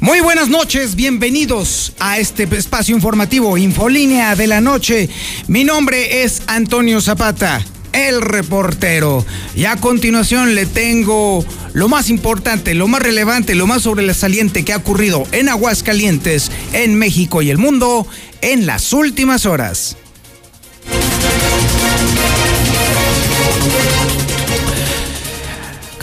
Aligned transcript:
Muy 0.00 0.20
buenas 0.20 0.48
noches, 0.48 0.94
bienvenidos 0.94 1.92
a 1.98 2.18
este 2.18 2.44
espacio 2.44 2.94
informativo 2.94 3.58
Infolínea 3.58 4.34
de 4.34 4.46
la 4.46 4.62
Noche. 4.62 5.10
Mi 5.46 5.62
nombre 5.62 6.22
es 6.22 6.40
Antonio 6.46 7.02
Zapata, 7.02 7.62
el 7.92 8.22
reportero. 8.22 9.26
Y 9.54 9.66
a 9.66 9.76
continuación 9.76 10.54
le 10.54 10.64
tengo 10.64 11.44
lo 11.74 11.88
más 11.90 12.08
importante, 12.08 12.72
lo 12.72 12.88
más 12.88 13.02
relevante, 13.02 13.54
lo 13.54 13.66
más 13.66 13.82
sobresaliente 13.82 14.64
que 14.64 14.72
ha 14.72 14.78
ocurrido 14.78 15.24
en 15.32 15.50
Aguascalientes, 15.50 16.50
en 16.72 16.94
México 16.94 17.42
y 17.42 17.50
el 17.50 17.58
mundo 17.58 18.06
en 18.40 18.64
las 18.64 18.94
últimas 18.94 19.44
horas. 19.44 19.98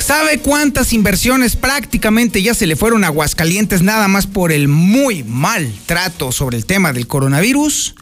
¿Sabe 0.08 0.40
cuántas 0.40 0.94
inversiones 0.94 1.58
prácticamente 1.58 2.42
ya 2.42 2.54
se 2.54 2.66
le 2.66 2.78
fueron 2.78 3.04
a 3.04 3.08
Aguascalientes 3.08 3.82
nada 3.82 4.08
más 4.08 4.26
por 4.26 4.54
el 4.54 4.70
muy 4.70 5.26
mal 5.26 5.70
trato 5.86 6.32
sobre 6.32 6.56
el 6.56 6.66
tema 6.66 6.94
del 6.94 7.08
coronavirus? 7.08 7.94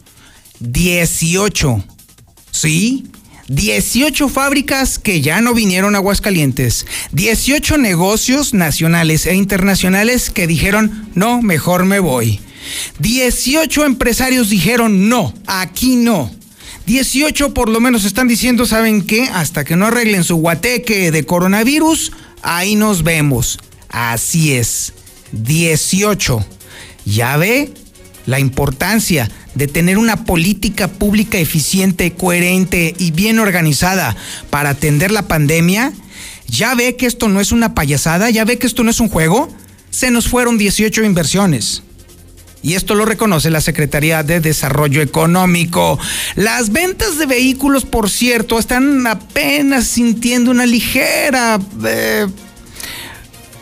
18. 0.60 1.84
¿Sí? 2.52 3.10
18 3.48 4.28
fábricas 4.28 5.00
que 5.00 5.20
ya 5.20 5.40
no 5.40 5.52
vinieron 5.52 5.96
a 5.96 5.98
Aguascalientes, 5.98 6.86
18 7.10 7.76
negocios 7.76 8.54
nacionales 8.54 9.26
e 9.26 9.34
internacionales 9.34 10.30
que 10.30 10.46
dijeron, 10.46 11.08
no, 11.16 11.42
mejor 11.42 11.86
me 11.86 11.98
voy. 11.98 12.38
18 13.00 13.84
empresarios 13.84 14.48
dijeron, 14.48 15.08
no, 15.08 15.34
aquí 15.48 15.96
no. 15.96 16.30
18 16.86 17.52
por 17.52 17.68
lo 17.68 17.80
menos 17.80 18.04
están 18.04 18.28
diciendo, 18.28 18.64
¿saben 18.64 19.02
qué? 19.02 19.24
Hasta 19.24 19.64
que 19.64 19.74
no 19.74 19.86
arreglen 19.86 20.22
su 20.22 20.36
guateque 20.36 21.10
de 21.10 21.26
coronavirus, 21.26 22.12
ahí 22.42 22.76
nos 22.76 23.02
vemos. 23.02 23.58
Así 23.88 24.52
es, 24.52 24.92
18. 25.32 26.46
¿Ya 27.04 27.36
ve 27.36 27.74
la 28.26 28.38
importancia 28.38 29.28
de 29.56 29.66
tener 29.66 29.98
una 29.98 30.24
política 30.24 30.86
pública 30.86 31.38
eficiente, 31.38 32.12
coherente 32.12 32.94
y 32.96 33.10
bien 33.10 33.40
organizada 33.40 34.16
para 34.50 34.70
atender 34.70 35.10
la 35.10 35.26
pandemia? 35.26 35.92
¿Ya 36.46 36.76
ve 36.76 36.94
que 36.94 37.06
esto 37.06 37.28
no 37.28 37.40
es 37.40 37.50
una 37.50 37.74
payasada? 37.74 38.30
¿Ya 38.30 38.44
ve 38.44 38.58
que 38.58 38.66
esto 38.68 38.84
no 38.84 38.92
es 38.92 39.00
un 39.00 39.08
juego? 39.08 39.48
Se 39.90 40.12
nos 40.12 40.28
fueron 40.28 40.56
18 40.56 41.02
inversiones 41.02 41.82
y 42.62 42.74
esto 42.74 42.94
lo 42.94 43.04
reconoce 43.04 43.50
la 43.50 43.60
Secretaría 43.60 44.22
de 44.22 44.40
Desarrollo 44.40 45.00
Económico. 45.00 45.98
Las 46.34 46.72
ventas 46.72 47.18
de 47.18 47.26
vehículos, 47.26 47.84
por 47.84 48.10
cierto, 48.10 48.58
están 48.58 49.06
apenas 49.06 49.86
sintiendo 49.86 50.50
una 50.50 50.66
ligera 50.66 51.60
eh, 51.84 52.26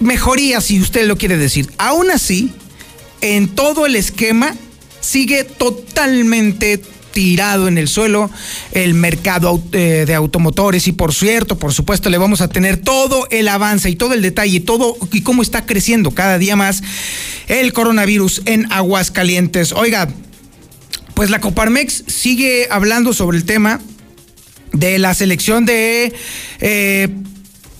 mejoría, 0.00 0.60
si 0.60 0.80
usted 0.80 1.06
lo 1.06 1.16
quiere 1.16 1.36
decir. 1.36 1.70
Aún 1.78 2.10
así, 2.10 2.52
en 3.20 3.48
todo 3.48 3.86
el 3.86 3.96
esquema 3.96 4.54
sigue 5.00 5.44
totalmente 5.44 6.80
tirado 7.14 7.68
en 7.68 7.78
el 7.78 7.88
suelo 7.88 8.30
el 8.72 8.92
mercado 8.92 9.62
eh, 9.72 10.04
de 10.06 10.14
automotores 10.14 10.86
y 10.88 10.92
por 10.92 11.14
cierto, 11.14 11.58
por 11.58 11.72
supuesto, 11.72 12.10
le 12.10 12.18
vamos 12.18 12.42
a 12.42 12.48
tener 12.48 12.76
todo 12.76 13.26
el 13.30 13.48
avance 13.48 13.88
y 13.88 13.96
todo 13.96 14.12
el 14.12 14.20
detalle, 14.20 14.60
todo 14.60 14.96
y 15.12 15.22
cómo 15.22 15.40
está 15.40 15.64
creciendo 15.64 16.10
cada 16.10 16.36
día 16.36 16.56
más 16.56 16.82
el 17.46 17.72
coronavirus 17.72 18.42
en 18.44 18.70
Aguascalientes. 18.70 19.72
Oiga, 19.72 20.08
pues 21.14 21.30
la 21.30 21.40
Coparmex 21.40 22.04
sigue 22.08 22.66
hablando 22.70 23.14
sobre 23.14 23.38
el 23.38 23.44
tema 23.44 23.80
de 24.72 24.98
la 24.98 25.14
selección 25.14 25.64
de 25.64 26.12
eh, 26.60 27.08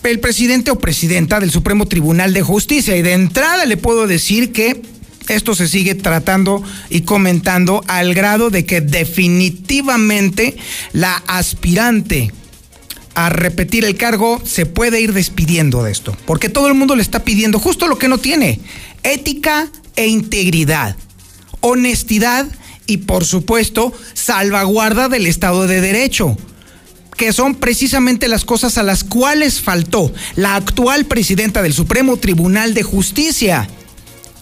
el 0.04 0.20
presidente 0.20 0.70
o 0.70 0.78
presidenta 0.78 1.40
del 1.40 1.50
Supremo 1.50 1.86
Tribunal 1.86 2.32
de 2.32 2.42
Justicia 2.42 2.96
y 2.96 3.02
de 3.02 3.12
entrada 3.14 3.66
le 3.66 3.76
puedo 3.76 4.06
decir 4.06 4.52
que 4.52 4.80
esto 5.28 5.54
se 5.54 5.68
sigue 5.68 5.94
tratando 5.94 6.62
y 6.90 7.02
comentando 7.02 7.82
al 7.86 8.14
grado 8.14 8.50
de 8.50 8.64
que 8.64 8.80
definitivamente 8.80 10.56
la 10.92 11.22
aspirante 11.26 12.32
a 13.14 13.28
repetir 13.28 13.84
el 13.84 13.96
cargo 13.96 14.42
se 14.44 14.66
puede 14.66 15.00
ir 15.00 15.12
despidiendo 15.12 15.82
de 15.82 15.92
esto, 15.92 16.16
porque 16.26 16.48
todo 16.48 16.68
el 16.68 16.74
mundo 16.74 16.96
le 16.96 17.02
está 17.02 17.24
pidiendo 17.24 17.58
justo 17.58 17.86
lo 17.86 17.96
que 17.96 18.08
no 18.08 18.18
tiene, 18.18 18.60
ética 19.02 19.68
e 19.96 20.08
integridad, 20.08 20.96
honestidad 21.60 22.46
y 22.86 22.98
por 22.98 23.24
supuesto 23.24 23.92
salvaguarda 24.12 25.08
del 25.08 25.26
Estado 25.26 25.66
de 25.66 25.80
Derecho 25.80 26.36
que 27.16 27.32
son 27.32 27.54
precisamente 27.54 28.28
las 28.28 28.44
cosas 28.44 28.76
a 28.76 28.82
las 28.82 29.04
cuales 29.04 29.60
faltó 29.60 30.12
la 30.34 30.56
actual 30.56 31.06
presidenta 31.06 31.62
del 31.62 31.72
Supremo 31.72 32.16
Tribunal 32.16 32.74
de 32.74 32.82
Justicia 32.82 33.68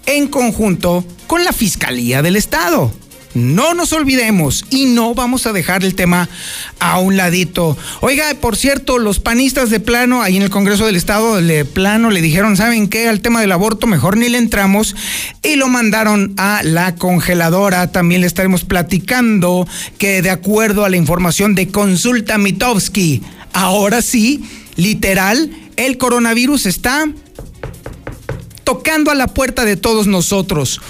en 0.07 0.29
conjunto 0.29 1.05
con 1.27 1.45
la 1.45 1.53
Fiscalía 1.53 2.23
del 2.23 2.37
Estado. 2.37 2.93
No 3.35 3.73
nos 3.73 3.95
olvidemos 3.95 4.65
y 4.69 4.85
no 4.87 5.15
vamos 5.15 5.47
a 5.47 5.55
dejar 5.55 5.85
el 5.85 5.95
tema 5.95 6.29
a 6.79 6.99
un 6.99 7.17
ladito. 7.17 7.79
Oiga, 8.03 8.27
por 8.41 8.57
cierto, 8.57 8.99
los 8.99 9.21
panistas 9.21 9.71
de 9.71 9.81
plano 9.81 10.21
ahí 10.21 10.37
en 10.37 10.43
el 10.43 10.51
Congreso 10.51 10.85
del 10.85 10.97
Estado 10.97 11.41
de 11.41 11.65
plano 11.65 12.11
le 12.11 12.21
dijeron, 12.21 12.59
¿saben 12.59 12.89
qué? 12.89 13.09
Al 13.09 13.23
tema 13.23 13.41
del 13.41 13.53
aborto 13.53 13.87
mejor 13.87 14.19
ni 14.19 14.29
le 14.29 14.37
entramos 14.37 14.95
y 15.43 15.57
lo 15.57 15.69
mandaron 15.69 16.35
a 16.37 16.61
la 16.63 16.95
congeladora. 16.95 17.91
También 17.91 18.21
le 18.21 18.27
estaremos 18.27 18.65
platicando 18.65 19.67
que 19.97 20.21
de 20.21 20.31
acuerdo 20.31 20.85
a 20.85 20.91
la 20.91 20.99
información 20.99 21.55
de 21.55 21.69
Consulta 21.69 22.37
Mitowski, 22.37 23.23
ahora 23.55 24.03
sí, 24.03 24.45
literal, 24.77 25.51
el 25.77 25.97
coronavirus 25.97 26.67
está 26.67 27.09
tocando 28.73 29.11
a 29.11 29.15
la 29.15 29.27
puerta 29.27 29.67
de 29.67 29.77
todos 29.77 30.07
nosotros. 30.07 30.81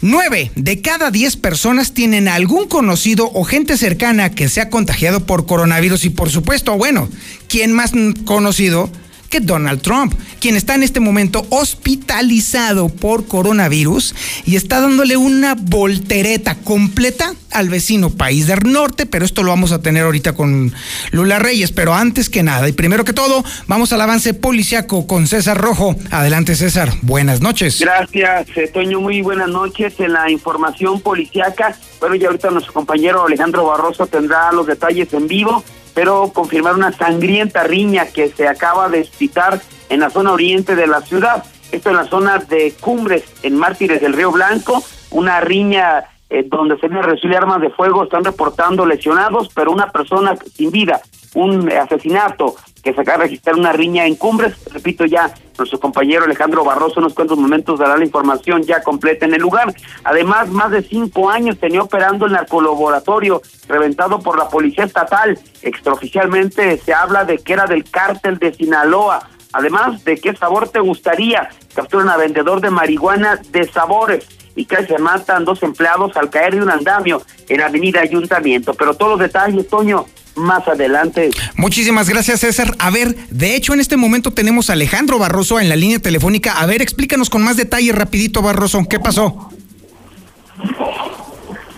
Nueve 0.00 0.52
de 0.54 0.80
cada 0.80 1.10
diez 1.10 1.34
personas 1.34 1.92
tienen 1.92 2.28
algún 2.28 2.68
conocido 2.68 3.28
o 3.34 3.42
gente 3.42 3.76
cercana 3.76 4.30
que 4.30 4.48
se 4.48 4.60
ha 4.60 4.70
contagiado 4.70 5.26
por 5.26 5.44
coronavirus 5.44 6.04
y 6.04 6.10
por 6.10 6.30
supuesto, 6.30 6.78
bueno, 6.78 7.08
¿quién 7.48 7.72
más 7.72 7.90
conocido? 8.24 8.90
Que 9.32 9.40
Donald 9.40 9.80
Trump, 9.80 10.12
quien 10.40 10.56
está 10.56 10.74
en 10.74 10.82
este 10.82 11.00
momento 11.00 11.46
hospitalizado 11.48 12.90
por 12.90 13.26
coronavirus 13.26 14.14
y 14.44 14.56
está 14.56 14.82
dándole 14.82 15.16
una 15.16 15.54
voltereta 15.54 16.54
completa 16.56 17.32
al 17.50 17.70
vecino 17.70 18.10
país 18.10 18.46
del 18.46 18.60
norte, 18.70 19.06
pero 19.06 19.24
esto 19.24 19.42
lo 19.42 19.48
vamos 19.48 19.72
a 19.72 19.80
tener 19.80 20.04
ahorita 20.04 20.34
con 20.34 20.74
Lula 21.12 21.38
Reyes. 21.38 21.72
Pero 21.72 21.94
antes 21.94 22.28
que 22.28 22.42
nada, 22.42 22.68
y 22.68 22.72
primero 22.72 23.06
que 23.06 23.14
todo, 23.14 23.42
vamos 23.66 23.90
al 23.94 24.02
avance 24.02 24.34
policiaco 24.34 25.06
con 25.06 25.26
César 25.26 25.56
Rojo. 25.56 25.96
Adelante, 26.10 26.54
César. 26.54 26.90
Buenas 27.00 27.40
noches. 27.40 27.80
Gracias, 27.80 28.48
eh, 28.54 28.68
Toño. 28.68 29.00
Muy 29.00 29.22
buenas 29.22 29.48
noches 29.48 29.98
en 29.98 30.12
la 30.12 30.30
información 30.30 31.00
policiaca. 31.00 31.74
Bueno, 32.00 32.16
y 32.16 32.24
ahorita 32.26 32.50
nuestro 32.50 32.74
compañero 32.74 33.24
Alejandro 33.26 33.64
Barroso 33.64 34.06
tendrá 34.06 34.52
los 34.52 34.66
detalles 34.66 35.10
en 35.14 35.26
vivo 35.26 35.64
pero 35.94 36.32
confirmar 36.32 36.74
una 36.74 36.92
sangrienta 36.92 37.64
riña 37.64 38.06
que 38.06 38.28
se 38.28 38.48
acaba 38.48 38.88
de 38.88 39.04
citar 39.04 39.60
en 39.88 40.00
la 40.00 40.10
zona 40.10 40.32
oriente 40.32 40.74
de 40.74 40.86
la 40.86 41.02
ciudad. 41.02 41.44
Esto 41.70 41.90
en 41.90 41.96
la 41.96 42.04
zona 42.04 42.38
de 42.38 42.74
Cumbres, 42.80 43.24
en 43.42 43.56
Mártires 43.56 44.00
del 44.00 44.12
Río 44.12 44.30
Blanco, 44.30 44.82
una 45.10 45.40
riña 45.40 46.04
eh, 46.30 46.44
donde 46.46 46.78
se 46.78 46.86
han 46.86 47.02
recibido 47.02 47.38
armas 47.38 47.60
de 47.60 47.70
fuego, 47.70 48.04
están 48.04 48.24
reportando 48.24 48.86
lesionados, 48.86 49.48
pero 49.54 49.70
una 49.70 49.90
persona 49.90 50.36
sin 50.54 50.70
vida, 50.70 51.00
un 51.34 51.70
asesinato 51.70 52.56
que 52.82 52.92
se 52.92 53.00
acaba 53.00 53.18
de 53.18 53.24
registrar 53.24 53.56
una 53.56 53.72
riña 53.72 54.06
en 54.06 54.16
Cumbres. 54.16 54.54
Repito 54.72 55.04
ya, 55.04 55.32
nuestro 55.56 55.78
compañero 55.78 56.24
Alejandro 56.24 56.64
Barroso 56.64 56.94
en 56.98 57.04
unos 57.04 57.14
cuantos 57.14 57.38
momentos 57.38 57.78
dará 57.78 57.96
la 57.96 58.04
información 58.04 58.62
ya 58.62 58.82
completa 58.82 59.24
en 59.24 59.34
el 59.34 59.40
lugar. 59.40 59.72
Además, 60.04 60.48
más 60.48 60.70
de 60.70 60.82
cinco 60.82 61.30
años 61.30 61.58
tenía 61.58 61.82
operando 61.82 62.26
el 62.26 62.32
narcolaboratorio 62.32 63.40
reventado 63.68 64.20
por 64.20 64.36
la 64.36 64.48
policía 64.48 64.84
estatal. 64.84 65.38
Extraoficialmente 65.62 66.78
se 66.78 66.92
habla 66.92 67.24
de 67.24 67.38
que 67.38 67.52
era 67.52 67.66
del 67.66 67.88
cártel 67.88 68.38
de 68.38 68.52
Sinaloa. 68.52 69.28
Además, 69.52 70.02
¿de 70.04 70.16
qué 70.16 70.34
sabor 70.34 70.68
te 70.68 70.80
gustaría? 70.80 71.50
Capturan 71.74 72.08
a 72.08 72.16
vendedor 72.16 72.60
de 72.60 72.70
marihuana 72.70 73.38
de 73.50 73.68
sabores 73.68 74.26
y 74.54 74.64
casi 74.64 74.86
se 74.86 74.98
matan 74.98 75.44
dos 75.44 75.62
empleados 75.62 76.16
al 76.16 76.30
caer 76.30 76.54
de 76.54 76.62
un 76.62 76.70
andamio 76.70 77.22
en 77.48 77.60
la 77.60 77.66
avenida 77.66 78.00
Ayuntamiento. 78.00 78.74
Pero 78.74 78.94
todos 78.94 79.12
los 79.12 79.20
detalles, 79.20 79.68
Toño, 79.68 80.06
más 80.36 80.66
adelante. 80.68 81.30
Muchísimas 81.56 82.08
gracias, 82.08 82.40
César. 82.40 82.74
A 82.78 82.90
ver, 82.90 83.14
de 83.30 83.54
hecho, 83.54 83.74
en 83.74 83.80
este 83.80 83.96
momento 83.96 84.32
tenemos 84.32 84.70
a 84.70 84.74
Alejandro 84.74 85.18
Barroso 85.18 85.60
en 85.60 85.68
la 85.68 85.76
línea 85.76 85.98
telefónica. 85.98 86.52
A 86.52 86.66
ver, 86.66 86.82
explícanos 86.82 87.30
con 87.30 87.42
más 87.42 87.56
detalle 87.56 87.92
rapidito, 87.92 88.42
Barroso, 88.42 88.86
¿qué 88.88 88.98
pasó? 88.98 89.50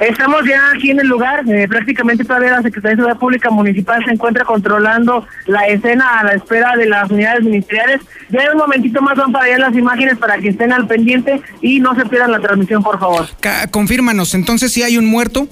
Estamos 0.01 0.43
ya 0.45 0.71
aquí 0.75 0.91
en 0.91 0.99
el 0.99 1.07
lugar, 1.07 1.49
eh, 1.49 1.69
prácticamente 1.69 2.25
todavía 2.25 2.51
la 2.51 2.63
Secretaría 2.63 2.91
de 2.91 2.97
Seguridad 2.97 3.19
Pública 3.19 3.51
Municipal 3.51 4.05
se 4.05 4.11
encuentra 4.11 4.45
controlando 4.45 5.25
la 5.47 5.67
escena 5.69 6.19
a 6.19 6.25
la 6.25 6.33
espera 6.33 6.77
de 6.77 6.87
las 6.87 7.11
unidades 7.11 7.45
ministeriales. 7.45 8.01
Ya 8.29 8.43
en 8.43 8.53
un 8.53 8.59
momentito 8.59 9.01
más 9.01 9.17
van 9.17 9.31
para 9.31 9.45
allá 9.45 9.59
las 9.59 9.77
imágenes 9.77 10.19
para 10.19 10.39
que 10.39 10.49
estén 10.49 10.73
al 10.73 10.89
pendiente 10.89 11.41
y 11.63 11.79
no 11.79 11.95
se 11.95 12.05
pierdan 12.07 12.33
la 12.33 12.41
transmisión, 12.41 12.83
por 12.83 12.99
favor. 12.99 13.29
confírmanos, 13.71 14.35
entonces 14.35 14.73
si 14.73 14.83
hay 14.83 14.99
un 14.99 15.07
muerto. 15.07 15.49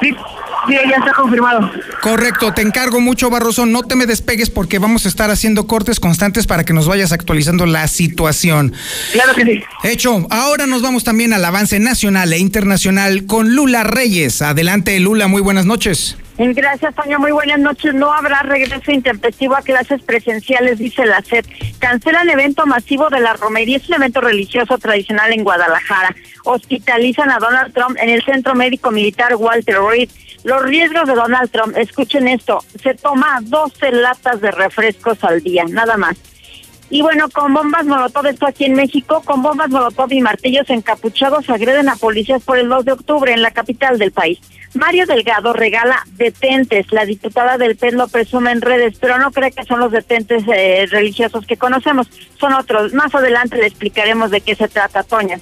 Sí, 0.00 0.14
Sí, 0.66 0.74
ya 0.88 0.96
está 0.96 1.12
confirmado. 1.12 1.70
Correcto, 2.00 2.52
te 2.54 2.62
encargo 2.62 3.00
mucho, 3.00 3.30
Barroso. 3.30 3.66
No 3.66 3.82
te 3.82 3.96
me 3.96 4.06
despegues 4.06 4.50
porque 4.50 4.78
vamos 4.78 5.04
a 5.04 5.08
estar 5.08 5.30
haciendo 5.30 5.66
cortes 5.66 6.00
constantes 6.00 6.46
para 6.46 6.64
que 6.64 6.72
nos 6.72 6.88
vayas 6.88 7.12
actualizando 7.12 7.66
la 7.66 7.86
situación. 7.88 8.72
Claro 9.12 9.34
que 9.34 9.44
sí. 9.44 9.62
Hecho, 9.82 10.26
ahora 10.30 10.66
nos 10.66 10.82
vamos 10.82 11.04
también 11.04 11.32
al 11.32 11.44
avance 11.44 11.78
nacional 11.80 12.32
e 12.32 12.38
internacional 12.38 13.26
con 13.26 13.54
Lula 13.54 13.84
Reyes. 13.84 14.40
Adelante, 14.42 14.98
Lula, 15.00 15.28
muy 15.28 15.42
buenas 15.42 15.66
noches. 15.66 16.16
Gracias, 16.36 16.94
Toño. 16.94 17.18
Muy 17.20 17.32
buenas 17.32 17.60
noches. 17.60 17.94
No 17.94 18.12
habrá 18.12 18.42
regreso 18.42 18.90
intempestivo 18.90 19.54
a 19.56 19.62
clases 19.62 20.02
presenciales, 20.02 20.78
dice 20.78 21.06
la 21.06 21.22
SED. 21.22 21.44
Cancelan 21.78 22.28
evento 22.28 22.66
masivo 22.66 23.08
de 23.08 23.20
la 23.20 23.34
romería. 23.34 23.76
Es 23.76 23.88
un 23.88 23.94
evento 23.94 24.20
religioso 24.20 24.76
tradicional 24.78 25.32
en 25.32 25.44
Guadalajara. 25.44 26.14
Hospitalizan 26.44 27.30
a 27.30 27.38
Donald 27.38 27.72
Trump 27.72 27.96
en 28.00 28.08
el 28.08 28.22
Centro 28.24 28.54
Médico 28.54 28.90
Militar 28.90 29.36
Walter 29.36 29.78
Reed. 29.80 30.10
Los 30.44 30.62
riesgos 30.62 31.06
de 31.06 31.14
Donald 31.14 31.50
Trump, 31.50 31.74
escuchen 31.78 32.28
esto, 32.28 32.62
se 32.82 32.92
toma 32.92 33.38
12 33.40 33.92
latas 33.92 34.42
de 34.42 34.50
refrescos 34.50 35.24
al 35.24 35.42
día, 35.42 35.64
nada 35.66 35.96
más. 35.96 36.18
Y 36.90 37.02
bueno, 37.02 37.28
con 37.30 37.54
bombas 37.54 37.86
molotov, 37.86 38.26
esto 38.26 38.46
aquí 38.46 38.66
en 38.66 38.74
México, 38.74 39.22
con 39.24 39.42
bombas 39.42 39.70
molotov 39.70 40.12
y 40.12 40.20
martillos 40.20 40.68
encapuchados 40.70 41.48
agreden 41.48 41.88
a 41.88 41.96
policías 41.96 42.42
por 42.42 42.58
el 42.58 42.68
2 42.68 42.84
de 42.84 42.92
octubre 42.92 43.32
en 43.32 43.42
la 43.42 43.50
capital 43.50 43.98
del 43.98 44.12
país. 44.12 44.38
Mario 44.74 45.06
Delgado 45.06 45.52
regala 45.52 46.04
detentes. 46.16 46.92
La 46.92 47.04
diputada 47.04 47.58
del 47.58 47.76
PES 47.76 47.94
lo 47.94 48.08
presume 48.08 48.50
en 48.50 48.60
redes, 48.60 48.96
pero 49.00 49.18
no 49.18 49.30
cree 49.30 49.52
que 49.52 49.64
son 49.64 49.80
los 49.80 49.92
detentes 49.92 50.42
eh, 50.52 50.86
religiosos 50.90 51.46
que 51.46 51.56
conocemos. 51.56 52.08
Son 52.38 52.52
otros. 52.52 52.92
Más 52.92 53.14
adelante 53.14 53.56
le 53.56 53.66
explicaremos 53.66 54.30
de 54.30 54.40
qué 54.40 54.54
se 54.54 54.68
trata, 54.68 55.02
Toña. 55.02 55.38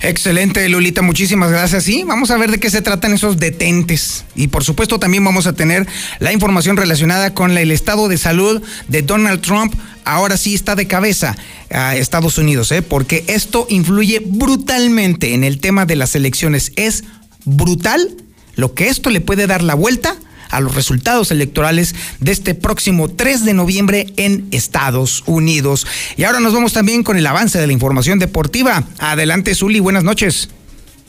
Excelente, 0.00 0.68
Lulita, 0.68 1.02
muchísimas 1.02 1.50
gracias. 1.50 1.84
Sí, 1.84 2.04
vamos 2.06 2.30
a 2.30 2.36
ver 2.36 2.50
de 2.50 2.58
qué 2.58 2.70
se 2.70 2.82
tratan 2.82 3.12
esos 3.12 3.38
detentes. 3.38 4.24
Y 4.34 4.48
por 4.48 4.64
supuesto 4.64 4.98
también 4.98 5.24
vamos 5.24 5.46
a 5.46 5.52
tener 5.52 5.86
la 6.18 6.32
información 6.32 6.76
relacionada 6.76 7.34
con 7.34 7.56
el 7.56 7.70
estado 7.70 8.08
de 8.08 8.18
salud 8.18 8.62
de 8.88 9.02
Donald 9.02 9.40
Trump. 9.40 9.74
Ahora 10.04 10.36
sí 10.36 10.54
está 10.54 10.74
de 10.74 10.86
cabeza 10.86 11.36
a 11.70 11.96
Estados 11.96 12.38
Unidos, 12.38 12.70
¿eh? 12.72 12.82
porque 12.82 13.24
esto 13.26 13.66
influye 13.68 14.22
brutalmente 14.24 15.34
en 15.34 15.42
el 15.42 15.58
tema 15.58 15.86
de 15.86 15.96
las 15.96 16.14
elecciones. 16.14 16.72
Es 16.76 17.04
brutal 17.44 18.16
lo 18.54 18.74
que 18.74 18.88
esto 18.88 19.10
le 19.10 19.20
puede 19.20 19.46
dar 19.46 19.62
la 19.62 19.74
vuelta 19.74 20.16
a 20.50 20.60
los 20.60 20.74
resultados 20.74 21.30
electorales 21.30 21.94
de 22.20 22.32
este 22.32 22.54
próximo 22.54 23.08
3 23.08 23.44
de 23.44 23.54
noviembre 23.54 24.12
en 24.16 24.46
Estados 24.50 25.22
Unidos. 25.26 25.86
Y 26.16 26.24
ahora 26.24 26.40
nos 26.40 26.54
vamos 26.54 26.72
también 26.72 27.02
con 27.02 27.16
el 27.16 27.26
avance 27.26 27.58
de 27.58 27.66
la 27.66 27.72
información 27.72 28.18
deportiva. 28.18 28.84
Adelante, 28.98 29.54
Zuli, 29.54 29.80
buenas 29.80 30.04
noches. 30.04 30.48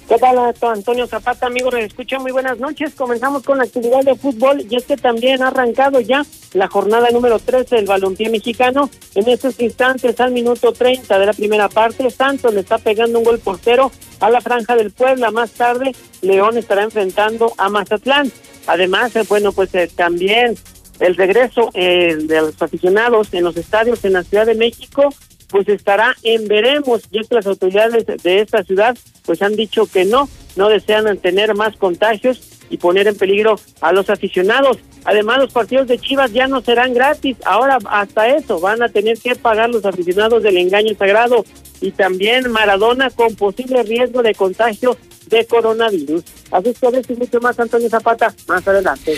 ¿Qué 0.08 0.18
tal, 0.20 0.38
Antonio 0.62 1.06
Zapata, 1.06 1.48
amigo? 1.48 1.70
Escucha, 1.76 2.18
muy 2.18 2.32
buenas 2.32 2.58
noches. 2.60 2.96
Comenzamos 2.96 3.44
con 3.44 3.58
la 3.58 3.66
actividad 3.66 4.04
de 4.04 4.16
fútbol 4.16 4.66
y 4.70 4.78
es 4.78 4.86
que 4.86 4.96
también 4.96 5.44
ha 5.44 5.50
arrancado 5.50 6.00
ya 6.00 6.26
la 6.54 6.70
jornada 6.70 7.10
número 7.12 7.40
13 7.40 7.76
del 7.76 7.88
balompié 7.88 8.30
mexicano. 8.30 8.90
En 9.16 9.28
estos 9.28 9.60
instantes, 9.60 10.18
al 10.22 10.32
minuto 10.32 10.72
30 10.72 11.20
de 11.20 11.26
la 11.26 11.34
primera 11.34 11.68
parte, 11.68 12.10
Santos 12.10 12.54
le 12.54 12.62
está 12.62 12.78
pegando 12.78 13.20
un 13.20 13.26
gol 13.26 13.40
portero 13.40 13.92
a 14.22 14.30
la 14.30 14.40
franja 14.40 14.78
del 14.78 14.92
Puebla. 14.92 15.30
Más 15.30 15.52
tarde, 15.52 15.94
León 16.22 16.58
estará 16.58 16.84
enfrentando 16.84 17.52
a 17.58 17.68
Mazatlán. 17.68 18.32
Además, 18.66 19.14
eh, 19.18 19.24
bueno, 19.28 19.52
pues 19.52 19.76
eh, 19.76 19.90
también 19.94 20.56
el 21.02 21.18
regreso 21.18 21.70
eh, 21.74 22.16
de 22.16 22.42
los 22.42 22.62
aficionados 22.62 23.34
en 23.34 23.44
los 23.44 23.58
estadios 23.58 24.06
en 24.06 24.14
la 24.14 24.24
Ciudad 24.24 24.46
de 24.46 24.56
México 24.56 25.14
pues 25.48 25.68
estará 25.70 26.16
en 26.24 26.48
veremos, 26.48 27.04
ya 27.12 27.22
que 27.22 27.36
las 27.36 27.48
autoridades 27.48 28.06
de 28.06 28.42
esta 28.42 28.64
ciudad 28.64 28.98
pues 29.26 29.42
han 29.42 29.56
dicho 29.56 29.86
que 29.86 30.06
no, 30.06 30.30
no 30.56 30.70
desean 30.70 31.18
tener 31.18 31.54
más 31.56 31.76
contagios 31.78 32.42
y 32.70 32.78
poner 32.78 33.08
en 33.08 33.16
peligro 33.16 33.60
a 33.82 33.94
los 33.94 34.10
aficionados. 34.10 34.78
Además, 35.06 35.38
los 35.40 35.54
partidos 35.54 35.88
de 35.88 35.98
Chivas 36.00 36.34
ya 36.34 36.48
no 36.48 36.62
serán 36.62 36.94
gratis, 36.94 37.38
ahora 37.46 37.78
hasta 37.90 38.28
eso 38.36 38.60
van 38.60 38.82
a 38.82 38.90
tener 38.90 39.18
que 39.18 39.36
pagar 39.36 39.70
los 39.70 39.86
aficionados 39.86 40.44
del 40.44 40.58
engaño 40.58 40.94
sagrado 40.98 41.46
y 41.80 41.92
también 41.92 42.52
Maradona 42.52 43.10
con 43.10 43.36
posible 43.36 43.84
riesgo 43.84 44.22
de 44.22 44.36
contagio 44.36 44.98
de 45.28 45.46
coronavirus. 45.46 46.24
Así 46.52 46.70
es 46.70 47.08
que 47.08 47.16
mucho 47.16 47.40
más 47.40 47.60
Antonio 47.60 47.90
Zapata 47.90 48.34
más 48.48 48.68
adelante. 48.68 49.18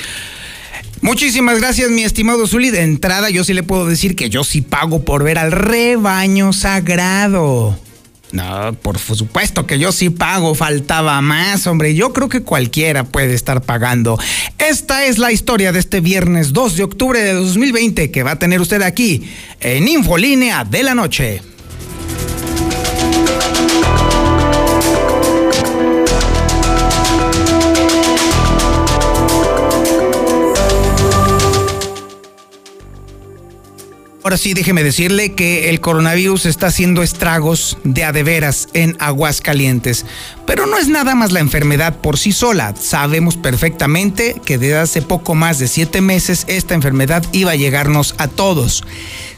Muchísimas 1.01 1.59
gracias, 1.59 1.89
mi 1.89 2.03
estimado 2.03 2.45
Zuli. 2.47 2.69
De 2.71 2.81
entrada, 2.81 3.29
yo 3.29 3.43
sí 3.43 3.53
le 3.53 3.63
puedo 3.63 3.85
decir 3.85 4.15
que 4.15 4.29
yo 4.29 4.43
sí 4.43 4.61
pago 4.61 5.03
por 5.05 5.23
ver 5.23 5.37
al 5.37 5.51
rebaño 5.51 6.53
sagrado. 6.53 7.77
No, 8.31 8.73
por 8.81 8.99
supuesto 8.99 9.65
que 9.65 9.79
yo 9.79 9.91
sí 9.91 10.11
pago, 10.11 10.53
faltaba 10.53 11.19
más, 11.21 11.65
hombre. 11.65 11.95
Yo 11.95 12.13
creo 12.13 12.29
que 12.29 12.41
cualquiera 12.41 13.03
puede 13.03 13.33
estar 13.33 13.63
pagando. 13.63 14.19
Esta 14.59 15.05
es 15.05 15.17
la 15.17 15.31
historia 15.31 15.71
de 15.71 15.79
este 15.79 15.99
viernes 15.99 16.53
2 16.53 16.77
de 16.77 16.83
octubre 16.83 17.19
de 17.19 17.33
2020 17.33 18.11
que 18.11 18.23
va 18.23 18.31
a 18.31 18.39
tener 18.39 18.61
usted 18.61 18.81
aquí 18.83 19.27
en 19.59 19.87
Infolínea 19.87 20.63
de 20.63 20.83
la 20.83 20.93
Noche. 20.93 21.41
Ahora 34.29 34.37
sí, 34.37 34.53
déjeme 34.53 34.83
decirle 34.83 35.33
que 35.33 35.71
el 35.71 35.81
coronavirus 35.81 36.45
está 36.45 36.67
haciendo 36.67 37.01
estragos 37.01 37.79
de 37.83 38.03
adeveras 38.03 38.67
en 38.73 38.95
Aguascalientes. 38.99 40.05
Pero 40.45 40.67
no 40.67 40.77
es 40.77 40.87
nada 40.87 41.15
más 41.15 41.31
la 41.31 41.39
enfermedad 41.39 41.97
por 41.97 42.19
sí 42.19 42.31
sola. 42.31 42.75
Sabemos 42.79 43.37
perfectamente 43.37 44.39
que 44.45 44.59
desde 44.59 44.77
hace 44.77 45.01
poco 45.01 45.33
más 45.33 45.57
de 45.57 45.67
siete 45.67 46.01
meses 46.01 46.45
esta 46.45 46.75
enfermedad 46.75 47.25
iba 47.31 47.53
a 47.53 47.55
llegarnos 47.55 48.13
a 48.19 48.27
todos. 48.27 48.83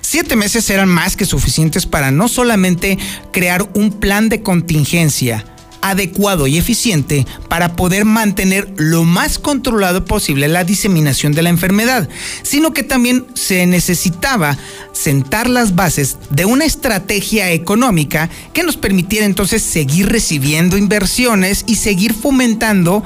Siete 0.02 0.36
meses 0.36 0.70
eran 0.70 0.90
más 0.90 1.16
que 1.16 1.24
suficientes 1.24 1.86
para 1.86 2.12
no 2.12 2.28
solamente 2.28 2.98
crear 3.32 3.70
un 3.74 3.92
plan 3.92 4.28
de 4.28 4.42
contingencia, 4.42 5.46
adecuado 5.82 6.48
y 6.48 6.58
eficiente 6.58 7.26
para 7.48 7.76
poder 7.76 8.06
mantener 8.06 8.72
lo 8.78 9.04
más 9.04 9.40
controlado 9.40 10.06
posible 10.06 10.48
la 10.48 10.64
diseminación 10.64 11.34
de 11.34 11.42
la 11.42 11.50
enfermedad, 11.50 12.08
sino 12.44 12.74
que 12.74 12.84
también 12.84 13.26
se 13.34 13.66
necesitaba 13.66 14.58
sentar 14.94 15.50
las 15.50 15.76
bases 15.76 16.18
de 16.30 16.46
una 16.46 16.66
estrategia 16.66 17.52
económica 17.52 18.30
que 18.54 18.64
nos 18.64 18.78
permitiera 18.78 19.26
entonces 19.26 19.62
seguir 19.62 20.10
recibiendo 20.10 20.78
inversiones 20.78 21.64
y 21.68 21.76
seguir 21.76 22.14
fomentando 22.14 23.04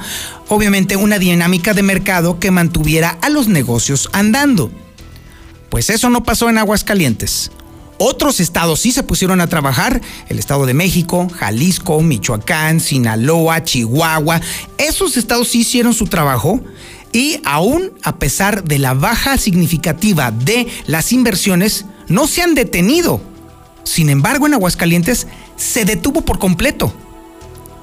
obviamente 0.48 0.96
una 0.96 1.20
dinámica 1.20 1.74
de 1.74 1.84
mercado 1.84 2.40
que 2.40 2.52
mantuviera 2.52 3.18
a 3.22 3.30
los 3.30 3.48
negocios 3.48 4.10
andando. 4.14 4.72
Pues 5.70 5.90
eso 5.90 6.10
no 6.10 6.24
pasó 6.24 6.50
en 6.50 6.58
Aguascalientes. 6.58 7.52
Otros 7.98 8.40
estados 8.40 8.82
sí 8.82 8.92
se 8.92 9.04
pusieron 9.04 9.40
a 9.40 9.48
trabajar, 9.48 10.02
el 10.28 10.38
Estado 10.38 10.66
de 10.66 10.74
México, 10.74 11.30
Jalisco, 11.30 12.02
Michoacán, 12.02 12.80
Sinaloa, 12.80 13.64
Chihuahua, 13.64 14.42
esos 14.78 15.16
estados 15.16 15.48
sí 15.48 15.60
hicieron 15.60 15.94
su 15.94 16.08
trabajo 16.08 16.62
y 17.14 17.40
aún 17.46 17.94
a 18.04 18.18
pesar 18.18 18.66
de 18.66 18.80
la 18.80 18.94
baja 18.94 19.38
significativa 19.38 20.32
de 20.32 20.68
las 20.88 21.14
inversiones, 21.14 21.86
no 22.10 22.28
se 22.28 22.42
han 22.42 22.54
detenido. 22.54 23.22
Sin 23.86 24.10
embargo, 24.10 24.48
en 24.48 24.56
Aguascalientes 24.56 25.28
se 25.56 25.86
detuvo 25.86 26.22
por 26.22 26.40
completo. 26.40 26.94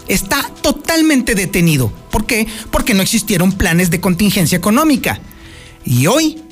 Está 0.08 0.50
totalmente 0.60 1.34
detenido. 1.34 1.90
¿Por 2.10 2.26
qué? 2.26 2.46
Porque 2.70 2.92
no 2.92 3.00
existieron 3.00 3.52
planes 3.52 3.88
de 3.88 4.00
contingencia 4.00 4.58
económica. 4.58 5.20
Y 5.84 6.06
hoy, 6.08 6.42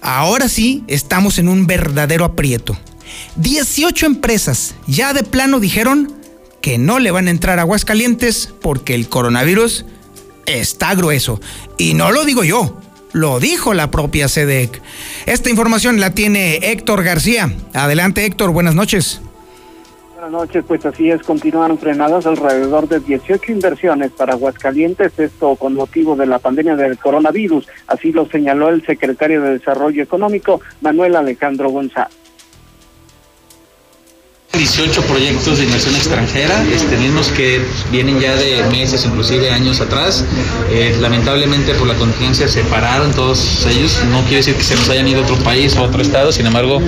ahora 0.00 0.48
sí, 0.48 0.84
estamos 0.86 1.38
en 1.38 1.48
un 1.48 1.66
verdadero 1.66 2.24
aprieto. 2.24 2.78
18 3.36 4.06
empresas 4.06 4.74
ya 4.86 5.12
de 5.12 5.22
plano 5.22 5.60
dijeron 5.60 6.12
que 6.60 6.78
no 6.78 6.98
le 6.98 7.10
van 7.10 7.26
a 7.26 7.30
entrar 7.30 7.58
Aguascalientes 7.58 8.54
porque 8.60 8.94
el 8.94 9.08
coronavirus 9.08 9.84
está 10.46 10.94
grueso. 10.94 11.40
Y 11.76 11.94
no 11.94 12.12
lo 12.12 12.24
digo 12.24 12.44
yo, 12.44 12.80
lo 13.12 13.40
dijo 13.40 13.74
la 13.74 13.90
propia 13.90 14.28
SEDEC. 14.28 14.80
Esta 15.26 15.50
información 15.50 16.00
la 16.00 16.14
tiene 16.14 16.56
Héctor 16.56 17.02
García. 17.02 17.52
Adelante 17.74 18.24
Héctor, 18.24 18.50
buenas 18.50 18.74
noches. 18.74 19.20
Buenas 20.14 20.40
noches, 20.40 20.64
pues 20.68 20.86
así 20.86 21.10
es, 21.10 21.20
continuaron 21.22 21.78
frenadas 21.78 22.26
alrededor 22.26 22.86
de 22.86 23.00
18 23.00 23.50
inversiones 23.50 24.12
para 24.12 24.34
Aguascalientes, 24.34 25.18
esto 25.18 25.56
con 25.56 25.74
motivo 25.74 26.14
de 26.14 26.26
la 26.26 26.38
pandemia 26.38 26.76
del 26.76 26.96
coronavirus, 26.96 27.66
así 27.88 28.12
lo 28.12 28.26
señaló 28.26 28.68
el 28.68 28.86
secretario 28.86 29.42
de 29.42 29.58
Desarrollo 29.58 30.00
Económico, 30.00 30.60
Manuel 30.80 31.16
Alejandro 31.16 31.70
González. 31.70 32.21
18 34.74 35.02
proyectos 35.02 35.58
de 35.58 35.64
inversión 35.64 35.94
extranjera, 35.94 36.64
este, 36.72 36.96
mismos 36.96 37.30
que 37.30 37.60
vienen 37.90 38.18
ya 38.18 38.34
de 38.36 38.62
meses, 38.70 39.04
inclusive 39.04 39.50
años 39.50 39.82
atrás. 39.82 40.24
Eh, 40.70 40.96
lamentablemente 40.98 41.74
por 41.74 41.86
la 41.86 41.94
contingencia 41.94 42.48
se 42.48 42.64
pararon 42.64 43.12
todos 43.12 43.66
ellos. 43.66 44.02
No 44.10 44.20
quiere 44.22 44.36
decir 44.36 44.54
que 44.54 44.62
se 44.62 44.74
nos 44.74 44.88
hayan 44.88 45.06
ido 45.06 45.20
a 45.20 45.24
otro 45.24 45.36
país 45.44 45.76
o 45.76 45.80
a 45.80 45.82
otro 45.82 46.00
estado, 46.00 46.32
sin 46.32 46.46
embargo, 46.46 46.80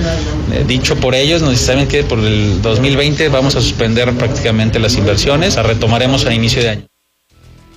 eh, 0.51 0.65
dicho 0.67 0.95
por 0.95 1.13
ellos, 1.13 1.43
nos 1.43 1.59
saben 1.59 1.87
que 1.87 2.03
por 2.03 2.17
el 2.17 2.59
2020 2.63 3.29
vamos 3.29 3.55
a 3.55 3.61
suspender 3.61 4.11
prácticamente 4.13 4.79
las 4.79 4.95
inversiones, 4.95 5.55
las 5.55 5.65
retomaremos 5.67 6.25
a 6.25 6.33
inicio 6.33 6.63
de 6.63 6.69
año. 6.69 6.85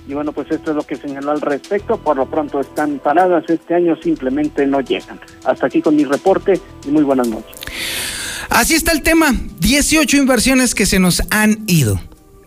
Y 0.07 0.15
bueno, 0.15 0.31
pues 0.31 0.49
esto 0.49 0.71
es 0.71 0.75
lo 0.75 0.81
que 0.81 0.95
señaló 0.95 1.29
al 1.29 1.41
respecto. 1.41 1.97
Por 1.97 2.17
lo 2.17 2.25
pronto 2.25 2.59
están 2.59 2.97
paradas 2.97 3.43
este 3.47 3.75
año, 3.75 3.95
simplemente 4.01 4.65
no 4.65 4.81
llegan. 4.81 5.19
Hasta 5.45 5.67
aquí 5.67 5.83
con 5.83 5.95
mi 5.95 6.03
reporte 6.03 6.59
y 6.87 6.89
muy 6.89 7.03
buenas 7.03 7.27
noches. 7.27 8.18
Así 8.49 8.73
está 8.73 8.91
el 8.91 9.03
tema. 9.03 9.35
18 9.59 10.17
inversiones 10.17 10.75
que 10.75 10.85
se 10.85 10.99
nos 10.99 11.21
han 11.29 11.63
ido. 11.67 12.01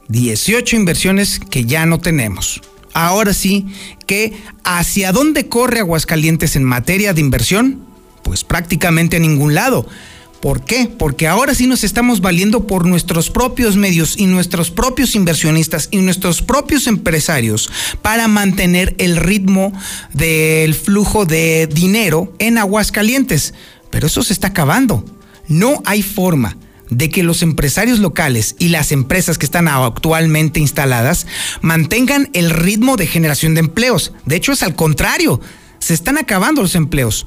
18 0.08 0.76
inversiones 0.76 1.38
que 1.38 1.64
ya 1.64 1.86
no 1.86 2.00
tenemos. 2.00 2.60
Ahora 2.92 3.32
sí, 3.32 3.66
que 4.06 4.34
hacia 4.64 5.12
dónde 5.12 5.48
corre 5.48 5.80
Aguascalientes 5.80 6.56
en 6.56 6.64
materia 6.64 7.14
de 7.14 7.20
inversión? 7.20 7.86
Pues 8.22 8.44
prácticamente 8.44 9.16
a 9.16 9.20
ningún 9.20 9.54
lado. 9.54 9.88
¿Por 10.42 10.64
qué? 10.64 10.90
Porque 10.98 11.28
ahora 11.28 11.54
sí 11.54 11.68
nos 11.68 11.84
estamos 11.84 12.20
valiendo 12.20 12.66
por 12.66 12.84
nuestros 12.84 13.30
propios 13.30 13.76
medios 13.76 14.18
y 14.18 14.26
nuestros 14.26 14.72
propios 14.72 15.14
inversionistas 15.14 15.86
y 15.92 15.98
nuestros 15.98 16.42
propios 16.42 16.88
empresarios 16.88 17.70
para 18.02 18.26
mantener 18.26 18.96
el 18.98 19.16
ritmo 19.16 19.72
del 20.12 20.74
flujo 20.74 21.26
de 21.26 21.68
dinero 21.68 22.34
en 22.40 22.58
Aguascalientes. 22.58 23.54
Pero 23.88 24.08
eso 24.08 24.24
se 24.24 24.32
está 24.32 24.48
acabando. 24.48 25.04
No 25.52 25.82
hay 25.84 26.00
forma 26.00 26.56
de 26.88 27.10
que 27.10 27.22
los 27.22 27.42
empresarios 27.42 27.98
locales 27.98 28.56
y 28.58 28.68
las 28.68 28.90
empresas 28.90 29.36
que 29.36 29.44
están 29.44 29.68
actualmente 29.68 30.60
instaladas 30.60 31.26
mantengan 31.60 32.30
el 32.32 32.48
ritmo 32.48 32.96
de 32.96 33.06
generación 33.06 33.52
de 33.52 33.60
empleos. 33.60 34.12
De 34.24 34.36
hecho, 34.36 34.52
es 34.52 34.62
al 34.62 34.74
contrario, 34.74 35.42
se 35.78 35.92
están 35.92 36.16
acabando 36.16 36.62
los 36.62 36.74
empleos. 36.74 37.26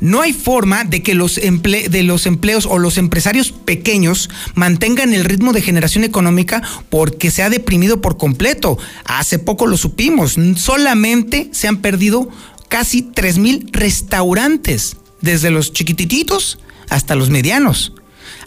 No 0.00 0.20
hay 0.20 0.34
forma 0.34 0.84
de 0.84 1.02
que 1.02 1.14
los, 1.14 1.36
de 1.36 2.02
los 2.02 2.26
empleos 2.26 2.66
o 2.66 2.78
los 2.78 2.98
empresarios 2.98 3.52
pequeños 3.52 4.28
mantengan 4.54 5.14
el 5.14 5.24
ritmo 5.24 5.54
de 5.54 5.62
generación 5.62 6.04
económica 6.04 6.60
porque 6.90 7.30
se 7.30 7.42
ha 7.42 7.48
deprimido 7.48 8.02
por 8.02 8.18
completo. 8.18 8.76
Hace 9.06 9.38
poco 9.38 9.66
lo 9.66 9.78
supimos, 9.78 10.36
solamente 10.56 11.48
se 11.52 11.68
han 11.68 11.78
perdido 11.78 12.28
casi 12.68 13.00
3 13.00 13.38
mil 13.38 13.70
restaurantes, 13.72 14.96
desde 15.22 15.50
los 15.50 15.72
chiquititos 15.72 16.58
hasta 16.94 17.14
los 17.14 17.30
medianos. 17.30 17.92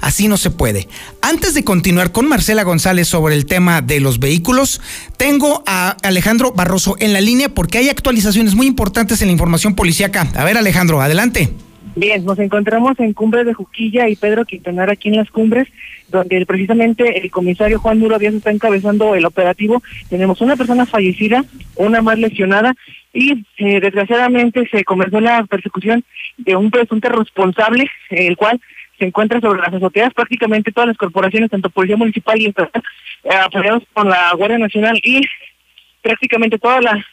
Así 0.01 0.27
no 0.27 0.37
se 0.37 0.51
puede. 0.51 0.87
Antes 1.21 1.53
de 1.53 1.63
continuar 1.63 2.11
con 2.11 2.27
Marcela 2.27 2.63
González 2.63 3.07
sobre 3.07 3.35
el 3.35 3.45
tema 3.45 3.81
de 3.81 3.99
los 3.99 4.19
vehículos, 4.19 4.81
tengo 5.17 5.63
a 5.65 5.97
Alejandro 6.03 6.51
Barroso 6.51 6.95
en 6.99 7.13
la 7.13 7.21
línea 7.21 7.49
porque 7.49 7.79
hay 7.79 7.89
actualizaciones 7.89 8.55
muy 8.55 8.67
importantes 8.67 9.21
en 9.21 9.29
la 9.29 9.33
información 9.33 9.75
policíaca. 9.75 10.27
A 10.35 10.43
ver, 10.43 10.57
Alejandro, 10.57 11.01
adelante. 11.01 11.53
Bien, 11.97 12.25
nos 12.25 12.37
encontramos 12.39 12.99
en 12.99 13.13
Cumbre 13.13 13.45
de 13.45 13.53
Juquilla 13.53 14.09
y 14.09 14.17
Pedro 14.17 14.43
Quintanar 14.43 14.89
aquí 14.89 15.07
en 15.07 15.15
las 15.15 15.31
cumbres, 15.31 15.69
donde 16.09 16.45
precisamente 16.45 17.21
el 17.21 17.31
comisario 17.31 17.79
Juan 17.79 17.99
Muro 17.99 18.19
Díaz 18.19 18.33
está 18.33 18.51
encabezando 18.51 19.15
el 19.15 19.25
operativo. 19.25 19.81
Tenemos 20.09 20.41
una 20.41 20.57
persona 20.57 20.85
fallecida, 20.85 21.45
una 21.77 22.01
más 22.01 22.19
lesionada 22.19 22.75
y 23.13 23.45
eh, 23.57 23.79
desgraciadamente 23.79 24.67
se 24.69 24.83
comenzó 24.83 25.21
la 25.21 25.45
persecución 25.45 26.03
de 26.35 26.57
un 26.57 26.69
presunto 26.69 27.07
responsable, 27.07 27.89
el 28.09 28.35
cual 28.35 28.59
se 28.99 29.05
encuentra 29.05 29.39
sobre 29.39 29.61
las 29.61 29.73
azoteas 29.73 30.13
prácticamente 30.13 30.73
todas 30.73 30.89
las 30.89 30.97
corporaciones, 30.97 31.49
tanto 31.49 31.69
Policía 31.69 31.95
Municipal 31.95 32.41
y 32.41 32.47
Estatal, 32.47 32.83
eh, 33.23 33.29
apoyados 33.35 33.83
por 33.93 34.05
la 34.05 34.33
Guardia 34.35 34.57
Nacional 34.57 34.99
y 35.01 35.21
prácticamente 36.01 36.59
toda 36.59 36.81
la, 36.81 37.05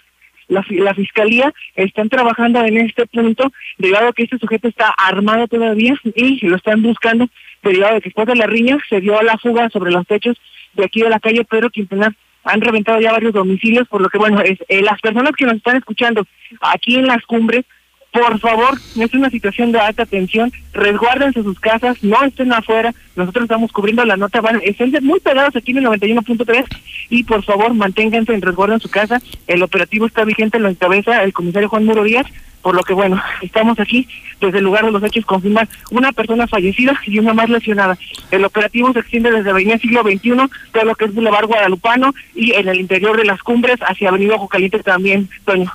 la, 0.53 0.95
Fiscalía 0.95 1.53
están 1.75 2.09
trabajando 2.09 2.65
en 2.65 2.79
este 2.79 3.07
punto, 3.07 3.53
derivado 3.79 4.09
a 4.09 4.13
que 4.13 4.25
este 4.25 4.39
sujeto 4.39 4.69
está 4.69 4.93
armado 4.97 5.49
todavía 5.49 5.95
y 6.15 6.47
lo 6.47 6.57
están 6.57 6.83
buscando, 6.83 7.29
derivado 7.63 7.95
de 7.95 8.01
que 8.01 8.09
después 8.09 8.27
de 8.27 8.37
la 8.37 8.47
riña 8.47 8.79
se 8.89 9.01
dio 9.01 9.21
la 9.23 9.39
fuga 9.39 9.69
sobre 9.71 9.91
los 9.91 10.07
techos 10.07 10.37
de 10.75 10.85
aquí 10.85 11.03
de 11.03 11.11
la 11.11 11.21
calle 11.21 11.45
Pedro 11.45 11.71
Quintanar. 11.71 12.13
Han 12.45 12.61
reventado 12.61 13.01
ya 13.01 13.13
varios 13.13 13.33
domicilios, 13.33 13.87
por 13.89 14.01
lo 14.01 14.09
que, 14.09 14.19
bueno, 14.19 14.41
es, 14.41 14.59
eh, 14.69 14.83
las 14.83 15.01
personas 15.01 15.33
que 15.37 15.45
nos 15.45 15.57
están 15.57 15.77
escuchando 15.77 16.25
aquí 16.61 16.97
en 16.97 17.07
las 17.07 17.23
cumbres, 17.25 17.65
por 18.13 18.39
favor, 18.41 18.79
es 18.95 19.15
una 19.15 19.31
situación 19.31 19.73
de 19.73 19.81
alta 19.81 20.05
tensión, 20.05 20.53
resguárdense 20.75 21.43
sus 21.43 21.59
casas, 21.59 22.03
no 22.03 22.23
estén 22.23 22.53
afuera, 22.53 22.95
nosotros 23.17 23.45
estamos 23.45 23.73
cubriendo 23.73 24.05
la 24.05 24.19
nota, 24.19 24.43
van, 24.43 24.61
estén 24.63 24.93
muy 25.03 25.19
pegados 25.21 25.57
aquí 25.57 25.73
en 25.73 25.79
el 25.79 25.85
91.3 25.87 26.65
y 27.09 27.25
por 27.25 27.43
favor 27.43 27.73
manténganse 27.73 28.35
en 28.35 28.43
resguardo 28.43 28.75
en 28.75 28.81
su 28.81 28.91
casa, 28.91 29.23
el 29.47 29.63
operativo 29.63 30.07
está 30.07 30.25
vigente, 30.25 30.59
lo 30.59 30.69
encabeza 30.69 31.23
el 31.23 31.33
comisario 31.33 31.71
Juan 31.71 31.87
Muro 31.87 32.05
Díaz, 32.05 32.27
por 32.61 32.75
lo 32.75 32.83
que 32.83 32.93
bueno, 32.93 33.21
estamos 33.43 33.81
aquí 33.81 34.07
desde 34.43 34.59
el 34.59 34.65
lugar 34.65 34.85
de 34.85 34.91
los 34.91 35.03
hechos 35.03 35.25
confirmar 35.25 35.67
una 35.91 36.13
persona 36.13 36.47
fallecida 36.47 37.01
y 37.07 37.19
una 37.19 37.33
más 37.33 37.49
lesionada. 37.49 37.97
El 38.31 38.45
operativo 38.45 38.93
se 38.93 38.99
extiende 38.99 39.31
desde 39.31 39.51
Avenida 39.51 39.79
Siglo 39.79 40.03
XXI, 40.03 40.33
todo 40.73 40.85
lo 40.85 40.95
que 40.97 41.07
es 41.07 41.15
Boulevard 41.15 41.47
Guadalupano 41.47 42.15
y 42.35 42.53
en 42.53 42.69
el 42.69 42.79
interior 42.79 43.17
de 43.17 43.25
las 43.25 43.43
cumbres 43.43 43.79
hacia 43.81 44.11
Avenida 44.11 44.35
Ojo 44.35 44.49
Caliente 44.49 44.81
también, 44.81 45.31
Toño. 45.47 45.73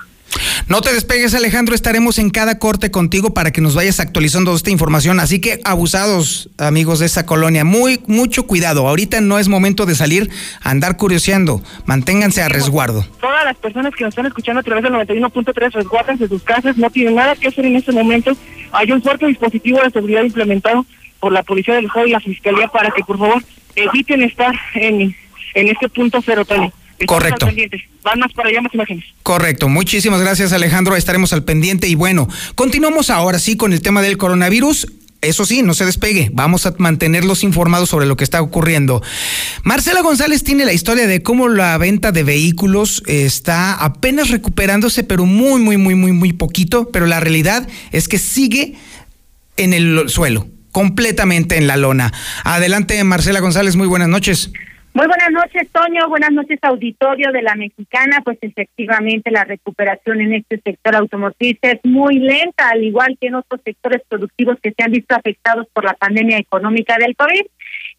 No 0.67 0.81
te 0.81 0.93
despegues, 0.93 1.33
Alejandro. 1.33 1.75
Estaremos 1.75 2.19
en 2.19 2.29
cada 2.29 2.59
corte 2.59 2.91
contigo 2.91 3.33
para 3.33 3.51
que 3.51 3.61
nos 3.61 3.75
vayas 3.75 3.99
actualizando 3.99 4.53
esta 4.53 4.69
información. 4.69 5.19
Así 5.19 5.39
que 5.39 5.59
abusados, 5.63 6.49
amigos 6.57 6.99
de 6.99 7.05
esta 7.05 7.25
colonia, 7.25 7.63
muy, 7.63 8.01
mucho 8.07 8.47
cuidado. 8.47 8.87
Ahorita 8.87 9.21
no 9.21 9.39
es 9.39 9.47
momento 9.47 9.85
de 9.85 9.95
salir 9.95 10.29
a 10.61 10.71
andar 10.71 10.97
curioseando. 10.97 11.61
Manténganse 11.85 12.41
a 12.41 12.49
resguardo. 12.49 13.05
Todas 13.21 13.45
las 13.45 13.55
personas 13.57 13.93
que 13.95 14.03
nos 14.03 14.11
están 14.11 14.25
escuchando 14.25 14.59
a 14.59 14.63
través 14.63 14.83
del 14.83 14.93
91.3 14.93 15.71
resguárdense 15.71 16.27
sus 16.27 16.43
casas. 16.43 16.77
No 16.77 16.89
tienen 16.89 17.15
nada 17.15 17.35
que 17.35 17.47
hacer 17.47 17.65
en 17.65 17.77
este 17.77 17.91
momento. 17.91 18.35
Hay 18.73 18.91
un 18.91 19.01
fuerte 19.01 19.27
dispositivo 19.27 19.81
de 19.81 19.89
seguridad 19.91 20.23
implementado 20.23 20.85
por 21.19 21.31
la 21.31 21.43
Policía 21.43 21.75
del 21.75 21.85
Estado 21.85 22.07
y 22.07 22.11
la 22.11 22.19
Fiscalía 22.19 22.67
para 22.67 22.91
que, 22.91 23.03
por 23.03 23.17
favor, 23.17 23.41
eviten 23.75 24.21
estar 24.21 24.53
en, 24.75 25.15
en 25.53 25.67
este 25.67 25.87
punto 25.89 26.21
cero, 26.23 26.43
Tony. 26.45 26.71
Correcto. 27.05 27.47
Van 28.03 28.19
más 28.19 28.33
para 28.33 28.49
allá 28.49 28.61
más 28.61 28.73
imágenes. 28.73 29.05
Correcto. 29.21 29.69
Muchísimas 29.69 30.21
gracias, 30.21 30.53
Alejandro. 30.53 30.95
Estaremos 30.95 31.33
al 31.33 31.43
pendiente. 31.43 31.87
Y 31.87 31.95
bueno, 31.95 32.27
continuamos 32.55 33.09
ahora 33.09 33.39
sí 33.39 33.55
con 33.55 33.73
el 33.73 33.81
tema 33.81 34.01
del 34.01 34.17
coronavirus. 34.17 34.87
Eso 35.21 35.45
sí, 35.45 35.63
no 35.63 35.73
se 35.73 35.85
despegue. 35.85 36.29
Vamos 36.33 36.65
a 36.65 36.75
mantenerlos 36.77 37.43
informados 37.43 37.89
sobre 37.89 38.05
lo 38.05 38.15
que 38.15 38.23
está 38.23 38.41
ocurriendo. 38.41 39.01
Marcela 39.63 40.01
González 40.01 40.43
tiene 40.43 40.63
la 40.63 40.73
historia 40.73 41.07
de 41.07 41.23
cómo 41.23 41.49
la 41.49 41.77
venta 41.77 42.11
de 42.11 42.23
vehículos 42.23 43.03
está 43.07 43.73
apenas 43.73 44.29
recuperándose, 44.29 45.03
pero 45.03 45.25
muy, 45.25 45.59
muy, 45.59 45.77
muy, 45.77 45.95
muy, 45.95 46.11
muy 46.11 46.33
poquito. 46.33 46.89
Pero 46.91 47.07
la 47.07 47.19
realidad 47.19 47.67
es 47.91 48.07
que 48.07 48.19
sigue 48.19 48.75
en 49.57 49.73
el 49.73 50.07
suelo, 50.07 50.47
completamente 50.71 51.57
en 51.57 51.67
la 51.67 51.77
lona. 51.77 52.13
Adelante, 52.43 53.03
Marcela 53.03 53.39
González. 53.39 53.75
Muy 53.75 53.87
buenas 53.87 54.09
noches. 54.09 54.51
Muy 54.97 55.05
buenas 55.05 55.29
noches, 55.29 55.69
Toño. 55.71 56.09
Buenas 56.09 56.31
noches, 56.31 56.57
auditorio 56.63 57.31
de 57.31 57.43
la 57.43 57.53
Mexicana. 57.53 58.21
Pues 58.25 58.39
efectivamente 58.41 59.29
la 59.29 59.43
recuperación 59.43 60.21
en 60.21 60.33
este 60.33 60.59
sector 60.59 60.95
automotriz 60.95 61.59
es 61.61 61.79
muy 61.83 62.17
lenta, 62.17 62.69
al 62.69 62.83
igual 62.83 63.15
que 63.21 63.27
en 63.27 63.35
otros 63.35 63.61
sectores 63.63 64.01
productivos 64.09 64.57
que 64.59 64.73
se 64.75 64.83
han 64.83 64.91
visto 64.91 65.13
afectados 65.13 65.67
por 65.71 65.85
la 65.85 65.93
pandemia 65.93 66.39
económica 66.39 66.97
del 66.97 67.15
COVID. 67.15 67.45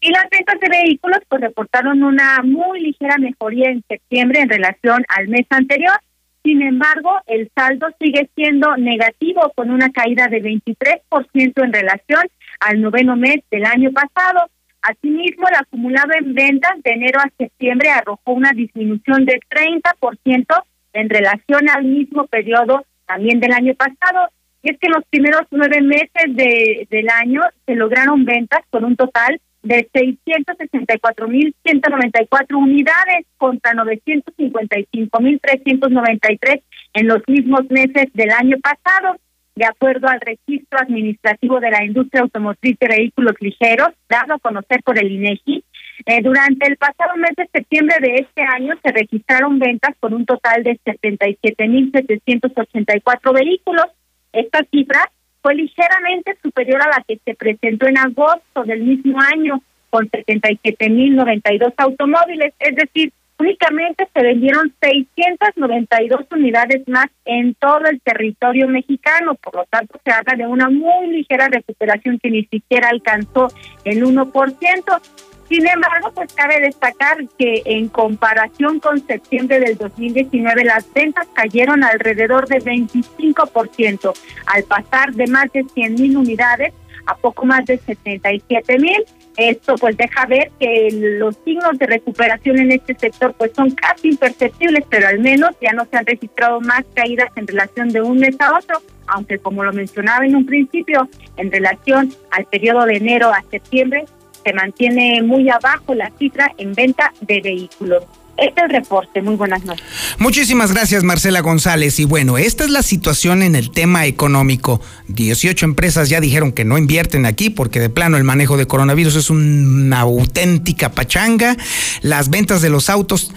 Y 0.01 0.11
las 0.11 0.25
ventas 0.29 0.59
de 0.59 0.67
vehículos 0.67 1.19
pues 1.29 1.41
reportaron 1.41 2.03
una 2.03 2.41
muy 2.43 2.81
ligera 2.81 3.17
mejoría 3.17 3.69
en 3.69 3.81
septiembre 3.87 4.41
en 4.41 4.49
relación 4.49 5.05
al 5.07 5.29
mes 5.29 5.47
anterior. 5.51 5.97
Sin 6.43 6.61
embargo, 6.61 7.11
el 7.27 7.49
saldo 7.55 7.87
sigue 7.97 8.29
siendo 8.35 8.75
negativo 8.75 9.53
con 9.55 9.71
una 9.71 9.89
caída 9.91 10.27
de 10.27 10.43
23% 10.43 11.63
en 11.63 11.71
relación 11.71 12.27
al 12.59 12.81
noveno 12.81 13.15
mes 13.15 13.37
del 13.49 13.63
año 13.63 13.89
pasado. 13.93 14.49
Asimismo, 14.81 15.47
el 15.47 15.55
acumulado 15.55 16.09
en 16.17 16.33
ventas 16.33 16.81
de 16.83 16.91
enero 16.91 17.19
a 17.19 17.29
septiembre 17.37 17.89
arrojó 17.89 18.31
una 18.31 18.51
disminución 18.51 19.25
de 19.25 19.39
30% 19.49 20.63
en 20.93 21.09
relación 21.09 21.69
al 21.69 21.83
mismo 21.83 22.25
periodo 22.27 22.85
también 23.05 23.39
del 23.39 23.51
año 23.51 23.75
pasado. 23.75 24.29
Y 24.61 24.71
es 24.71 24.79
que 24.79 24.87
en 24.87 24.93
los 24.93 25.05
primeros 25.09 25.41
nueve 25.51 25.81
meses 25.81 26.35
de, 26.35 26.87
del 26.89 27.09
año 27.09 27.41
se 27.65 27.75
lograron 27.75 28.25
ventas 28.25 28.61
con 28.69 28.85
un 28.85 28.95
total 28.95 29.41
de 29.63 29.89
664.194 29.91 32.55
unidades 32.55 33.25
contra 33.37 33.73
955.393 33.73 36.61
en 36.93 37.07
los 37.07 37.21
mismos 37.27 37.69
meses 37.69 38.05
del 38.13 38.31
año 38.31 38.57
pasado 38.59 39.17
de 39.59 39.65
acuerdo 39.65 40.07
al 40.07 40.21
registro 40.21 40.79
administrativo 40.79 41.59
de 41.59 41.69
la 41.69 41.83
industria 41.83 42.21
automotriz 42.21 42.79
de 42.79 42.87
vehículos 42.87 43.35
ligeros, 43.41 43.89
dado 44.07 44.35
a 44.35 44.39
conocer 44.39 44.81
por 44.83 44.97
el 44.97 45.11
INEGI. 45.11 45.65
Eh, 46.05 46.21
durante 46.23 46.65
el 46.65 46.77
pasado 46.77 47.17
mes 47.17 47.35
de 47.35 47.45
septiembre 47.51 47.97
de 47.99 48.21
este 48.21 48.41
año 48.41 48.75
se 48.81 48.93
registraron 48.93 49.59
ventas 49.59 49.97
por 49.99 50.13
un 50.13 50.25
total 50.25 50.63
de 50.63 50.79
77.784 50.85 53.33
vehículos. 53.33 53.87
Esta 54.31 54.63
cifra 54.71 55.11
fue 55.41 55.55
ligeramente 55.55 56.37
superior 56.41 56.81
a 56.81 56.87
la 56.87 57.03
que 57.05 57.19
se 57.25 57.35
presentó 57.35 57.87
en 57.87 57.97
agosto 57.97 58.63
del 58.63 58.83
mismo 58.83 59.19
año, 59.19 59.61
con 59.89 60.09
77.092 60.09 61.73
automóviles, 61.75 62.53
es 62.59 62.77
decir, 62.77 63.11
únicamente 63.39 64.07
se 64.13 64.21
vendieron 64.21 64.73
692 64.81 66.25
unidades 66.31 66.87
más 66.87 67.07
en 67.25 67.55
todo 67.55 67.85
el 67.85 68.01
territorio 68.01 68.67
mexicano, 68.67 69.35
por 69.35 69.55
lo 69.55 69.65
tanto 69.65 69.99
se 70.03 70.11
habla 70.11 70.35
de 70.35 70.45
una 70.45 70.69
muy 70.69 71.07
ligera 71.07 71.47
recuperación 71.47 72.19
que 72.19 72.29
ni 72.29 72.43
siquiera 72.45 72.89
alcanzó 72.89 73.47
el 73.85 74.03
1%. 74.03 75.01
Sin 75.47 75.67
embargo, 75.67 76.11
pues 76.13 76.31
cabe 76.33 76.59
destacar 76.59 77.17
que 77.39 77.63
en 77.65 77.87
comparación 77.89 78.79
con 78.79 78.99
septiembre 79.07 79.59
del 79.59 79.77
2019, 79.77 80.63
las 80.63 80.91
ventas 80.93 81.27
cayeron 81.33 81.83
alrededor 81.83 82.47
de 82.47 82.59
25%, 82.59 84.13
al 84.45 84.63
pasar 84.65 85.13
de 85.13 85.25
más 85.25 85.51
de 85.51 85.63
100 85.63 85.95
mil 85.95 86.17
unidades 86.17 86.73
a 87.07 87.15
poco 87.15 87.45
más 87.45 87.65
de 87.65 87.79
77 87.79 88.77
mil. 88.77 89.03
Esto 89.39 89.75
pues 89.75 89.95
deja 89.95 90.25
ver 90.25 90.51
que 90.59 90.89
los 90.91 91.33
signos 91.45 91.79
de 91.79 91.85
recuperación 91.85 92.59
en 92.59 92.73
este 92.73 92.93
sector 92.93 93.33
pues 93.37 93.51
son 93.55 93.71
casi 93.71 94.09
imperceptibles, 94.09 94.83
pero 94.89 95.07
al 95.07 95.19
menos 95.19 95.51
ya 95.61 95.71
no 95.71 95.85
se 95.85 95.95
han 95.95 96.05
registrado 96.05 96.59
más 96.59 96.83
caídas 96.93 97.29
en 97.37 97.47
relación 97.47 97.87
de 97.87 98.01
un 98.01 98.17
mes 98.17 98.35
a 98.41 98.57
otro, 98.57 98.81
aunque 99.07 99.37
como 99.37 99.63
lo 99.63 99.71
mencionaba 99.71 100.25
en 100.25 100.35
un 100.35 100.45
principio, 100.45 101.07
en 101.37 101.49
relación 101.49 102.13
al 102.31 102.45
periodo 102.47 102.85
de 102.85 102.97
enero 102.97 103.29
a 103.29 103.41
septiembre, 103.49 104.03
se 104.43 104.51
mantiene 104.51 105.21
muy 105.23 105.49
abajo 105.49 105.95
la 105.95 106.11
cifra 106.19 106.51
en 106.57 106.73
venta 106.73 107.13
de 107.21 107.39
vehículos. 107.39 108.03
Este 108.39 108.61
es 108.61 108.65
el 108.65 108.69
reporte. 108.69 109.21
Muy 109.21 109.35
buenas 109.35 109.65
noches. 109.65 109.85
Muchísimas 110.17 110.71
gracias, 110.71 111.03
Marcela 111.03 111.41
González. 111.41 111.99
Y 111.99 112.05
bueno, 112.05 112.37
esta 112.37 112.63
es 112.63 112.69
la 112.69 112.83
situación 112.83 113.43
en 113.43 113.55
el 113.55 113.71
tema 113.71 114.05
económico. 114.05 114.81
18 115.09 115.65
empresas 115.65 116.09
ya 116.09 116.21
dijeron 116.21 116.51
que 116.51 116.65
no 116.65 116.77
invierten 116.77 117.25
aquí 117.25 117.49
porque 117.49 117.79
de 117.79 117.89
plano 117.89 118.17
el 118.17 118.23
manejo 118.23 118.57
de 118.57 118.67
coronavirus 118.67 119.15
es 119.15 119.29
una 119.29 119.99
auténtica 119.99 120.91
pachanga. 120.91 121.57
Las 122.01 122.29
ventas 122.29 122.61
de 122.61 122.69
los 122.69 122.89
autos, 122.89 123.31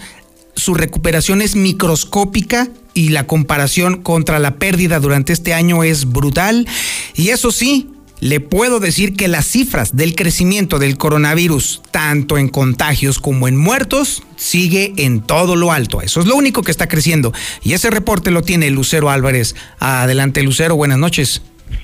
su 0.55 0.73
recuperación 0.73 1.41
es 1.41 1.55
microscópica 1.55 2.69
y 2.93 3.09
la 3.09 3.27
comparación 3.27 4.01
contra 4.01 4.39
la 4.39 4.55
pérdida 4.55 4.99
durante 4.99 5.33
este 5.33 5.53
año 5.53 5.83
es 5.83 6.05
brutal. 6.11 6.67
Y 7.15 7.29
eso 7.29 7.51
sí, 7.51 7.89
le 8.23 8.39
puedo 8.39 8.79
decir 8.79 9.17
que 9.17 9.27
las 9.27 9.45
cifras 9.45 9.97
del 9.97 10.15
crecimiento 10.15 10.79
del 10.79 10.97
coronavirus, 10.97 11.81
tanto 11.91 12.37
en 12.37 12.47
contagios 12.47 13.19
como 13.19 13.49
en 13.49 13.57
muertos, 13.57 14.23
sigue 14.37 14.93
en 14.95 15.21
todo 15.21 15.57
lo 15.57 15.73
alto. 15.73 16.01
Eso 16.01 16.21
es 16.21 16.25
lo 16.25 16.37
único 16.37 16.63
que 16.63 16.71
está 16.71 16.87
creciendo. 16.87 17.33
Y 17.63 17.73
ese 17.73 17.89
reporte 17.89 18.31
lo 18.31 18.41
tiene 18.41 18.69
Lucero 18.69 19.09
Álvarez. 19.09 19.57
Adelante, 19.77 20.41
Lucero, 20.41 20.77
buenas 20.77 20.99
noches. 20.99 21.41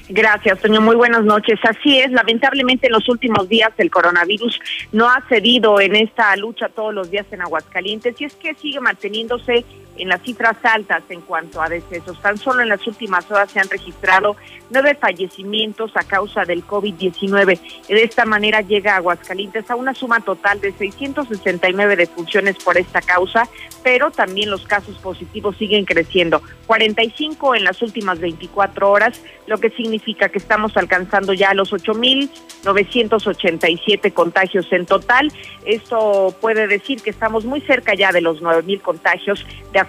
Gracias, 0.07 0.59
señor. 0.61 0.81
Muy 0.81 0.95
buenas 0.95 1.25
noches. 1.25 1.59
Así 1.61 1.99
es, 1.99 2.09
lamentablemente 2.11 2.87
en 2.87 2.93
los 2.93 3.09
últimos 3.09 3.49
días 3.49 3.71
el 3.77 3.91
coronavirus 3.91 4.61
no 4.93 5.09
ha 5.09 5.21
cedido 5.27 5.81
en 5.81 5.97
esta 5.97 6.33
lucha 6.37 6.69
todos 6.69 6.93
los 6.93 7.11
días 7.11 7.25
en 7.31 7.41
Aguascalientes 7.41 8.15
y 8.19 8.23
es 8.23 8.35
que 8.35 8.55
sigue 8.55 8.79
manteniéndose 8.79 9.65
en 9.99 10.09
las 10.09 10.21
cifras 10.21 10.57
altas 10.63 11.03
en 11.09 11.21
cuanto 11.21 11.61
a 11.61 11.69
decesos. 11.69 12.19
Tan 12.21 12.37
solo 12.37 12.61
en 12.61 12.69
las 12.69 12.85
últimas 12.87 13.29
horas 13.29 13.51
se 13.51 13.59
han 13.59 13.69
registrado 13.69 14.35
nueve 14.69 14.97
fallecimientos 14.99 15.91
a 15.95 16.03
causa 16.03 16.45
del 16.45 16.65
COVID-19. 16.65 17.59
De 17.87 18.03
esta 18.03 18.25
manera 18.25 18.61
llega 18.61 18.95
Aguascalientes 18.95 19.69
a 19.69 19.75
una 19.75 19.93
suma 19.93 20.21
total 20.21 20.61
de 20.61 20.71
669 20.71 21.97
defunciones 21.97 22.55
por 22.63 22.77
esta 22.77 23.01
causa, 23.01 23.49
pero 23.83 24.09
también 24.11 24.49
los 24.49 24.65
casos 24.65 24.97
positivos 24.97 25.57
siguen 25.57 25.83
creciendo. 25.85 26.41
45 26.67 27.55
en 27.55 27.65
las 27.65 27.81
últimas 27.81 28.19
24 28.19 28.89
horas, 28.89 29.21
lo 29.47 29.57
que 29.57 29.69
significa 29.71 30.29
que 30.29 30.37
estamos 30.37 30.77
alcanzando 30.77 31.33
ya 31.33 31.53
los 31.53 31.73
8.987 31.73 34.13
contagios 34.13 34.71
en 34.71 34.85
total. 34.85 35.29
Esto 35.65 36.33
puede 36.39 36.67
decir 36.67 37.01
que 37.01 37.09
estamos 37.09 37.43
muy 37.45 37.59
cerca 37.61 37.95
ya 37.95 38.11
de 38.11 38.21
los 38.21 38.39
9.000 38.41 38.81
contagios, 38.81 39.43
de 39.73 39.79
acuerdo 39.79 39.88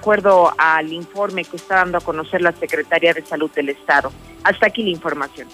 al 0.59 0.93
informe 0.93 1.45
que 1.45 1.57
está 1.57 1.77
dando 1.77 1.99
a 1.99 2.01
conocer 2.01 2.43
la 2.43 2.53
Secretaría 2.53 3.15
de 3.15 3.25
Salud 3.25 3.51
del 3.51 3.69
Estado. 3.69 4.13
Hasta 4.43 4.67
aquí 4.67 4.83
la 4.83 4.91
información. 4.91 5.49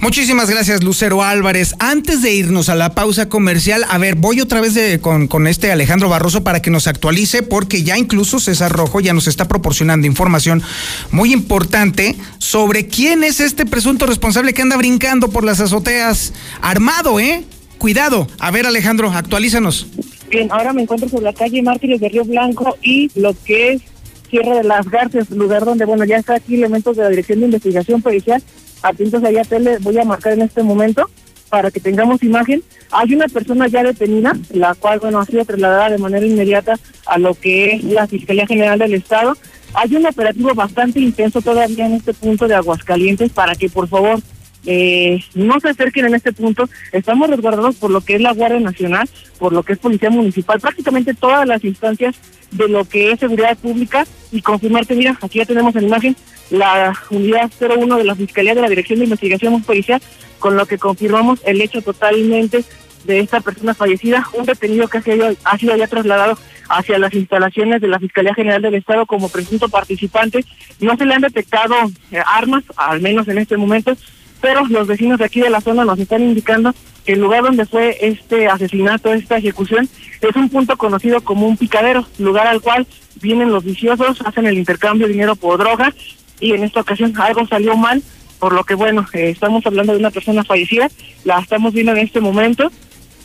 Muchísimas 0.00 0.48
gracias, 0.48 0.84
Lucero 0.84 1.24
Álvarez. 1.24 1.74
Antes 1.80 2.22
de 2.22 2.32
irnos 2.32 2.68
a 2.68 2.76
la 2.76 2.94
pausa 2.94 3.28
comercial, 3.28 3.84
a 3.88 3.98
ver, 3.98 4.14
voy 4.14 4.40
otra 4.40 4.60
vez 4.60 5.00
con, 5.00 5.26
con, 5.26 5.48
este 5.48 5.72
Alejandro 5.72 6.08
Barroso 6.08 6.44
para 6.44 6.62
que 6.62 6.70
nos 6.70 6.86
actualice, 6.86 7.42
porque 7.42 7.82
ya 7.82 7.98
incluso 7.98 8.38
César 8.38 8.70
Rojo 8.70 9.00
ya 9.00 9.12
nos 9.12 9.26
está 9.26 9.48
proporcionando 9.48 10.06
información 10.06 10.62
muy 11.10 11.32
importante 11.32 12.16
sobre 12.38 12.86
quién 12.86 13.24
es 13.24 13.40
este 13.40 13.66
presunto 13.66 14.06
responsable 14.06 14.54
que 14.54 14.62
anda 14.62 14.76
brincando 14.76 15.30
por 15.30 15.42
las 15.42 15.58
azoteas 15.58 16.32
armado, 16.60 17.18
¿eh? 17.18 17.44
Cuidado. 17.78 18.28
A 18.38 18.52
ver, 18.52 18.66
Alejandro, 18.66 19.10
actualízanos. 19.10 19.88
Bien, 20.30 20.52
ahora 20.52 20.74
me 20.74 20.82
encuentro 20.82 21.08
sobre 21.08 21.24
la 21.24 21.32
calle 21.32 21.62
Mártires 21.62 22.00
de 22.00 22.08
Río 22.10 22.24
Blanco 22.24 22.76
y 22.82 23.10
lo 23.18 23.34
que 23.44 23.72
es 23.72 23.82
Sierra 24.28 24.56
de 24.56 24.64
las 24.64 24.86
Garces, 24.90 25.30
lugar 25.30 25.64
donde, 25.64 25.86
bueno, 25.86 26.04
ya 26.04 26.18
está 26.18 26.34
aquí 26.34 26.56
elementos 26.56 26.96
de 26.96 27.02
la 27.02 27.08
Dirección 27.08 27.40
de 27.40 27.46
Investigación 27.46 28.02
Policial. 28.02 28.42
Atentos 28.82 29.24
allá, 29.24 29.42
tele, 29.44 29.78
voy 29.80 29.98
a 29.98 30.04
marcar 30.04 30.34
en 30.34 30.42
este 30.42 30.62
momento 30.62 31.08
para 31.48 31.70
que 31.70 31.80
tengamos 31.80 32.22
imagen. 32.22 32.62
Hay 32.90 33.14
una 33.14 33.26
persona 33.28 33.68
ya 33.68 33.82
detenida, 33.82 34.36
la 34.50 34.74
cual, 34.74 35.00
bueno, 35.00 35.18
ha 35.18 35.24
sido 35.24 35.46
trasladada 35.46 35.88
de 35.88 35.98
manera 35.98 36.26
inmediata 36.26 36.74
a 37.06 37.18
lo 37.18 37.32
que 37.32 37.76
es 37.76 37.84
la 37.84 38.06
Fiscalía 38.06 38.46
General 38.46 38.78
del 38.78 38.94
Estado. 38.94 39.34
Hay 39.72 39.96
un 39.96 40.04
operativo 40.04 40.54
bastante 40.54 41.00
intenso 41.00 41.40
todavía 41.40 41.86
en 41.86 41.94
este 41.94 42.12
punto 42.12 42.46
de 42.46 42.54
Aguascalientes 42.54 43.32
para 43.32 43.54
que, 43.54 43.70
por 43.70 43.88
favor, 43.88 44.20
eh, 44.66 45.20
no 45.34 45.60
se 45.60 45.70
acerquen 45.70 46.06
en 46.06 46.14
este 46.14 46.32
punto. 46.32 46.68
Estamos 46.92 47.30
resguardados 47.30 47.76
por 47.76 47.90
lo 47.90 48.00
que 48.00 48.16
es 48.16 48.20
la 48.20 48.32
Guardia 48.32 48.60
Nacional, 48.60 49.08
por 49.38 49.52
lo 49.52 49.62
que 49.62 49.74
es 49.74 49.78
Policía 49.78 50.10
Municipal, 50.10 50.60
prácticamente 50.60 51.14
todas 51.14 51.46
las 51.46 51.64
instancias 51.64 52.16
de 52.50 52.68
lo 52.68 52.84
que 52.84 53.12
es 53.12 53.20
seguridad 53.20 53.56
pública 53.58 54.06
y 54.32 54.42
confirmarte, 54.42 54.94
mira, 54.94 55.18
aquí 55.20 55.38
ya 55.38 55.44
tenemos 55.44 55.74
en 55.76 55.84
imagen 55.84 56.16
la 56.50 56.94
unidad 57.10 57.50
01 57.60 57.96
de 57.96 58.04
la 58.04 58.14
Fiscalía 58.14 58.54
de 58.54 58.62
la 58.62 58.68
Dirección 58.68 58.98
de 58.98 59.04
Investigación 59.04 59.62
Policial, 59.62 60.00
con 60.38 60.56
lo 60.56 60.66
que 60.66 60.78
confirmamos 60.78 61.40
el 61.44 61.60
hecho 61.60 61.82
totalmente 61.82 62.64
de 63.04 63.20
esta 63.20 63.40
persona 63.40 63.74
fallecida, 63.74 64.26
un 64.34 64.46
detenido 64.46 64.88
que 64.88 64.98
ha 64.98 65.02
sido, 65.02 65.34
ha 65.44 65.58
sido 65.58 65.76
ya 65.76 65.86
trasladado 65.86 66.38
hacia 66.68 66.98
las 66.98 67.14
instalaciones 67.14 67.80
de 67.80 67.88
la 67.88 67.98
Fiscalía 67.98 68.34
General 68.34 68.60
del 68.60 68.74
Estado 68.74 69.06
como 69.06 69.28
presunto 69.28 69.68
participante. 69.68 70.44
No 70.80 70.96
se 70.96 71.06
le 71.06 71.14
han 71.14 71.22
detectado 71.22 71.74
eh, 72.12 72.20
armas, 72.26 72.64
al 72.76 73.00
menos 73.00 73.28
en 73.28 73.38
este 73.38 73.56
momento, 73.56 73.96
pero 74.40 74.66
los 74.66 74.86
vecinos 74.86 75.18
de 75.18 75.24
aquí 75.24 75.40
de 75.40 75.50
la 75.50 75.60
zona 75.60 75.84
nos 75.84 75.98
están 75.98 76.22
indicando 76.22 76.74
que 77.04 77.12
el 77.14 77.20
lugar 77.20 77.42
donde 77.42 77.66
fue 77.66 77.96
este 78.00 78.48
asesinato, 78.48 79.12
esta 79.12 79.38
ejecución, 79.38 79.88
es 80.20 80.36
un 80.36 80.48
punto 80.48 80.76
conocido 80.76 81.20
como 81.22 81.46
un 81.46 81.56
picadero, 81.56 82.06
lugar 82.18 82.46
al 82.46 82.60
cual 82.60 82.86
vienen 83.20 83.50
los 83.50 83.64
viciosos, 83.64 84.20
hacen 84.24 84.46
el 84.46 84.58
intercambio 84.58 85.06
de 85.06 85.12
dinero 85.12 85.36
por 85.36 85.58
drogas 85.58 85.94
y 86.40 86.52
en 86.52 86.64
esta 86.64 86.80
ocasión 86.80 87.12
algo 87.18 87.46
salió 87.46 87.76
mal, 87.76 88.02
por 88.38 88.52
lo 88.52 88.64
que 88.64 88.74
bueno, 88.74 89.06
eh, 89.12 89.30
estamos 89.30 89.66
hablando 89.66 89.92
de 89.92 89.98
una 89.98 90.10
persona 90.10 90.44
fallecida, 90.44 90.88
la 91.24 91.40
estamos 91.40 91.72
viendo 91.72 91.92
en 91.92 91.98
este 91.98 92.20
momento 92.20 92.70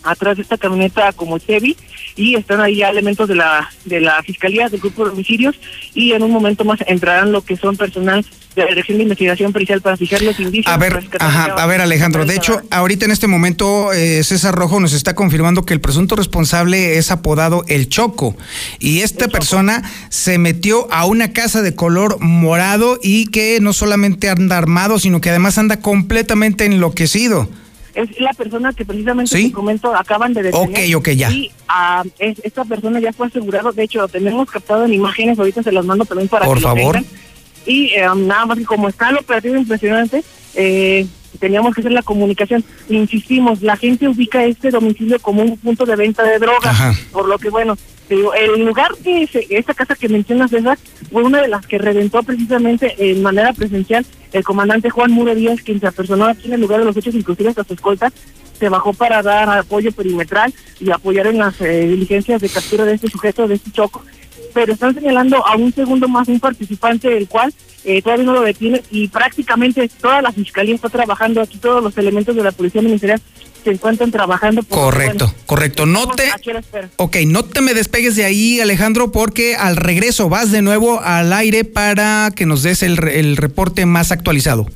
atrás 0.03 0.35
de 0.35 0.43
esta 0.43 0.57
camioneta 0.57 1.13
como 1.13 1.39
Chevy 1.39 1.77
y 2.15 2.35
están 2.35 2.61
ahí 2.61 2.81
elementos 2.83 3.27
de 3.27 3.35
la 3.35 3.69
de 3.85 4.01
la 4.01 4.21
fiscalía 4.23 4.69
del 4.69 4.81
grupo 4.81 5.05
de 5.05 5.11
homicidios 5.11 5.55
y 5.93 6.11
en 6.11 6.23
un 6.23 6.31
momento 6.31 6.65
más 6.65 6.79
entrarán 6.87 7.31
lo 7.31 7.41
que 7.41 7.55
son 7.55 7.77
personal 7.77 8.25
de 8.55 8.61
la 8.63 8.67
Dirección 8.69 8.97
de 8.97 9.03
Investigación 9.03 9.53
Pericial 9.53 9.81
para 9.81 9.97
fijar 9.97 10.21
los 10.21 10.39
indicios. 10.39 10.73
A 10.73 10.77
ver, 10.77 11.03
ajá, 11.19 11.45
a 11.45 11.65
ver 11.65 11.81
Alejandro, 11.81 12.25
de 12.25 12.35
hecho, 12.35 12.61
ahorita 12.69 13.05
en 13.05 13.11
este 13.11 13.27
momento 13.27 13.93
eh, 13.93 14.23
César 14.23 14.55
Rojo 14.55 14.79
nos 14.79 14.93
está 14.93 15.15
confirmando 15.15 15.65
que 15.65 15.73
el 15.73 15.81
presunto 15.81 16.15
responsable 16.15 16.97
es 16.97 17.11
apodado 17.11 17.63
El 17.67 17.89
Choco 17.89 18.35
y 18.79 18.99
esta 18.99 19.27
persona 19.27 19.83
se 20.09 20.37
metió 20.37 20.91
a 20.91 21.05
una 21.05 21.33
casa 21.33 21.61
de 21.61 21.75
color 21.75 22.19
morado 22.19 22.99
y 23.01 23.27
que 23.27 23.59
no 23.61 23.73
solamente 23.73 24.29
anda 24.29 24.57
armado, 24.57 24.99
sino 24.99 25.21
que 25.21 25.29
además 25.29 25.57
anda 25.57 25.79
completamente 25.79 26.65
enloquecido 26.65 27.49
es 27.95 28.19
la 28.19 28.33
persona 28.33 28.73
que 28.73 28.85
precisamente 28.85 29.37
¿Sí? 29.37 29.51
comento 29.51 29.95
acaban 29.95 30.33
de 30.33 30.43
detener. 30.43 30.67
Ok, 30.67 30.95
ok, 30.95 31.09
ya. 31.09 31.31
Y 31.31 31.51
uh, 31.69 32.07
es, 32.19 32.39
esta 32.43 32.65
persona 32.65 32.99
ya 32.99 33.13
fue 33.13 33.27
asegurado, 33.27 33.71
de 33.71 33.83
hecho 33.83 33.99
lo 33.99 34.07
tenemos 34.07 34.49
captado 34.49 34.85
en 34.85 34.93
imágenes, 34.93 35.37
ahorita 35.37 35.63
se 35.63 35.71
las 35.71 35.85
mando 35.85 36.05
también 36.05 36.27
para 36.27 36.45
Por 36.45 36.57
que 36.57 36.63
favor. 36.63 36.95
lo 36.95 37.01
tengan. 37.01 37.23
Y 37.65 37.91
eh, 37.93 38.07
nada 38.15 38.45
más 38.45 38.57
que 38.57 38.65
como 38.65 38.89
está 38.89 39.09
el 39.09 39.17
operativo 39.17 39.55
impresionante, 39.55 40.23
eh, 40.55 41.07
teníamos 41.39 41.73
que 41.73 41.81
hacer 41.81 41.91
la 41.91 42.03
comunicación. 42.03 42.63
Insistimos, 42.89 43.61
la 43.61 43.77
gente 43.77 44.07
ubica 44.07 44.43
este 44.45 44.69
domicilio 44.69 45.19
como 45.19 45.41
un 45.41 45.57
punto 45.57 45.85
de 45.85 45.95
venta 45.95 46.23
de 46.23 46.39
drogas, 46.39 46.65
Ajá. 46.65 46.93
por 47.11 47.27
lo 47.27 47.37
que 47.37 47.49
bueno, 47.49 47.77
digo, 48.09 48.33
el 48.33 48.65
lugar 48.65 48.91
que 49.03 49.27
se, 49.27 49.47
esta 49.49 49.73
casa 49.73 49.95
que 49.95 50.09
mencionas 50.09 50.51
César 50.51 50.77
fue 51.11 51.23
una 51.23 51.41
de 51.41 51.47
las 51.47 51.65
que 51.65 51.77
reventó 51.77 52.21
precisamente 52.23 52.95
en 52.97 53.21
manera 53.21 53.53
presencial 53.53 54.05
el 54.31 54.43
comandante 54.43 54.89
Juan 54.89 55.11
Muro 55.11 55.35
Díaz, 55.35 55.61
quien 55.61 55.79
se 55.79 55.87
apersonó 55.87 56.25
aquí 56.25 56.47
en 56.47 56.53
el 56.53 56.61
lugar 56.61 56.79
de 56.79 56.85
los 56.85 56.97
hechos, 56.97 57.15
inclusive 57.15 57.49
hasta 57.49 57.63
su 57.63 57.73
escolta, 57.73 58.11
se 58.59 58.69
bajó 58.69 58.93
para 58.93 59.21
dar 59.21 59.49
apoyo 59.49 59.91
perimetral 59.91 60.53
y 60.79 60.91
apoyar 60.91 61.27
en 61.27 61.39
las 61.39 61.59
eh, 61.61 61.85
diligencias 61.87 62.41
de 62.41 62.49
captura 62.49 62.85
de 62.85 62.93
este 62.93 63.09
sujeto, 63.09 63.47
de 63.47 63.55
este 63.55 63.71
choco. 63.71 64.03
Pero 64.53 64.73
están 64.73 64.93
señalando 64.93 65.45
a 65.45 65.55
un 65.55 65.73
segundo 65.73 66.07
más, 66.07 66.27
un 66.27 66.39
participante 66.39 67.09
del 67.09 67.27
cual 67.27 67.53
eh, 67.85 68.01
todavía 68.01 68.25
no 68.25 68.33
lo 68.33 68.41
detiene 68.41 68.81
y 68.91 69.07
prácticamente 69.07 69.89
toda 69.89 70.21
la 70.21 70.31
fiscalía 70.31 70.75
está 70.75 70.89
trabajando 70.89 71.41
aquí, 71.41 71.57
todos 71.57 71.83
los 71.83 71.97
elementos 71.97 72.35
de 72.35 72.43
la 72.43 72.51
policía 72.51 72.81
ministerial 72.81 73.21
se 73.63 73.71
encuentran 73.71 74.11
trabajando. 74.11 74.63
Por, 74.63 74.79
correcto, 74.79 75.25
bueno, 75.25 75.43
correcto. 75.45 75.85
No 75.85 76.07
te, 76.07 76.29
ok, 76.97 77.17
no 77.27 77.43
te 77.43 77.61
me 77.61 77.73
despegues 77.73 78.15
de 78.15 78.25
ahí, 78.25 78.59
Alejandro, 78.59 79.11
porque 79.11 79.55
al 79.55 79.75
regreso 79.75 80.29
vas 80.29 80.51
de 80.51 80.61
nuevo 80.61 81.01
al 81.01 81.33
aire 81.33 81.63
para 81.63 82.31
que 82.35 82.45
nos 82.45 82.63
des 82.63 82.83
el, 82.83 83.01
el 83.07 83.37
reporte 83.37 83.85
más 83.85 84.11
actualizado. 84.11 84.67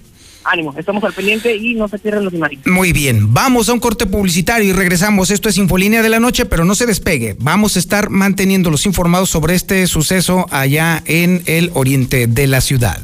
Ánimo, 0.47 0.73
estamos 0.77 1.03
al 1.03 1.13
pendiente 1.13 1.55
y 1.55 1.75
no 1.75 1.87
se 1.87 1.97
cierren 1.97 2.23
los 2.23 2.33
imágenes. 2.33 2.65
Muy 2.65 2.93
bien, 2.93 3.33
vamos 3.33 3.69
a 3.69 3.73
un 3.73 3.79
corte 3.79 4.05
publicitario 4.05 4.69
y 4.69 4.73
regresamos. 4.73 5.31
Esto 5.31 5.49
es 5.49 5.57
Infolínea 5.57 6.01
de 6.01 6.09
la 6.09 6.19
Noche, 6.19 6.45
pero 6.45 6.65
no 6.65 6.75
se 6.75 6.85
despegue. 6.85 7.35
Vamos 7.39 7.75
a 7.75 7.79
estar 7.79 8.09
manteniéndolos 8.09 8.85
informados 8.85 9.29
sobre 9.29 9.55
este 9.55 9.85
suceso 9.87 10.45
allá 10.51 11.01
en 11.05 11.43
el 11.45 11.71
oriente 11.73 12.27
de 12.27 12.47
la 12.47 12.61
ciudad. 12.61 12.99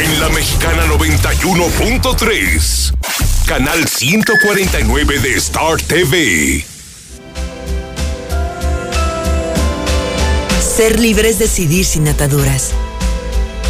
En 0.00 0.20
la 0.20 0.28
Mexicana 0.30 0.86
91.3, 0.86 2.94
canal 3.46 3.86
149 3.86 5.18
de 5.18 5.34
Star 5.34 5.80
TV. 5.82 6.64
Ser 10.60 11.00
libre 11.00 11.28
es 11.28 11.38
decidir 11.38 11.84
sin 11.84 12.08
ataduras. 12.08 12.72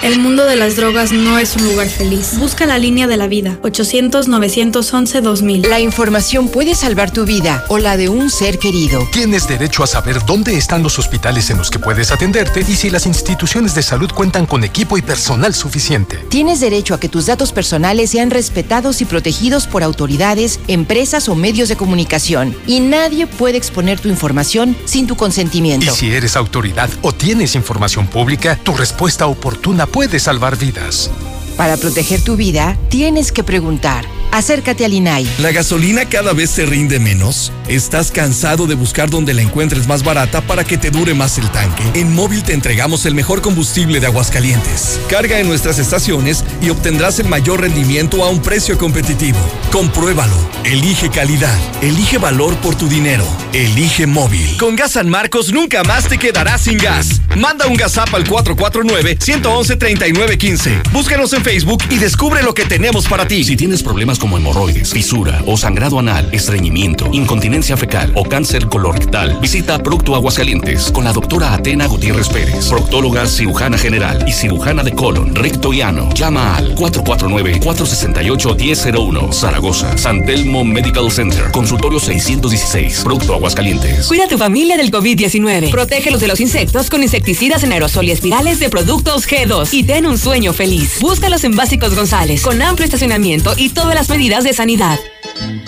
El 0.00 0.20
mundo 0.20 0.46
de 0.46 0.54
las 0.54 0.76
drogas 0.76 1.10
no 1.10 1.38
es 1.38 1.56
un 1.56 1.64
lugar 1.64 1.88
feliz. 1.88 2.38
Busca 2.38 2.66
la 2.66 2.78
línea 2.78 3.08
de 3.08 3.16
la 3.16 3.26
vida. 3.26 3.58
800-911-2000. 3.62 5.66
La 5.66 5.80
información 5.80 6.48
puede 6.48 6.76
salvar 6.76 7.10
tu 7.10 7.24
vida 7.24 7.64
o 7.68 7.78
la 7.78 7.96
de 7.96 8.08
un 8.08 8.30
ser 8.30 8.60
querido. 8.60 9.08
Tienes 9.12 9.48
derecho 9.48 9.82
a 9.82 9.88
saber 9.88 10.24
dónde 10.24 10.56
están 10.56 10.84
los 10.84 11.00
hospitales 11.00 11.50
en 11.50 11.58
los 11.58 11.68
que 11.68 11.80
puedes 11.80 12.12
atenderte 12.12 12.60
y 12.60 12.76
si 12.76 12.90
las 12.90 13.06
instituciones 13.06 13.74
de 13.74 13.82
salud 13.82 14.08
cuentan 14.14 14.46
con 14.46 14.62
equipo 14.62 14.96
y 14.96 15.02
personal 15.02 15.52
suficiente. 15.52 16.16
Tienes 16.28 16.60
derecho 16.60 16.94
a 16.94 17.00
que 17.00 17.08
tus 17.08 17.26
datos 17.26 17.52
personales 17.52 18.10
sean 18.10 18.30
respetados 18.30 19.00
y 19.00 19.04
protegidos 19.04 19.66
por 19.66 19.82
autoridades, 19.82 20.60
empresas 20.68 21.28
o 21.28 21.34
medios 21.34 21.68
de 21.68 21.76
comunicación. 21.76 22.54
Y 22.68 22.78
nadie 22.78 23.26
puede 23.26 23.58
exponer 23.58 23.98
tu 23.98 24.08
información 24.08 24.76
sin 24.84 25.08
tu 25.08 25.16
consentimiento. 25.16 25.86
Y 25.86 25.90
si 25.90 26.12
eres 26.12 26.36
autoridad 26.36 26.88
o 27.02 27.12
tienes 27.12 27.56
información 27.56 28.06
pública, 28.06 28.56
tu 28.62 28.74
respuesta 28.74 29.26
oportuna 29.26 29.87
puede 29.92 30.18
salvar 30.18 30.56
vidas. 30.56 31.10
Para 31.56 31.76
proteger 31.76 32.22
tu 32.22 32.36
vida, 32.36 32.76
tienes 32.88 33.32
que 33.32 33.42
preguntar. 33.42 34.17
Acércate 34.30 34.84
al 34.84 34.92
INAI. 34.92 35.26
¿La 35.38 35.52
gasolina 35.52 36.04
cada 36.04 36.32
vez 36.32 36.50
se 36.50 36.66
rinde 36.66 36.98
menos? 36.98 37.52
¿Estás 37.66 38.10
cansado 38.10 38.66
de 38.66 38.74
buscar 38.74 39.10
donde 39.10 39.34
la 39.34 39.42
encuentres 39.42 39.88
más 39.88 40.02
barata 40.02 40.40
para 40.42 40.64
que 40.64 40.78
te 40.78 40.90
dure 40.90 41.14
más 41.14 41.38
el 41.38 41.48
tanque? 41.50 41.82
En 41.94 42.14
Móvil 42.14 42.42
te 42.42 42.52
entregamos 42.52 43.06
el 43.06 43.14
mejor 43.14 43.42
combustible 43.42 44.00
de 44.00 44.06
Aguascalientes. 44.06 45.00
Carga 45.08 45.38
en 45.38 45.48
nuestras 45.48 45.78
estaciones 45.78 46.44
y 46.60 46.70
obtendrás 46.70 47.18
el 47.18 47.28
mayor 47.28 47.62
rendimiento 47.62 48.24
a 48.24 48.28
un 48.28 48.42
precio 48.42 48.78
competitivo. 48.78 49.38
Compruébalo. 49.72 50.36
Elige 50.64 51.10
calidad. 51.10 51.56
Elige 51.82 52.18
valor 52.18 52.56
por 52.56 52.74
tu 52.74 52.88
dinero. 52.88 53.24
Elige 53.52 54.06
Móvil. 54.06 54.56
Con 54.58 54.76
Gas 54.76 54.92
San 54.92 55.08
Marcos 55.08 55.52
nunca 55.52 55.82
más 55.84 56.08
te 56.08 56.18
quedarás 56.18 56.62
sin 56.62 56.78
gas. 56.78 57.20
Manda 57.36 57.66
un 57.66 57.76
GasApp 57.76 58.14
al 58.14 58.24
449-111-3915. 58.24 60.90
Búscanos 60.92 61.32
en 61.32 61.42
Facebook 61.42 61.82
y 61.90 61.98
descubre 61.98 62.42
lo 62.42 62.54
que 62.54 62.64
tenemos 62.64 63.06
para 63.06 63.28
ti. 63.28 63.44
Si 63.44 63.56
tienes 63.56 63.82
problemas 63.82 64.17
como 64.18 64.36
hemorroides, 64.36 64.92
fisura 64.92 65.42
o 65.46 65.56
sangrado 65.56 65.98
anal, 65.98 66.28
estreñimiento, 66.32 67.08
incontinencia 67.12 67.76
fecal 67.76 68.12
o 68.14 68.24
cáncer 68.24 68.68
colorectal, 68.68 69.38
visita 69.40 69.82
Procto 69.82 70.14
Aguascalientes 70.14 70.92
con 70.92 71.04
la 71.04 71.12
doctora 71.12 71.54
Atena 71.54 71.86
Gutiérrez 71.86 72.28
Pérez, 72.28 72.68
proctóloga 72.68 73.26
cirujana 73.26 73.78
general 73.78 74.24
y 74.26 74.32
cirujana 74.32 74.82
de 74.82 74.92
colon, 74.92 75.34
recto 75.34 75.72
y 75.72 75.80
ano. 75.80 76.10
Llama 76.14 76.56
al 76.56 76.74
449-468-1001, 76.74 79.32
Zaragoza, 79.32 79.96
San 79.96 80.26
Telmo 80.26 80.64
Medical 80.64 81.10
Center, 81.10 81.50
consultorio 81.52 82.00
616, 82.00 83.02
Producto 83.04 83.34
Aguascalientes. 83.34 84.08
Cuida 84.08 84.24
a 84.24 84.28
tu 84.28 84.38
familia 84.38 84.76
del 84.76 84.90
COVID-19. 84.90 85.70
Protégelos 85.70 86.20
de 86.20 86.28
los 86.28 86.40
insectos 86.40 86.90
con 86.90 87.02
insecticidas 87.02 87.62
en 87.62 87.72
aerosol 87.72 88.06
y 88.06 88.10
espirales 88.10 88.60
de 88.60 88.68
productos 88.68 89.26
G2 89.28 89.72
y 89.72 89.84
ten 89.84 90.06
un 90.06 90.18
sueño 90.18 90.52
feliz. 90.52 90.98
Búscalos 91.00 91.44
en 91.44 91.54
Básicos 91.54 91.94
González, 91.94 92.42
con 92.42 92.60
amplio 92.60 92.84
estacionamiento 92.84 93.54
y 93.56 93.68
todas 93.68 93.94
las 93.94 94.07
medidas 94.08 94.44
de 94.44 94.52
sanidad. 94.52 94.98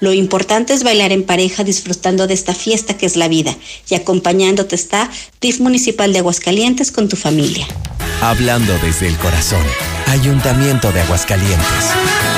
Lo 0.00 0.12
importante 0.12 0.74
es 0.74 0.82
bailar 0.82 1.12
en 1.12 1.24
pareja 1.24 1.64
disfrutando 1.64 2.26
de 2.26 2.34
esta 2.34 2.54
fiesta 2.54 2.98
que 2.98 3.06
es 3.06 3.16
la 3.16 3.28
vida 3.28 3.56
y 3.88 3.94
acompañándote 3.94 4.74
está 4.74 5.10
DIF 5.40 5.60
Municipal 5.60 6.12
de 6.12 6.18
Aguascalientes 6.18 6.92
con 6.92 7.08
tu 7.08 7.16
familia. 7.16 7.66
Hablando 8.20 8.76
desde 8.78 9.08
el 9.08 9.16
corazón, 9.16 9.62
Ayuntamiento 10.06 10.92
de 10.92 11.00
Aguascalientes. 11.00 12.35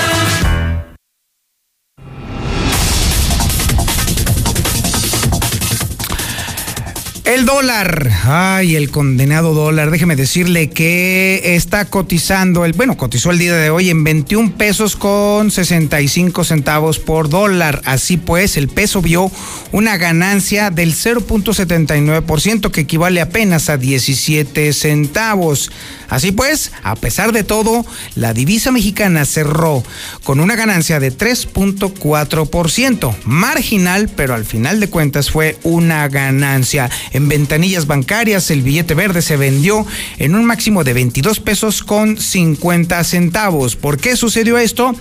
El 7.29 7.45
dólar, 7.45 8.11
ay, 8.25 8.75
el 8.75 8.91
condenado 8.91 9.53
dólar, 9.53 9.91
déjeme 9.91 10.17
decirle 10.17 10.71
que 10.71 11.57
está 11.57 11.85
cotizando, 11.85 12.65
el, 12.65 12.73
bueno, 12.73 12.97
cotizó 12.97 13.33
el 13.33 13.39
día 13.39 13.55
de 13.55 13.69
hoy 13.69 13.91
en 13.91 14.03
21 14.03 14.57
pesos 14.57 14.97
con 14.97 15.51
65 15.51 16.43
centavos 16.45 16.99
por 16.99 17.29
dólar. 17.29 17.83
Así 17.85 18.17
pues, 18.17 18.57
el 18.57 18.69
peso 18.69 19.03
vio 19.03 19.31
una 19.73 19.99
ganancia 19.99 20.71
del 20.71 20.95
0.79% 20.95 22.71
que 22.71 22.81
equivale 22.81 23.21
apenas 23.21 23.69
a 23.69 23.77
17 23.77 24.73
centavos. 24.73 25.71
Así 26.09 26.33
pues, 26.33 26.73
a 26.83 26.97
pesar 26.97 27.33
de 27.33 27.45
todo, 27.45 27.85
la 28.15 28.33
divisa 28.33 28.73
mexicana 28.73 29.27
cerró 29.27 29.83
con 30.25 30.41
una 30.41 30.57
ganancia 30.57 30.99
de 30.99 31.13
3.4%, 31.13 33.15
marginal, 33.25 34.09
pero 34.17 34.35
al 34.35 34.47
final 34.47 34.81
de 34.81 34.89
cuentas 34.89 35.31
fue 35.31 35.59
una 35.63 36.09
ganancia. 36.09 36.89
En 37.19 37.29
ventanillas 37.29 37.87
bancarias, 37.89 38.49
el 38.53 38.63
billete 38.63 38.95
verde 38.95 39.23
se 39.23 39.37
vendió 39.37 39.85
en 40.19 40.37
un 40.37 40.45
máximo 40.45 40.85
de 40.85 40.93
22 40.93 41.41
pesos 41.41 41.83
con 41.83 42.17
50 42.17 43.03
centavos. 43.03 43.75
¿Por 43.75 43.99
qué 43.99 44.15
sucedió 44.15 44.57
esto? 44.57 44.95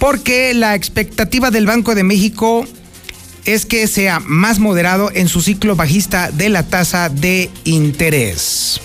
Porque 0.00 0.54
la 0.54 0.74
expectativa 0.74 1.52
del 1.52 1.66
Banco 1.66 1.94
de 1.94 2.02
México 2.02 2.66
es 3.44 3.64
que 3.64 3.86
sea 3.86 4.18
más 4.18 4.58
moderado 4.58 5.12
en 5.14 5.28
su 5.28 5.40
ciclo 5.40 5.76
bajista 5.76 6.32
de 6.32 6.48
la 6.48 6.64
tasa 6.64 7.08
de 7.08 7.48
interés. 7.62 8.80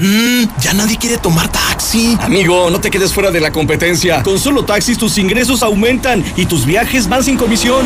Mmm, 0.00 0.48
ya 0.62 0.72
nadie 0.72 0.96
quiere 0.96 1.18
tomar 1.18 1.52
taxi. 1.52 2.16
Amigo, 2.22 2.70
no 2.70 2.80
te 2.80 2.90
quedes 2.90 3.12
fuera 3.12 3.30
de 3.30 3.38
la 3.38 3.52
competencia. 3.52 4.22
Con 4.22 4.38
solo 4.38 4.64
taxis 4.64 4.96
tus 4.96 5.18
ingresos 5.18 5.62
aumentan 5.62 6.24
y 6.36 6.46
tus 6.46 6.64
viajes 6.64 7.06
van 7.06 7.22
sin 7.22 7.36
comisión. 7.36 7.84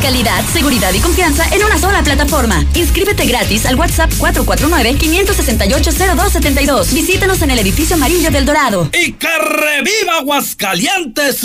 Calidad, 0.00 0.42
seguridad 0.50 0.94
y 0.94 1.00
confianza 1.00 1.44
en 1.54 1.62
una 1.62 1.76
sola 1.78 2.02
plataforma. 2.02 2.64
Inscríbete 2.74 3.26
gratis 3.26 3.66
al 3.66 3.74
WhatsApp 3.76 4.10
449-568-0272. 4.18 6.94
Visítanos 6.94 7.42
en 7.42 7.50
el 7.50 7.58
edificio 7.58 7.96
amarillo 7.96 8.30
del 8.30 8.46
Dorado. 8.46 8.88
¡Y 8.94 9.12
que 9.12 9.28
reviva 9.28 10.16
Aguascalientes! 10.20 11.42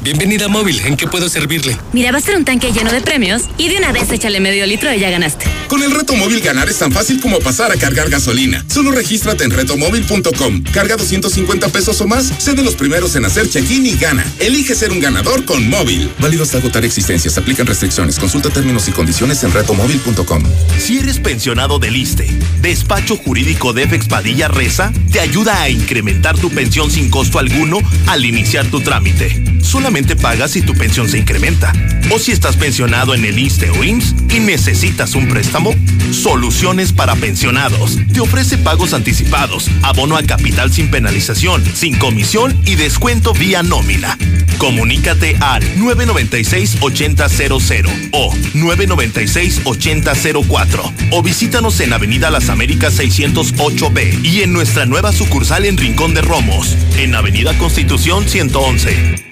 Bienvenida 0.00 0.44
a 0.44 0.48
Móvil, 0.48 0.78
¿en 0.84 0.96
qué 0.96 1.08
puedo 1.08 1.28
servirle? 1.28 1.76
Mira, 1.92 2.12
va 2.12 2.18
a 2.18 2.20
ser 2.20 2.36
un 2.36 2.44
tanque 2.44 2.70
lleno 2.70 2.92
de 2.92 3.00
premios 3.00 3.42
y 3.56 3.68
de 3.68 3.78
una 3.78 3.90
vez 3.90 4.12
échale 4.12 4.38
medio 4.38 4.64
litro 4.64 4.94
y 4.94 5.00
ya 5.00 5.10
ganaste. 5.10 5.46
Con 5.66 5.82
el 5.82 5.90
reto 5.90 6.14
móvil 6.14 6.40
ganar 6.40 6.68
es 6.68 6.78
tan 6.78 6.92
fácil 6.92 7.20
como 7.20 7.40
pasar 7.40 7.72
a 7.72 7.76
cargar 7.76 8.10
gasolina. 8.10 8.64
Solo 8.68 8.92
regístrate 8.92 9.42
en 9.42 9.50
retomóvil.com. 9.50 10.62
Carga 10.72 10.96
250 10.96 11.68
pesos 11.70 12.00
o 12.00 12.06
más, 12.06 12.32
sé 12.38 12.54
de 12.54 12.62
los 12.62 12.76
primeros 12.76 13.16
en 13.16 13.24
hacer 13.24 13.50
check-in 13.50 13.86
y 13.86 13.96
gana. 13.96 14.24
Elige 14.38 14.76
ser 14.76 14.92
un 14.92 15.00
ganador 15.00 15.44
con 15.44 15.68
móvil. 15.68 16.08
Válido 16.20 16.44
hasta 16.44 16.58
agotar 16.58 16.84
existencias. 16.84 17.36
Aplican 17.36 17.66
restricciones. 17.66 17.87
Consulta 18.20 18.50
términos 18.50 18.86
y 18.88 18.92
condiciones 18.92 19.42
en 19.44 19.52
retomóvil.com. 19.52 20.42
Si 20.78 20.98
eres 20.98 21.18
pensionado 21.18 21.78
del 21.78 21.96
ISTE, 21.96 22.28
Despacho 22.60 23.16
Jurídico 23.16 23.72
de 23.72 23.88
FX 23.88 24.08
Padilla 24.08 24.46
Reza 24.46 24.92
te 25.10 25.20
ayuda 25.20 25.62
a 25.62 25.70
incrementar 25.70 26.36
tu 26.36 26.50
pensión 26.50 26.90
sin 26.90 27.08
costo 27.08 27.38
alguno 27.38 27.78
al 28.06 28.26
iniciar 28.26 28.66
tu 28.66 28.82
trámite. 28.82 29.47
Solamente 29.68 30.16
pagas 30.16 30.50
si 30.52 30.62
tu 30.62 30.72
pensión 30.72 31.10
se 31.10 31.18
incrementa. 31.18 31.74
O 32.10 32.18
si 32.18 32.32
estás 32.32 32.56
pensionado 32.56 33.14
en 33.14 33.26
el 33.26 33.38
ISTE 33.38 33.68
o 33.68 33.84
IMSS 33.84 34.14
y 34.34 34.40
necesitas 34.40 35.14
un 35.14 35.28
préstamo, 35.28 35.74
Soluciones 36.10 36.94
para 36.94 37.14
Pensionados. 37.16 37.98
Te 38.14 38.20
ofrece 38.20 38.56
pagos 38.56 38.94
anticipados, 38.94 39.70
abono 39.82 40.16
a 40.16 40.22
capital 40.22 40.72
sin 40.72 40.90
penalización, 40.90 41.62
sin 41.74 41.98
comisión 41.98 42.58
y 42.64 42.76
descuento 42.76 43.34
vía 43.34 43.62
nómina. 43.62 44.16
Comunícate 44.56 45.36
al 45.38 45.62
996-8000 45.76 48.08
o 48.12 48.32
996-8004 48.32 50.92
o 51.10 51.22
visítanos 51.22 51.78
en 51.80 51.92
Avenida 51.92 52.30
Las 52.30 52.48
Américas 52.48 52.98
608B 52.98 54.24
y 54.24 54.40
en 54.40 54.54
nuestra 54.54 54.86
nueva 54.86 55.12
sucursal 55.12 55.66
en 55.66 55.76
Rincón 55.76 56.14
de 56.14 56.22
Romos, 56.22 56.74
en 56.96 57.14
Avenida 57.14 57.52
Constitución 57.58 58.26
111. 58.26 59.27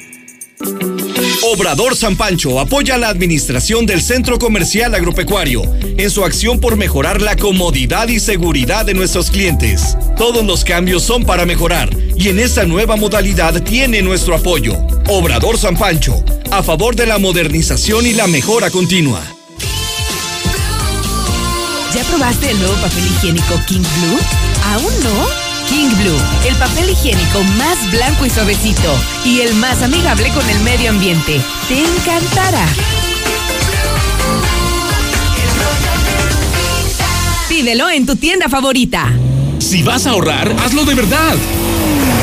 Obrador 1.43 1.97
San 1.97 2.17
Pancho 2.17 2.59
apoya 2.61 2.99
la 2.99 3.09
administración 3.09 3.87
del 3.87 4.03
Centro 4.03 4.39
Comercial 4.39 4.95
Agropecuario 4.95 5.63
en 5.83 6.11
su 6.11 6.25
acción 6.25 6.61
por 6.61 6.77
mejorar 6.77 7.23
la 7.23 7.37
comodidad 7.37 8.09
y 8.09 8.21
seguridad 8.21 8.85
de 8.85 8.95
nuestros 8.95 9.31
clientes. 9.31 9.97
Todos 10.17 10.45
los 10.45 10.65
cambios 10.65 11.03
son 11.03 11.25
para 11.25 11.47
mejorar 11.47 11.91
y 12.17 12.29
en 12.29 12.39
esta 12.39 12.65
nueva 12.65 12.97
modalidad 12.97 13.63
tiene 13.63 14.03
nuestro 14.03 14.35
apoyo. 14.35 14.77
Obrador 15.09 15.57
San 15.57 15.77
Pancho, 15.77 16.25
a 16.51 16.63
favor 16.63 16.97
de 16.97 17.07
la 17.07 17.19
modernización 17.19 18.07
y 18.07 18.13
la 18.13 18.27
mejora 18.27 18.71
continua. 18.71 19.23
¿Ya 21.95 22.05
probaste 22.05 22.51
el 22.51 22.59
nuevo 22.59 22.75
papel 22.75 23.07
higiénico 23.07 23.55
King 23.67 23.81
Blue? 23.81 24.19
¿Aún 24.65 24.93
no? 25.05 25.46
King 25.69 25.91
Blue, 25.99 26.19
el 26.47 26.55
papel 26.57 26.91
higiénico 26.91 27.43
más 27.59 27.91
blanco 27.91 28.25
y 28.25 28.31
suavecito 28.31 28.95
y 29.25 29.41
el 29.41 29.55
más 29.55 29.83
amigable 29.83 30.29
con 30.31 30.49
el 30.49 30.61
medio 30.61 30.91
ambiente. 30.91 31.41
Te 31.69 31.81
encantará. 31.81 32.67
Pídelo 37.49 37.91
en 37.91 38.07
tu 38.07 38.17
tienda 38.17 38.49
favorita. 38.49 39.13
Si 39.59 39.83
vas 39.83 40.07
a 40.07 40.11
ahorrar, 40.11 40.55
hazlo 40.65 40.85
de 40.85 40.95
verdad. 40.95 41.35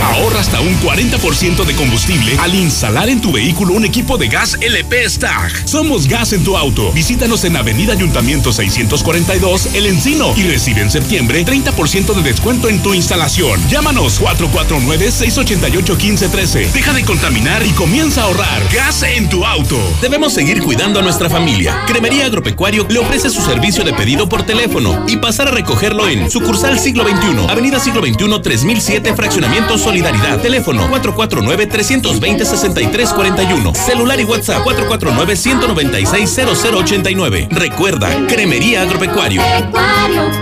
Ahorra 0.01 0.39
hasta 0.39 0.61
un 0.61 0.75
40% 0.79 1.65
de 1.65 1.75
combustible 1.75 2.35
al 2.39 2.55
instalar 2.55 3.09
en 3.09 3.21
tu 3.21 3.31
vehículo 3.31 3.73
un 3.73 3.85
equipo 3.85 4.17
de 4.17 4.27
gas 4.27 4.57
LP 4.61 5.09
Stag. 5.09 5.51
Somos 5.67 6.07
Gas 6.07 6.33
en 6.33 6.43
tu 6.43 6.57
auto. 6.57 6.91
Visítanos 6.91 7.43
en 7.43 7.57
Avenida 7.57 7.93
Ayuntamiento 7.93 8.51
642, 8.51 9.75
El 9.75 9.85
Encino 9.85 10.33
y 10.35 10.43
recibe 10.43 10.81
en 10.81 10.91
septiembre 10.91 11.45
30% 11.45 12.13
de 12.13 12.23
descuento 12.23 12.69
en 12.69 12.81
tu 12.81 12.93
instalación. 12.93 13.59
Llámanos 13.69 14.21
449-688-1513. 14.21 16.71
Deja 16.71 16.93
de 16.93 17.03
contaminar 17.03 17.65
y 17.65 17.71
comienza 17.71 18.21
a 18.21 18.25
ahorrar. 18.25 18.63
Gas 18.73 19.03
en 19.03 19.29
tu 19.29 19.45
auto. 19.45 19.77
Debemos 20.01 20.33
seguir 20.33 20.61
cuidando 20.61 20.99
a 20.99 21.03
nuestra 21.03 21.29
familia. 21.29 21.83
Cremería 21.87 22.25
Agropecuario 22.25 22.85
le 22.89 22.99
ofrece 22.99 23.29
su 23.29 23.41
servicio 23.41 23.83
de 23.83 23.93
pedido 23.93 24.29
por 24.29 24.43
teléfono 24.43 25.05
y 25.07 25.17
pasar 25.17 25.47
a 25.47 25.51
recogerlo 25.51 26.07
en 26.07 26.29
sucursal 26.29 26.79
siglo 26.79 27.03
XXI, 27.03 27.49
Avenida 27.49 27.79
siglo 27.79 28.01
XXI 28.01 28.41
3007, 28.41 29.13
Fraccionamiento 29.15 29.77
Solidaridad. 29.83 30.41
Teléfono 30.41 30.63
Teléfono 30.63 30.87
449-320-6341. 30.87 33.75
Celular 33.75 34.17
y 34.19 34.23
WhatsApp 34.23 34.65
449-196-0089. 34.65 37.49
Recuerda, 37.49 38.25
Cremería 38.27 38.81
Agropecuario. 38.83 39.41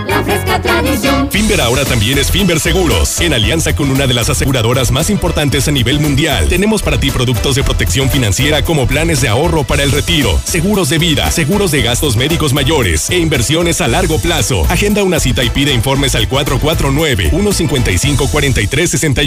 la 0.06 0.22
fresca 0.22 0.62
tradición. 0.62 1.28
Finver 1.30 1.60
ahora 1.60 1.84
también 1.84 2.18
es 2.18 2.30
Finver 2.30 2.60
Seguros. 2.60 3.20
En 3.20 3.34
alianza 3.34 3.74
con 3.74 3.90
una 3.90 4.06
de 4.06 4.14
las 4.14 4.30
aseguradoras 4.30 4.92
más 4.92 5.10
importantes 5.10 5.66
a 5.66 5.72
nivel 5.72 5.98
mundial, 5.98 6.46
tenemos 6.48 6.82
para 6.82 7.00
ti 7.00 7.10
productos 7.10 7.56
de 7.56 7.64
protección 7.64 8.08
financiera 8.10 8.62
como 8.62 8.86
planes 8.86 9.22
de 9.22 9.28
ahorro 9.28 9.64
para 9.64 9.82
el 9.82 9.90
retiro, 9.90 10.40
seguros 10.44 10.88
de 10.88 10.98
vida, 10.98 11.28
seguros 11.32 11.72
de 11.72 11.82
gastos 11.82 12.16
médicos 12.16 12.52
mayores 12.52 13.10
e 13.10 13.18
inversiones 13.18 13.80
a 13.80 13.88
largo 13.88 14.20
plazo. 14.20 14.64
Agenda 14.68 15.02
una 15.02 15.18
cita 15.18 15.42
y 15.42 15.50
pide 15.50 15.72
informes 15.72 16.14
al 16.14 16.28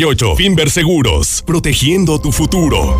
449-155-4368. 0.05 0.35
Finver 0.35 0.69
Seguros, 0.69 1.43
protegiendo 1.45 2.19
tu 2.19 2.31
futuro. 2.31 2.95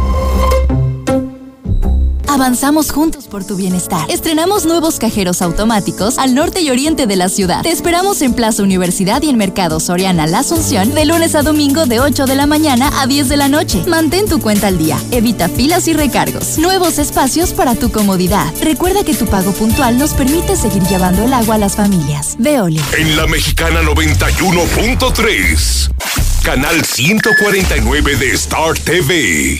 Avanzamos 2.27 2.91
juntos 2.91 3.27
por 3.27 3.45
tu 3.45 3.55
bienestar. 3.55 4.11
Estrenamos 4.11 4.65
nuevos 4.65 4.99
cajeros 4.99 5.41
automáticos 5.41 6.17
al 6.17 6.35
norte 6.35 6.59
y 6.59 6.69
oriente 6.69 7.07
de 7.07 7.15
la 7.15 7.29
ciudad. 7.29 7.61
Te 7.61 7.71
esperamos 7.71 8.21
en 8.21 8.33
Plaza 8.33 8.61
Universidad 8.61 9.21
y 9.21 9.29
en 9.29 9.37
Mercado 9.37 9.79
Soriana 9.79 10.27
La 10.27 10.39
Asunción 10.39 10.93
de 10.93 11.05
lunes 11.05 11.33
a 11.35 11.43
domingo 11.43 11.85
de 11.85 12.01
8 12.01 12.25
de 12.25 12.35
la 12.35 12.45
mañana 12.45 12.91
a 12.99 13.07
10 13.07 13.29
de 13.29 13.37
la 13.37 13.47
noche. 13.47 13.85
Mantén 13.87 14.27
tu 14.27 14.41
cuenta 14.41 14.67
al 14.67 14.77
día. 14.77 14.99
Evita 15.11 15.47
filas 15.47 15.87
y 15.87 15.93
recargos. 15.93 16.57
Nuevos 16.57 16.99
espacios 16.99 17.53
para 17.53 17.73
tu 17.73 17.89
comodidad. 17.89 18.53
Recuerda 18.61 19.05
que 19.05 19.13
tu 19.13 19.27
pago 19.27 19.53
puntual 19.53 19.97
nos 19.97 20.13
permite 20.13 20.57
seguir 20.57 20.83
llevando 20.83 21.23
el 21.23 21.33
agua 21.33 21.55
a 21.55 21.59
las 21.59 21.77
familias. 21.77 22.35
Veole. 22.37 22.81
En 22.97 23.15
la 23.15 23.27
Mexicana 23.27 23.81
91.3. 23.81 25.89
Canal 26.45 26.86
149 26.86 28.17
de 28.17 28.27
Star 28.36 28.75
TV. 28.75 29.60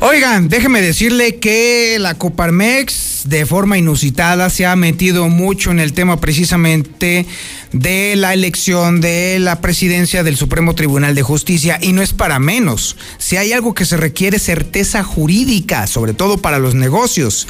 Oigan, 0.00 0.48
déjeme 0.48 0.82
decirle 0.82 1.36
que 1.38 1.96
la 2.00 2.14
Coparmex 2.14 3.03
de 3.24 3.46
forma 3.46 3.78
inusitada 3.78 4.50
se 4.50 4.66
ha 4.66 4.76
metido 4.76 5.28
mucho 5.28 5.70
en 5.70 5.80
el 5.80 5.92
tema 5.92 6.20
precisamente 6.20 7.26
de 7.72 8.16
la 8.16 8.34
elección 8.34 9.00
de 9.00 9.38
la 9.40 9.60
presidencia 9.60 10.22
del 10.22 10.36
Supremo 10.36 10.74
Tribunal 10.74 11.14
de 11.14 11.22
Justicia 11.22 11.78
y 11.80 11.92
no 11.92 12.02
es 12.02 12.12
para 12.12 12.38
menos. 12.38 12.96
Si 13.18 13.36
hay 13.36 13.52
algo 13.52 13.74
que 13.74 13.86
se 13.86 13.96
requiere 13.96 14.38
certeza 14.38 15.02
jurídica, 15.02 15.86
sobre 15.86 16.12
todo 16.12 16.38
para 16.38 16.58
los 16.58 16.74
negocios. 16.74 17.48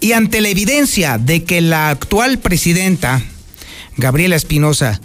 Y 0.00 0.12
ante 0.12 0.40
la 0.40 0.48
evidencia 0.48 1.18
de 1.18 1.44
que 1.44 1.60
la 1.62 1.88
actual 1.88 2.38
presidenta, 2.38 3.22
Gabriela 3.96 4.36
Espinosa, 4.36 5.00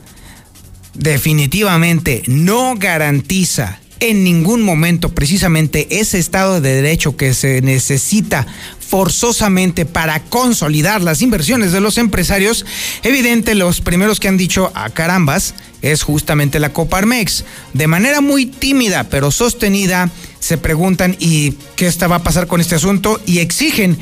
definitivamente 0.93 2.23
no 2.27 2.75
garantiza 2.75 3.79
en 4.01 4.23
ningún 4.23 4.63
momento 4.63 5.09
precisamente 5.09 5.99
ese 5.99 6.17
Estado 6.17 6.59
de 6.59 6.73
Derecho 6.73 7.15
que 7.15 7.33
se 7.33 7.61
necesita 7.61 8.47
forzosamente 8.91 9.85
para 9.85 10.19
consolidar 10.25 11.01
las 11.01 11.21
inversiones 11.21 11.71
de 11.71 11.79
los 11.79 11.97
empresarios, 11.97 12.65
evidente 13.03 13.55
los 13.55 13.79
primeros 13.79 14.19
que 14.19 14.27
han 14.27 14.35
dicho 14.35 14.69
a 14.75 14.89
carambas 14.89 15.53
es 15.81 16.03
justamente 16.03 16.59
la 16.59 16.73
Coparmex. 16.73 17.45
De 17.71 17.87
manera 17.87 18.19
muy 18.19 18.47
tímida 18.47 19.05
pero 19.05 19.31
sostenida, 19.31 20.09
se 20.41 20.57
preguntan 20.57 21.15
y 21.19 21.53
qué 21.77 21.87
está, 21.87 22.07
va 22.07 22.17
a 22.17 22.23
pasar 22.23 22.47
con 22.47 22.59
este 22.59 22.75
asunto 22.75 23.21
y 23.25 23.39
exigen 23.39 23.97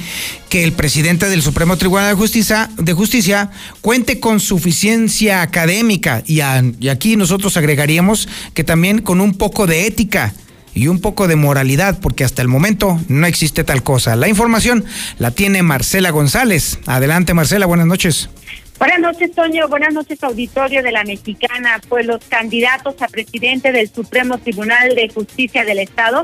que 0.49 0.63
el 0.63 0.73
presidente 0.73 1.29
del 1.29 1.43
Supremo 1.43 1.77
Tribunal 1.77 2.09
de 2.09 2.15
Justicia, 2.15 2.71
de 2.75 2.93
Justicia 2.93 3.51
cuente 3.81 4.19
con 4.19 4.39
suficiencia 4.39 5.43
académica. 5.43 6.23
Y, 6.25 6.39
y 6.79 6.89
aquí 6.89 7.15
nosotros 7.15 7.57
agregaríamos 7.57 8.27
que 8.55 8.63
también 8.63 9.03
con 9.03 9.21
un 9.21 9.35
poco 9.35 9.67
de 9.67 9.85
ética 9.85 10.33
y 10.73 10.87
un 10.87 10.99
poco 10.99 11.27
de 11.27 11.35
moralidad, 11.35 11.99
porque 11.99 12.23
hasta 12.23 12.41
el 12.41 12.47
momento 12.47 12.99
no 13.07 13.27
existe 13.27 13.63
tal 13.63 13.83
cosa. 13.83 14.15
La 14.15 14.27
información 14.27 14.85
la 15.17 15.31
tiene 15.31 15.63
Marcela 15.63 16.11
González. 16.11 16.79
Adelante, 16.85 17.33
Marcela, 17.33 17.65
buenas 17.65 17.87
noches. 17.87 18.29
Buenas 18.79 18.99
noches, 18.99 19.33
Toño. 19.35 19.67
Buenas 19.67 19.93
noches, 19.93 20.23
auditorio 20.23 20.81
de 20.81 20.91
la 20.91 21.03
Mexicana. 21.03 21.81
Pues 21.89 22.05
los 22.05 22.23
candidatos 22.23 22.95
a 23.01 23.07
presidente 23.07 23.73
del 23.73 23.89
Supremo 23.89 24.37
Tribunal 24.37 24.95
de 24.95 25.09
Justicia 25.13 25.65
del 25.65 25.79
Estado 25.79 26.23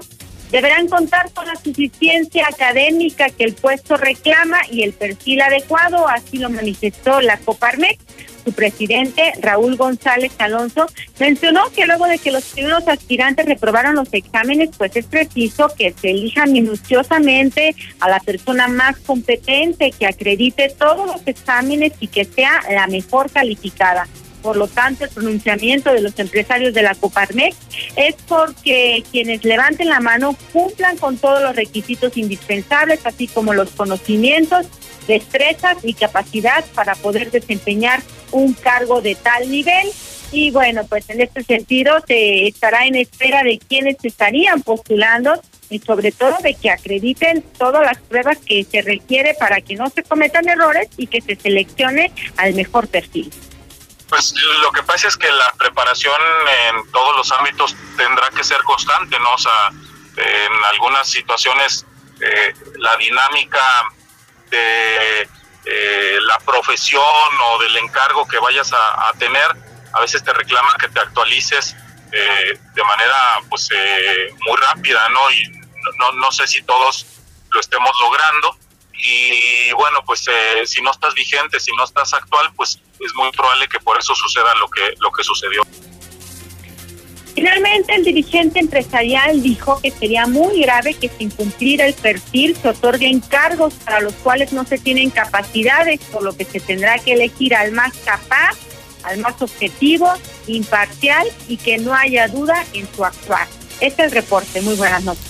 deberán 0.51 0.87
contar 0.87 1.31
con 1.31 1.47
la 1.47 1.55
suficiencia 1.55 2.47
académica 2.47 3.29
que 3.29 3.43
el 3.43 3.53
puesto 3.53 3.97
reclama 3.97 4.59
y 4.71 4.83
el 4.83 4.93
perfil 4.93 5.41
adecuado, 5.41 6.07
así 6.07 6.37
lo 6.37 6.49
manifestó 6.49 7.21
la 7.21 7.37
Coparmex 7.37 7.99
su 8.45 8.53
presidente, 8.53 9.33
Raúl 9.41 9.75
González 9.75 10.31
Alonso, 10.37 10.85
mencionó 11.19 11.63
que 11.71 11.87
luego 11.87 12.05
de 12.05 12.19
que 12.19 12.31
los 12.31 12.45
primeros 12.45 12.87
aspirantes 12.87 13.45
reprobaron 13.47 13.95
los 13.95 14.13
exámenes, 14.13 14.69
pues 14.77 14.95
es 14.95 15.07
preciso 15.07 15.67
que 15.75 15.93
se 15.99 16.11
elija 16.11 16.45
minuciosamente 16.45 17.75
a 17.99 18.09
la 18.09 18.19
persona 18.19 18.67
más 18.67 18.97
competente, 18.97 19.91
que 19.91 20.05
acredite 20.05 20.69
todos 20.77 21.07
los 21.07 21.25
exámenes 21.25 21.93
y 21.99 22.07
que 22.07 22.23
sea 22.23 22.61
la 22.69 22.85
mejor 22.85 23.31
calificada. 23.31 24.07
Por 24.45 24.57
lo 24.57 24.67
tanto, 24.67 25.05
el 25.05 25.09
pronunciamiento 25.09 25.91
de 25.91 26.01
los 26.01 26.19
empresarios 26.19 26.71
de 26.75 26.83
la 26.83 26.93
Coparmex 26.93 27.57
es 27.95 28.13
porque 28.27 29.03
quienes 29.11 29.43
levanten 29.43 29.89
la 29.89 29.99
mano 29.99 30.37
cumplan 30.53 30.97
con 30.97 31.17
todos 31.17 31.41
los 31.41 31.55
requisitos 31.55 32.15
indispensables, 32.15 33.03
así 33.07 33.27
como 33.27 33.55
los 33.55 33.71
conocimientos 33.71 34.67
destrezas 35.07 35.77
y 35.81 35.95
capacidad 35.95 36.63
para 36.75 36.93
poder 36.93 37.31
desempeñar 37.31 38.03
un 38.31 38.53
cargo 38.53 39.01
de 39.01 39.15
tal 39.15 39.49
nivel. 39.49 39.87
Y 40.31 40.51
bueno, 40.51 40.85
pues 40.85 41.09
en 41.09 41.21
este 41.21 41.43
sentido 41.43 41.95
se 42.05 42.45
estará 42.47 42.85
en 42.85 42.97
espera 42.97 43.41
de 43.41 43.57
quienes 43.57 43.97
estarían 44.03 44.61
postulando 44.61 45.41
y 45.71 45.79
sobre 45.79 46.11
todo 46.11 46.37
de 46.43 46.53
que 46.53 46.69
acrediten 46.69 47.43
todas 47.57 47.83
las 47.83 47.97
pruebas 47.97 48.37
que 48.37 48.63
se 48.63 48.83
requiere 48.83 49.33
para 49.39 49.61
que 49.61 49.73
no 49.73 49.89
se 49.89 50.03
cometan 50.03 50.47
errores 50.47 50.89
y 50.97 51.07
que 51.07 51.21
se 51.21 51.35
seleccione 51.35 52.11
al 52.37 52.53
mejor 52.53 52.87
perfil. 52.87 53.31
Pues 54.09 54.33
lo 54.61 54.71
que 54.71 54.83
pasa 54.83 55.07
es 55.07 55.17
que 55.17 55.31
la 55.31 55.51
preparación 55.53 56.19
en 56.69 56.91
todos 56.91 57.15
los 57.15 57.31
ámbitos 57.31 57.75
tendrá 57.97 58.29
que 58.29 58.43
ser 58.43 58.61
constante, 58.63 59.19
¿no? 59.19 59.33
O 59.33 59.37
sea, 59.37 59.69
en 60.17 60.65
algunas 60.65 61.09
situaciones 61.09 61.85
eh, 62.21 62.53
la 62.77 62.95
dinámica 62.97 63.85
de 64.49 65.27
eh, 65.67 66.19
la 66.21 66.37
profesión 66.39 67.01
o 67.47 67.59
del 67.59 67.75
encargo 67.77 68.27
que 68.27 68.37
vayas 68.37 68.71
a, 68.71 69.11
tener, 69.17 69.47
a 69.93 69.99
veces 69.99 70.23
te 70.23 70.31
reclaman 70.31 70.77
que 70.79 70.89
te 70.89 70.99
actualices 70.99 71.75
eh, 72.11 72.59
de 72.73 72.83
manera 72.83 73.41
pues 73.49 73.69
eh, 73.73 74.29
muy 74.45 74.57
rápida, 74.57 75.09
¿no? 75.09 75.31
Y 75.31 75.49
no, 75.97 76.11
no 76.11 76.31
sé 76.31 76.47
si 76.47 76.61
todos 76.63 77.07
lo 77.49 77.59
estemos 77.59 77.91
logrando. 77.99 78.57
Y 78.93 79.71
bueno, 79.73 80.03
pues 80.05 80.25
si 80.65 80.81
no 80.81 80.91
estás 80.91 81.13
vigente, 81.15 81.59
si 81.59 81.71
no 81.75 81.83
estás 81.83 82.13
actual, 82.13 82.53
pues 82.55 82.79
es 82.99 83.13
muy 83.15 83.31
probable 83.31 83.67
que 83.67 83.79
por 83.79 83.97
eso 83.97 84.13
suceda 84.15 84.53
lo 84.59 84.67
que, 84.69 84.93
lo 84.99 85.11
que 85.11 85.23
sucedió. 85.23 85.63
Finalmente, 87.35 87.93
el 87.93 88.05
dirigente 88.05 88.59
empresarial 88.59 89.43
dijo 89.43 89.81
que 89.81 89.91
sería 89.91 90.25
muy 90.25 90.61
grave 90.61 90.93
que 90.93 91.09
sin 91.09 91.29
cumplir 91.29 91.81
el 91.81 91.93
perfil 91.93 92.55
se 92.55 92.69
otorguen 92.69 93.19
cargos 93.19 93.73
para 93.73 93.99
los 93.99 94.13
cuales 94.13 94.53
no 94.53 94.63
se 94.63 94.77
tienen 94.77 95.09
capacidades, 95.09 95.99
por 96.11 96.23
lo 96.23 96.35
que 96.35 96.45
se 96.45 96.61
tendrá 96.61 96.97
que 96.97 97.11
elegir 97.11 97.53
al 97.53 97.73
más 97.73 97.93
capaz, 98.05 98.55
al 99.03 99.17
más 99.19 99.41
objetivo, 99.41 100.13
imparcial 100.47 101.27
y 101.49 101.57
que 101.57 101.77
no 101.77 101.93
haya 101.93 102.29
duda 102.29 102.63
en 102.71 102.87
su 102.95 103.03
actuar. 103.03 103.47
Este 103.81 104.03
es 104.03 104.07
el 104.07 104.11
reporte. 104.11 104.61
Muy 104.61 104.75
buenas 104.75 105.03
noches. 105.03 105.25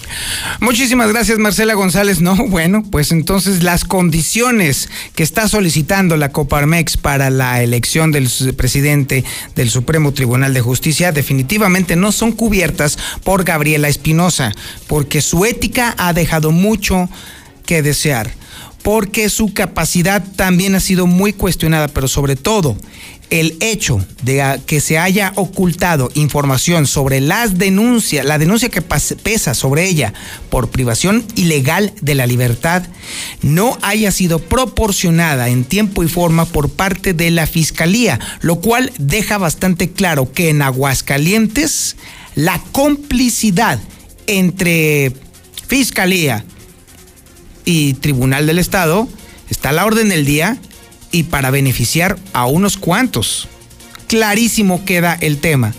Muchísimas 0.60 1.10
gracias, 1.12 1.40
Marcela 1.40 1.74
González. 1.74 2.22
No, 2.22 2.36
bueno, 2.48 2.84
pues 2.90 3.12
entonces 3.12 3.64
las 3.64 3.86
condiciones 3.86 4.90
que 5.16 5.24
está 5.24 5.48
solicitando 5.48 6.16
la 6.18 6.32
Coparmex 6.32 6.98
para 6.98 7.30
la 7.30 7.64
elección 7.64 8.12
del 8.12 8.30
presidente 8.56 9.24
del 9.56 9.70
Supremo 9.70 10.14
Tribunal 10.14 10.54
de 10.54 10.62
Justicia 10.62 11.12
definitivamente 11.12 11.96
no 11.96 12.12
son 12.12 12.32
cubiertas 12.32 12.98
por 13.24 13.44
Gabriela 13.44 13.88
Espinosa, 13.88 14.52
porque 14.88 15.22
su 15.22 15.46
ética 15.46 15.96
ha 15.98 16.14
dejado 16.14 16.52
mucho 16.52 17.10
que 17.66 17.82
desear 17.82 18.32
porque 18.86 19.30
su 19.30 19.52
capacidad 19.52 20.24
también 20.36 20.76
ha 20.76 20.80
sido 20.80 21.08
muy 21.08 21.34
cuestionada, 21.34 21.88
pero 21.88 22.08
sobre 22.08 22.36
todo 22.36 22.78
el 23.30 23.58
hecho 23.60 24.06
de 24.24 24.62
que 24.66 24.82
se 24.82 24.98
haya 24.98 25.34
ocultado 25.36 26.10
información 26.14 26.86
sobre 26.86 27.22
las 27.22 27.58
denuncias, 27.58 28.26
la 28.26 28.38
denuncia 28.38 28.70
que 28.70 28.82
pesa 28.82 29.54
sobre 29.54 29.88
ella 29.88 30.14
por 30.50 30.70
privación 30.70 31.26
ilegal 31.36 31.94
de 32.02 32.16
la 32.16 32.28
libertad, 32.28 32.84
no 33.42 33.78
haya 33.82 34.12
sido 34.12 34.40
proporcionada 34.40 35.50
en 35.50 35.66
tiempo 35.66 36.04
y 36.04 36.08
forma 36.08 36.46
por 36.46 36.70
parte 36.70 37.14
de 37.14 37.32
la 37.32 37.48
Fiscalía, 37.48 38.20
lo 38.42 38.58
cual 38.62 38.92
deja 38.98 39.38
bastante 39.38 39.92
claro 39.92 40.32
que 40.32 40.50
en 40.50 40.62
Aguascalientes 40.62 41.96
la 42.36 42.62
complicidad 42.72 43.80
entre 44.28 45.14
Fiscalía 45.68 46.44
y 47.64 47.94
Tribunal 47.96 48.46
del 48.46 48.60
Estado 48.60 49.08
está 49.50 49.70
a 49.70 49.74
la 49.74 49.86
orden 49.86 50.10
del 50.10 50.26
día 50.26 50.58
y 51.16 51.24
para 51.24 51.50
beneficiar 51.50 52.18
a 52.34 52.46
unos 52.46 52.76
cuantos. 52.76 53.48
Clarísimo 54.08 54.84
queda 54.84 55.18
el 55.22 55.38
tema. 55.38 55.74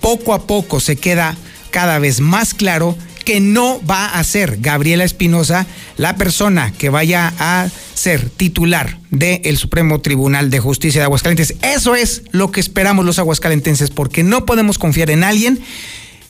Poco 0.00 0.32
a 0.32 0.46
poco 0.46 0.78
se 0.78 0.94
queda 0.94 1.36
cada 1.72 1.98
vez 1.98 2.20
más 2.20 2.54
claro 2.54 2.96
que 3.24 3.40
no 3.40 3.84
va 3.84 4.06
a 4.06 4.22
ser 4.22 4.58
Gabriela 4.60 5.02
Espinosa 5.02 5.66
la 5.96 6.14
persona 6.14 6.72
que 6.78 6.88
vaya 6.88 7.34
a 7.40 7.68
ser 7.94 8.30
titular 8.30 9.00
del 9.10 9.56
Supremo 9.56 10.00
Tribunal 10.00 10.50
de 10.50 10.60
Justicia 10.60 11.00
de 11.00 11.06
Aguascalientes. 11.06 11.56
Eso 11.62 11.96
es 11.96 12.22
lo 12.30 12.52
que 12.52 12.60
esperamos 12.60 13.04
los 13.04 13.18
aguascalentenses, 13.18 13.90
porque 13.90 14.22
no 14.22 14.46
podemos 14.46 14.78
confiar 14.78 15.10
en 15.10 15.24
alguien 15.24 15.58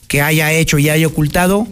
que 0.07 0.23
haya 0.23 0.51
hecho 0.51 0.79
y 0.79 0.89
haya 0.89 1.05
ocultado 1.05 1.67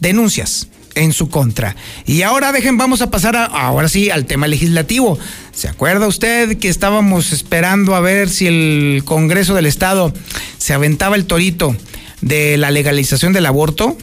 denuncias 0.00 0.69
en 0.94 1.12
su 1.12 1.28
contra. 1.28 1.76
Y 2.06 2.22
ahora 2.22 2.52
dejen, 2.52 2.76
vamos 2.76 3.02
a 3.02 3.10
pasar 3.10 3.36
ahora 3.36 3.88
sí 3.88 4.10
al 4.10 4.26
tema 4.26 4.46
legislativo. 4.46 5.18
¿Se 5.52 5.68
acuerda 5.68 6.06
usted 6.06 6.58
que 6.58 6.68
estábamos 6.68 7.32
esperando 7.32 7.94
a 7.94 8.00
ver 8.00 8.28
si 8.28 8.46
el 8.46 9.02
Congreso 9.04 9.54
del 9.54 9.66
Estado 9.66 10.12
se 10.58 10.74
aventaba 10.74 11.16
el 11.16 11.26
torito 11.26 11.76
de 12.20 12.56
la 12.56 12.70
legalización 12.70 13.32
del 13.32 13.46
aborto? 13.46 13.96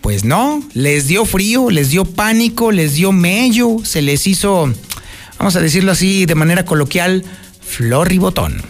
Pues 0.00 0.24
no, 0.24 0.62
les 0.72 1.08
dio 1.08 1.24
frío, 1.24 1.70
les 1.70 1.90
dio 1.90 2.04
pánico, 2.04 2.70
les 2.70 2.94
dio 2.94 3.12
mello, 3.12 3.78
se 3.84 4.02
les 4.02 4.26
hizo, 4.26 4.72
vamos 5.38 5.56
a 5.56 5.60
decirlo 5.60 5.92
así 5.92 6.26
de 6.26 6.34
manera 6.36 6.64
coloquial, 6.64 7.24
flor 7.60 8.12
y 8.12 8.18
botón. 8.18 8.62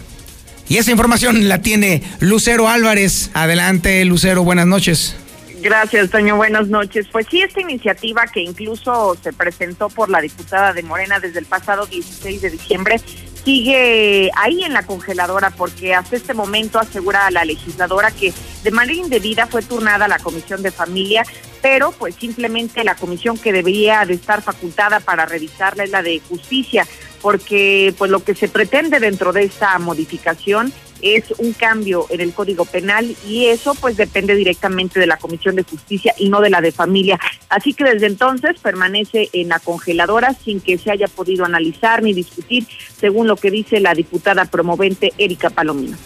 Y 0.69 0.77
esa 0.77 0.91
información 0.91 1.47
la 1.47 1.61
tiene 1.61 2.03
Lucero 2.19 2.67
Álvarez. 2.67 3.29
Adelante, 3.33 4.03
Lucero, 4.03 4.43
buenas 4.43 4.67
noches. 4.67 5.15
Gracias, 5.59 6.11
Toño. 6.11 6.35
Buenas 6.35 6.67
noches. 6.67 7.07
Pues 7.11 7.25
sí, 7.29 7.41
esta 7.41 7.61
iniciativa 7.61 8.27
que 8.27 8.41
incluso 8.41 9.15
se 9.21 9.33
presentó 9.33 9.89
por 9.89 10.09
la 10.09 10.21
diputada 10.21 10.73
de 10.73 10.83
Morena 10.83 11.19
desde 11.19 11.39
el 11.39 11.45
pasado 11.45 11.85
16 11.85 12.41
de 12.41 12.49
diciembre 12.51 13.01
sigue 13.47 14.29
ahí 14.35 14.65
en 14.65 14.73
la 14.73 14.85
congeladora 14.85 15.51
porque 15.51 15.95
hasta 15.95 16.17
este 16.17 16.33
momento 16.33 16.79
asegura 16.79 17.27
a 17.27 17.31
la 17.31 17.45
legisladora 17.45 18.11
que 18.11 18.33
de 18.61 18.71
manera 18.71 18.99
indebida 18.99 19.47
fue 19.47 19.61
turnada 19.61 20.03
a 20.03 20.09
la 20.09 20.19
Comisión 20.19 20.61
de 20.61 20.69
Familia, 20.69 21.23
pero 21.61 21.93
pues 21.93 22.15
simplemente 22.15 22.83
la 22.83 22.95
comisión 22.95 23.37
que 23.37 23.53
debería 23.53 24.03
de 24.05 24.15
estar 24.15 24.41
facultada 24.41 24.99
para 24.99 25.25
revisarla 25.25 25.85
es 25.85 25.91
la 25.91 26.03
de 26.03 26.19
Justicia, 26.27 26.85
porque 27.21 27.93
pues 27.97 28.11
lo 28.11 28.23
que 28.23 28.35
se 28.35 28.47
pretende 28.47 28.99
dentro 28.99 29.33
de 29.33 29.43
esta 29.43 29.77
modificación 29.79 30.73
es 31.01 31.25
un 31.37 31.53
cambio 31.53 32.07
en 32.09 32.21
el 32.21 32.33
Código 32.33 32.65
Penal 32.65 33.15
y 33.27 33.45
eso 33.45 33.75
pues 33.75 33.97
depende 33.97 34.35
directamente 34.35 34.99
de 34.99 35.07
la 35.07 35.17
Comisión 35.17 35.55
de 35.55 35.63
Justicia 35.63 36.13
y 36.17 36.29
no 36.29 36.41
de 36.41 36.49
la 36.49 36.61
de 36.61 36.71
Familia. 36.71 37.19
Así 37.49 37.73
que 37.73 37.83
desde 37.83 38.07
entonces 38.07 38.59
permanece 38.59 39.29
en 39.33 39.49
la 39.49 39.59
congeladora 39.59 40.33
sin 40.33 40.59
que 40.59 40.77
se 40.77 40.91
haya 40.91 41.07
podido 41.07 41.45
analizar 41.45 42.01
ni 42.01 42.13
discutir, 42.13 42.65
según 42.99 43.27
lo 43.27 43.35
que 43.35 43.51
dice 43.51 43.79
la 43.79 43.93
diputada 43.93 44.45
promovente 44.45 45.13
Erika 45.17 45.49
Palomino. 45.49 45.97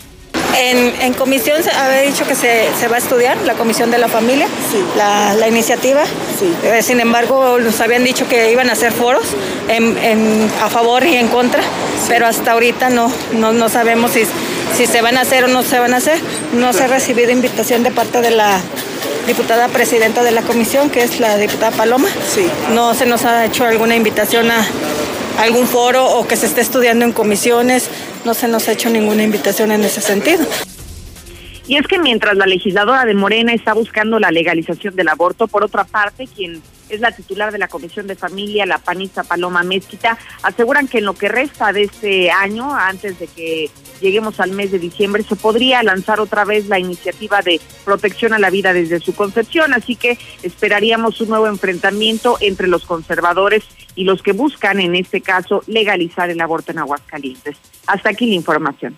En, 0.58 1.14
comisión 1.14 1.64
se 1.64 1.72
había 1.72 2.02
dicho 2.02 2.26
que 2.26 2.36
se, 2.36 2.88
va 2.88 2.95
a 2.95 2.99
estudiar, 2.99 3.38
la 3.45 3.54
comisión 3.54 3.91
de 3.91 3.97
la 3.97 4.08
familia, 4.08 4.47
la, 4.97 5.47
iniciativa. 5.47 6.04
Eh, 6.64 6.82
sin 6.82 6.99
embargo, 6.99 7.60
nos 7.60 7.80
habían 7.80 8.04
dicho 8.04 8.28
que 8.28 8.52
iban 8.52 8.70
a 8.70 8.74
hacer 8.74 8.91
foros 8.91 9.24
a 10.62 10.70
favor 10.70 11.06
y 11.06 11.16
en 11.16 11.28
contra, 11.28 11.62
pero 12.08 12.26
hasta 12.26 12.52
ahorita 12.52 12.89
no, 12.89 13.12
no, 13.34 13.54
no 13.54 13.70
sabemos 13.70 14.12
si 14.12 14.24
si 14.76 14.86
se 14.86 15.02
van 15.02 15.18
a 15.18 15.22
hacer 15.22 15.43
o 15.45 15.47
no 15.47 15.64
se 15.64 15.80
van 15.80 15.93
a 15.93 15.97
hacer. 15.97 16.20
No 16.54 16.74
se 16.74 16.84
ha 16.84 16.88
recibido 16.88 17.32
invitación 17.32 17.84
de 17.84 17.91
parte 17.91 18.22
de 18.22 18.32
la 18.32 18.60
diputada 19.28 19.68
presidenta 19.68 20.24
de 20.24 20.32
la 20.32 20.41
comisión, 20.41 20.89
que 20.89 21.04
es 21.04 21.20
la 21.20 21.38
diputada 21.38 21.72
Paloma. 21.72 22.08
Sí. 22.34 22.47
No 22.74 22.93
se 22.93 23.06
nos 23.06 23.26
ha 23.26 23.45
hecho 23.45 23.66
alguna 23.66 23.95
invitación 23.95 24.49
a 24.52 24.66
algún 25.39 25.68
foro 25.68 26.06
o 26.06 26.28
que 26.28 26.36
se 26.36 26.45
esté 26.45 26.62
estudiando 26.62 27.06
en 27.06 27.12
comisiones. 27.12 27.89
No 28.24 28.34
se 28.34 28.47
nos 28.47 28.67
ha 28.67 28.74
hecho 28.74 28.89
ninguna 28.89 29.24
invitación 29.24 29.72
en 29.72 29.84
ese 29.84 30.01
sentido. 30.01 30.45
Y 31.68 31.78
es 31.78 31.88
que 31.88 31.99
mientras 31.99 32.36
la 32.36 32.45
legisladora 32.45 33.05
de 33.05 33.14
Morena 33.14 33.53
está 33.53 33.74
buscando 33.74 34.20
la 34.20 34.32
legalización 34.32 34.95
del 34.95 35.09
aborto, 35.09 35.47
por 35.47 35.64
otra 35.64 35.84
parte, 35.84 36.28
quien 36.28 36.62
es 36.89 36.99
la 36.99 37.12
titular 37.12 37.51
de 37.51 37.57
la 37.57 37.68
Comisión 37.68 38.07
de 38.07 38.16
Familia, 38.16 38.66
la 38.66 38.78
panista 38.78 39.24
Paloma 39.24 39.64
Mezquita, 39.64 40.18
aseguran 40.43 40.88
que 40.88 40.97
en 40.97 41.05
lo 41.05 41.14
que 41.14 41.30
resta 41.30 41.72
de 41.72 41.84
este 41.84 42.32
año, 42.32 42.74
antes 42.74 43.20
de 43.20 43.28
que 43.28 43.70
lleguemos 44.01 44.39
al 44.39 44.51
mes 44.51 44.72
de 44.72 44.80
diciembre, 44.80 45.24
se 45.24 45.36
podría 45.36 45.84
lanzar 45.84 46.20
otra 46.20 46.43
vez 46.43 46.68
la 46.68 46.80
iniciativa 46.80 47.41
de 47.41 47.62
protección 47.86 48.34
a 48.34 48.39
la 48.39 48.49
vida 48.49 48.74
desde 48.74 48.99
su 48.99 49.16
concepción. 49.16 49.74
Así 49.74 49.95
que 49.95 50.18
esperaríamos 50.43 51.22
un 51.22 51.30
nuevo 51.30 51.47
enfrentamiento 51.47 52.38
entre 52.41 52.68
los 52.68 52.86
conservadores 52.86 53.64
y 53.95 54.03
los 54.03 54.22
que 54.22 54.34
buscan, 54.34 54.80
en 54.80 54.95
este 54.95 55.22
caso, 55.22 55.64
legalizar 55.68 56.30
el 56.30 56.41
aborto 56.41 56.72
en 56.72 56.80
Aguascalientes. 56.80 57.57
Hasta 57.88 58.09
aquí 58.09 58.26
la 58.26 58.36
información. 58.36 58.97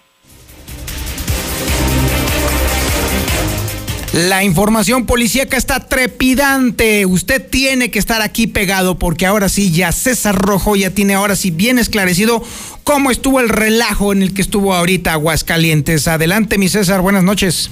La 4.14 4.43
información 4.43 5.07
policíaca 5.07 5.57
está 5.57 5.80
trepidante. 5.88 7.03
Usted 7.07 7.49
tiene 7.49 7.89
que 7.89 7.97
estar 7.97 8.22
aquí 8.22 8.45
pegado 8.45 8.99
porque 8.99 9.26
ahora 9.26 9.49
sí 9.49 9.74
ya 9.74 9.91
César 9.91 10.36
Rojo 10.36 10.76
ya 10.76 10.91
tiene 10.91 11.16
ahora 11.16 11.36
sí 11.36 11.49
bien 11.49 11.80
esclarecido 11.80 12.43
cómo 12.84 13.09
estuvo 13.09 13.39
el 13.39 13.49
relajo 13.49 14.14
en 14.14 14.22
el 14.22 14.36
que 14.36 14.43
estuvo 14.43 14.76
ahorita 14.76 15.14
Aguascalientes. 15.14 16.07
Adelante, 16.07 16.59
mi 16.59 16.70
César, 16.70 17.01
buenas 17.01 17.24
noches. 17.24 17.72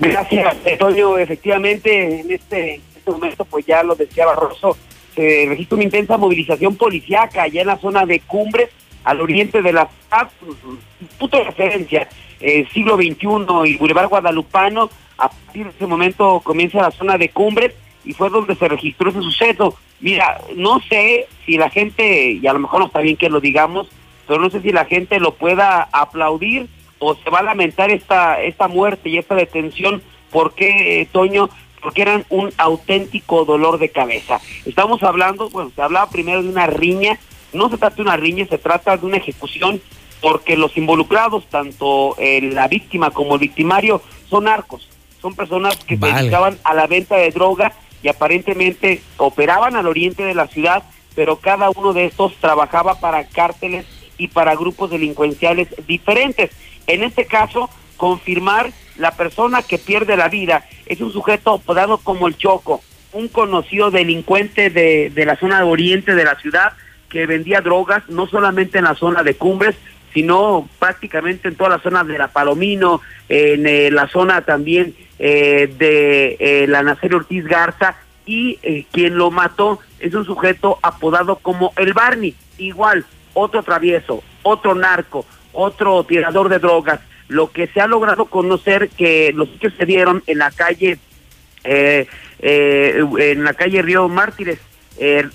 Gracias, 0.00 0.56
Antonio. 0.66 1.18
Efectivamente, 1.18 2.20
en 2.20 2.30
este, 2.30 2.80
este 2.96 3.10
momento, 3.10 3.44
pues 3.44 3.66
ya 3.66 3.82
lo 3.82 3.94
decía 3.94 4.24
Barroso, 4.24 4.78
se 5.14 5.44
registra 5.46 5.76
una 5.76 5.84
intensa 5.84 6.16
movilización 6.16 6.76
policíaca 6.76 7.42
allá 7.42 7.60
en 7.60 7.66
la 7.66 7.76
zona 7.76 8.06
de 8.06 8.20
Cumbres, 8.20 8.70
al 9.04 9.20
oriente 9.20 9.60
de 9.60 9.74
la 9.74 9.90
ciudad, 9.90 10.30
punto 11.18 11.36
de 11.36 11.44
referencia, 11.44 12.08
eh, 12.40 12.66
siglo 12.72 12.96
XXI 12.96 13.26
y 13.66 13.76
Boulevard 13.76 14.08
Guadalupano 14.08 14.88
a 15.18 15.28
partir 15.28 15.64
de 15.64 15.70
ese 15.70 15.86
momento 15.86 16.40
comienza 16.44 16.82
la 16.82 16.90
zona 16.90 17.18
de 17.18 17.30
cumbres 17.30 17.74
y 18.04 18.12
fue 18.12 18.30
donde 18.30 18.54
se 18.54 18.68
registró 18.68 19.10
ese 19.10 19.20
suceso. 19.20 19.76
Mira, 20.00 20.40
no 20.54 20.80
sé 20.88 21.26
si 21.44 21.56
la 21.56 21.70
gente, 21.70 22.32
y 22.32 22.46
a 22.46 22.52
lo 22.52 22.60
mejor 22.60 22.80
no 22.80 22.86
está 22.86 23.00
bien 23.00 23.16
que 23.16 23.28
lo 23.28 23.40
digamos, 23.40 23.88
pero 24.26 24.40
no 24.40 24.50
sé 24.50 24.60
si 24.60 24.72
la 24.72 24.84
gente 24.84 25.18
lo 25.18 25.34
pueda 25.34 25.88
aplaudir 25.92 26.68
o 26.98 27.14
se 27.14 27.30
va 27.30 27.40
a 27.40 27.44
lamentar 27.44 27.90
esta, 27.90 28.40
esta 28.42 28.68
muerte 28.68 29.08
y 29.08 29.18
esta 29.18 29.34
detención. 29.34 30.02
¿Por 30.30 30.54
qué, 30.54 31.08
Toño? 31.12 31.48
Porque 31.80 32.02
eran 32.02 32.24
un 32.30 32.52
auténtico 32.58 33.44
dolor 33.44 33.78
de 33.78 33.90
cabeza. 33.90 34.40
Estamos 34.64 35.02
hablando, 35.02 35.48
bueno, 35.50 35.70
se 35.74 35.82
hablaba 35.82 36.10
primero 36.10 36.42
de 36.42 36.48
una 36.48 36.66
riña, 36.66 37.18
no 37.52 37.70
se 37.70 37.78
trata 37.78 37.96
de 37.96 38.02
una 38.02 38.16
riña, 38.16 38.46
se 38.46 38.58
trata 38.58 38.96
de 38.96 39.06
una 39.06 39.16
ejecución 39.16 39.80
porque 40.20 40.56
los 40.56 40.76
involucrados, 40.76 41.46
tanto 41.46 42.16
la 42.18 42.68
víctima 42.68 43.10
como 43.10 43.34
el 43.34 43.40
victimario, 43.40 44.02
son 44.28 44.44
narcos 44.44 44.88
son 45.26 45.34
personas 45.34 45.74
que 45.84 45.96
se 45.96 46.06
dedicaban 46.06 46.56
a 46.62 46.72
la 46.72 46.86
venta 46.86 47.16
de 47.16 47.32
droga 47.32 47.72
y 48.00 48.06
aparentemente 48.06 49.02
operaban 49.16 49.74
al 49.74 49.88
oriente 49.88 50.22
de 50.22 50.34
la 50.34 50.46
ciudad, 50.46 50.84
pero 51.16 51.40
cada 51.40 51.68
uno 51.70 51.92
de 51.92 52.04
estos 52.04 52.36
trabajaba 52.36 53.00
para 53.00 53.26
cárteles 53.26 53.86
y 54.18 54.28
para 54.28 54.54
grupos 54.54 54.88
delincuenciales 54.88 55.66
diferentes. 55.88 56.52
En 56.86 57.02
este 57.02 57.26
caso, 57.26 57.68
confirmar 57.96 58.70
la 58.98 59.16
persona 59.16 59.62
que 59.62 59.78
pierde 59.78 60.16
la 60.16 60.28
vida 60.28 60.64
es 60.86 61.00
un 61.00 61.12
sujeto 61.12 61.54
apodado 61.54 61.98
como 61.98 62.28
el 62.28 62.36
Choco, 62.36 62.80
un 63.12 63.26
conocido 63.26 63.90
delincuente 63.90 64.70
de, 64.70 65.10
de 65.10 65.26
la 65.26 65.34
zona 65.34 65.58
de 65.58 65.64
oriente 65.64 66.14
de 66.14 66.24
la 66.24 66.36
ciudad 66.36 66.74
que 67.08 67.26
vendía 67.26 67.62
drogas 67.62 68.08
no 68.08 68.28
solamente 68.28 68.78
en 68.78 68.84
la 68.84 68.94
zona 68.94 69.24
de 69.24 69.34
Cumbres, 69.34 69.74
sino 70.16 70.66
prácticamente 70.78 71.48
en 71.48 71.56
toda 71.56 71.68
la 71.68 71.78
zona 71.78 72.02
de 72.02 72.16
la 72.16 72.28
Palomino, 72.28 73.02
en 73.28 73.66
eh, 73.66 73.90
la 73.90 74.08
zona 74.08 74.40
también 74.40 74.94
eh, 75.18 75.70
de 75.78 76.38
eh, 76.40 76.66
la 76.66 76.82
Nacer 76.82 77.14
Ortiz 77.14 77.44
Garza, 77.44 77.96
y 78.24 78.56
quien 78.92 79.18
lo 79.18 79.30
mató 79.30 79.78
es 80.00 80.14
un 80.14 80.24
sujeto 80.24 80.78
apodado 80.80 81.36
como 81.36 81.74
el 81.76 81.92
Barney, 81.92 82.34
igual, 82.56 83.04
otro 83.34 83.62
travieso, 83.62 84.22
otro 84.42 84.74
narco, 84.74 85.26
otro 85.52 86.02
tirador 86.04 86.48
de 86.48 86.60
drogas. 86.60 87.00
Lo 87.28 87.50
que 87.52 87.66
se 87.66 87.82
ha 87.82 87.86
logrado 87.86 88.24
conocer 88.24 88.88
que 88.88 89.34
los 89.34 89.50
hechos 89.50 89.74
se 89.76 89.84
dieron 89.84 90.22
en 90.26 90.38
la 90.38 90.50
calle, 90.50 90.98
en 91.62 93.44
la 93.44 93.52
calle 93.52 93.82
Río 93.82 94.08
Mártires, 94.08 94.60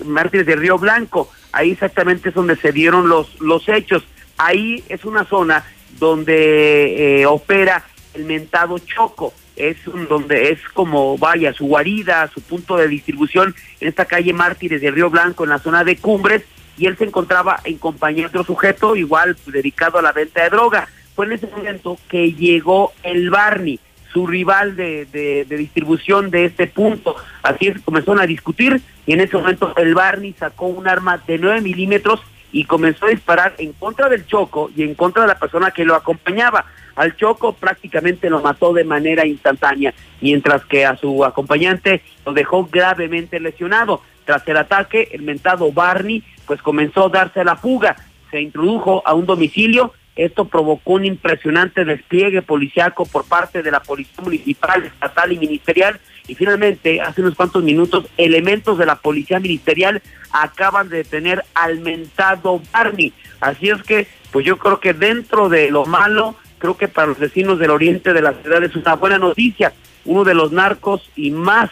Mártires 0.04 0.44
de 0.44 0.56
Río 0.56 0.76
Blanco, 0.76 1.30
ahí 1.52 1.70
exactamente 1.70 2.30
es 2.30 2.34
donde 2.34 2.56
se 2.56 2.72
dieron 2.72 3.08
los, 3.08 3.40
los 3.40 3.68
hechos 3.68 4.02
ahí 4.36 4.84
es 4.88 5.04
una 5.04 5.24
zona 5.24 5.64
donde 5.98 7.20
eh, 7.20 7.26
opera 7.26 7.84
el 8.14 8.24
mentado 8.24 8.78
Choco, 8.78 9.32
es 9.56 9.86
un, 9.86 10.08
donde 10.08 10.50
es 10.50 10.60
como 10.74 11.16
vaya 11.18 11.52
su 11.52 11.66
guarida, 11.66 12.30
su 12.32 12.40
punto 12.40 12.76
de 12.76 12.88
distribución 12.88 13.54
en 13.80 13.88
esta 13.88 14.04
calle 14.04 14.32
Mártires 14.32 14.80
de 14.80 14.90
Río 14.90 15.10
Blanco, 15.10 15.44
en 15.44 15.50
la 15.50 15.58
zona 15.58 15.84
de 15.84 15.96
Cumbres, 15.96 16.42
y 16.78 16.86
él 16.86 16.96
se 16.96 17.04
encontraba 17.04 17.60
en 17.64 17.78
compañía 17.78 18.22
de 18.22 18.28
otro 18.28 18.44
sujeto, 18.44 18.96
igual 18.96 19.36
dedicado 19.46 19.98
a 19.98 20.02
la 20.02 20.12
venta 20.12 20.42
de 20.42 20.50
droga. 20.50 20.88
Fue 21.14 21.26
en 21.26 21.32
ese 21.32 21.46
momento 21.46 21.98
que 22.08 22.32
llegó 22.32 22.92
el 23.02 23.30
Barney, 23.30 23.78
su 24.12 24.26
rival 24.26 24.76
de, 24.76 25.06
de, 25.06 25.56
distribución 25.56 26.30
de 26.30 26.46
este 26.46 26.66
punto. 26.66 27.16
Así 27.42 27.68
es, 27.68 27.80
comenzaron 27.80 28.20
a 28.20 28.26
discutir 28.26 28.80
y 29.06 29.12
en 29.12 29.20
ese 29.20 29.36
momento 29.36 29.74
el 29.76 29.94
Barney 29.94 30.34
sacó 30.38 30.66
un 30.66 30.86
arma 30.86 31.18
de 31.18 31.38
9 31.38 31.60
milímetros 31.60 32.20
y 32.52 32.64
comenzó 32.64 33.06
a 33.06 33.10
disparar 33.10 33.54
en 33.58 33.72
contra 33.72 34.08
del 34.08 34.26
Choco 34.26 34.70
y 34.76 34.82
en 34.82 34.94
contra 34.94 35.22
de 35.22 35.28
la 35.28 35.38
persona 35.38 35.70
que 35.70 35.84
lo 35.84 35.94
acompañaba. 35.94 36.66
Al 36.94 37.16
Choco 37.16 37.54
prácticamente 37.54 38.28
lo 38.28 38.40
mató 38.40 38.72
de 38.72 38.84
manera 38.84 39.26
instantánea, 39.26 39.94
mientras 40.20 40.64
que 40.66 40.84
a 40.84 40.96
su 40.96 41.24
acompañante 41.24 42.02
lo 42.26 42.32
dejó 42.32 42.66
gravemente 42.70 43.40
lesionado. 43.40 44.02
Tras 44.24 44.46
el 44.46 44.58
ataque, 44.58 45.08
el 45.12 45.22
mentado 45.22 45.72
Barney 45.72 46.22
pues 46.46 46.60
comenzó 46.60 47.06
a 47.06 47.08
darse 47.08 47.44
la 47.44 47.56
fuga, 47.56 47.96
se 48.30 48.40
introdujo 48.40 49.02
a 49.06 49.14
un 49.14 49.26
domicilio 49.26 49.92
esto 50.14 50.44
provocó 50.44 50.94
un 50.94 51.06
impresionante 51.06 51.84
despliegue 51.84 52.42
policiaco 52.42 53.06
por 53.06 53.24
parte 53.24 53.62
de 53.62 53.70
la 53.70 53.80
Policía 53.80 54.22
Municipal, 54.22 54.84
Estatal 54.84 55.32
y 55.32 55.38
Ministerial. 55.38 55.98
Y 56.28 56.34
finalmente, 56.34 57.00
hace 57.00 57.20
unos 57.20 57.34
cuantos 57.34 57.62
minutos, 57.62 58.06
elementos 58.16 58.78
de 58.78 58.86
la 58.86 58.96
Policía 58.96 59.40
Ministerial 59.40 60.02
acaban 60.30 60.88
de 60.88 60.98
detener 60.98 61.44
al 61.54 61.80
mentado 61.80 62.60
Barney. 62.72 63.12
Así 63.40 63.68
es 63.68 63.82
que, 63.82 64.06
pues 64.30 64.46
yo 64.46 64.58
creo 64.58 64.80
que 64.80 64.94
dentro 64.94 65.48
de 65.48 65.70
lo 65.70 65.84
malo, 65.84 66.36
creo 66.58 66.76
que 66.76 66.88
para 66.88 67.08
los 67.08 67.18
vecinos 67.18 67.58
del 67.58 67.70
oriente 67.70 68.12
de 68.12 68.22
la 68.22 68.34
ciudad 68.34 68.62
es 68.62 68.76
una 68.76 68.94
buena 68.94 69.18
noticia. 69.18 69.72
Uno 70.04 70.24
de 70.24 70.34
los 70.34 70.52
narcos 70.52 71.10
y 71.16 71.30
más, 71.30 71.70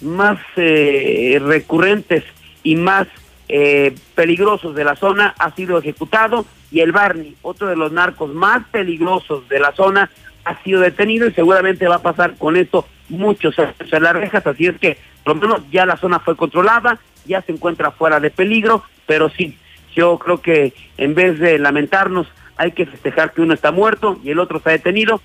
más 0.00 0.38
eh, 0.56 1.40
recurrentes 1.44 2.24
y 2.62 2.76
más 2.76 3.06
eh, 3.48 3.94
peligrosos 4.14 4.74
de 4.74 4.84
la 4.84 4.96
zona 4.96 5.34
ha 5.38 5.54
sido 5.54 5.78
ejecutado 5.78 6.46
y 6.70 6.80
el 6.80 6.92
Barney, 6.92 7.36
otro 7.42 7.68
de 7.68 7.76
los 7.76 7.92
narcos 7.92 8.34
más 8.34 8.66
peligrosos 8.68 9.48
de 9.48 9.60
la 9.60 9.72
zona, 9.72 10.10
ha 10.44 10.62
sido 10.64 10.80
detenido 10.80 11.28
y 11.28 11.32
seguramente 11.32 11.86
va 11.86 11.96
a 11.96 12.02
pasar 12.02 12.36
con 12.36 12.56
esto 12.56 12.86
muchos 13.08 13.54
en 13.58 14.02
las 14.02 14.12
rejas, 14.12 14.46
así 14.46 14.66
es 14.66 14.78
que 14.78 14.98
por 15.22 15.36
lo 15.36 15.42
menos 15.42 15.62
ya 15.70 15.86
la 15.86 15.96
zona 15.96 16.20
fue 16.20 16.36
controlada, 16.36 16.98
ya 17.26 17.42
se 17.42 17.52
encuentra 17.52 17.90
fuera 17.90 18.20
de 18.20 18.30
peligro, 18.30 18.84
pero 19.06 19.30
sí, 19.30 19.58
yo 19.94 20.18
creo 20.18 20.40
que 20.40 20.74
en 20.98 21.14
vez 21.14 21.38
de 21.38 21.58
lamentarnos 21.58 22.26
hay 22.56 22.72
que 22.72 22.86
festejar 22.86 23.32
que 23.32 23.40
uno 23.40 23.54
está 23.54 23.72
muerto 23.72 24.18
y 24.22 24.30
el 24.30 24.38
otro 24.38 24.58
está 24.58 24.70
detenido. 24.70 25.20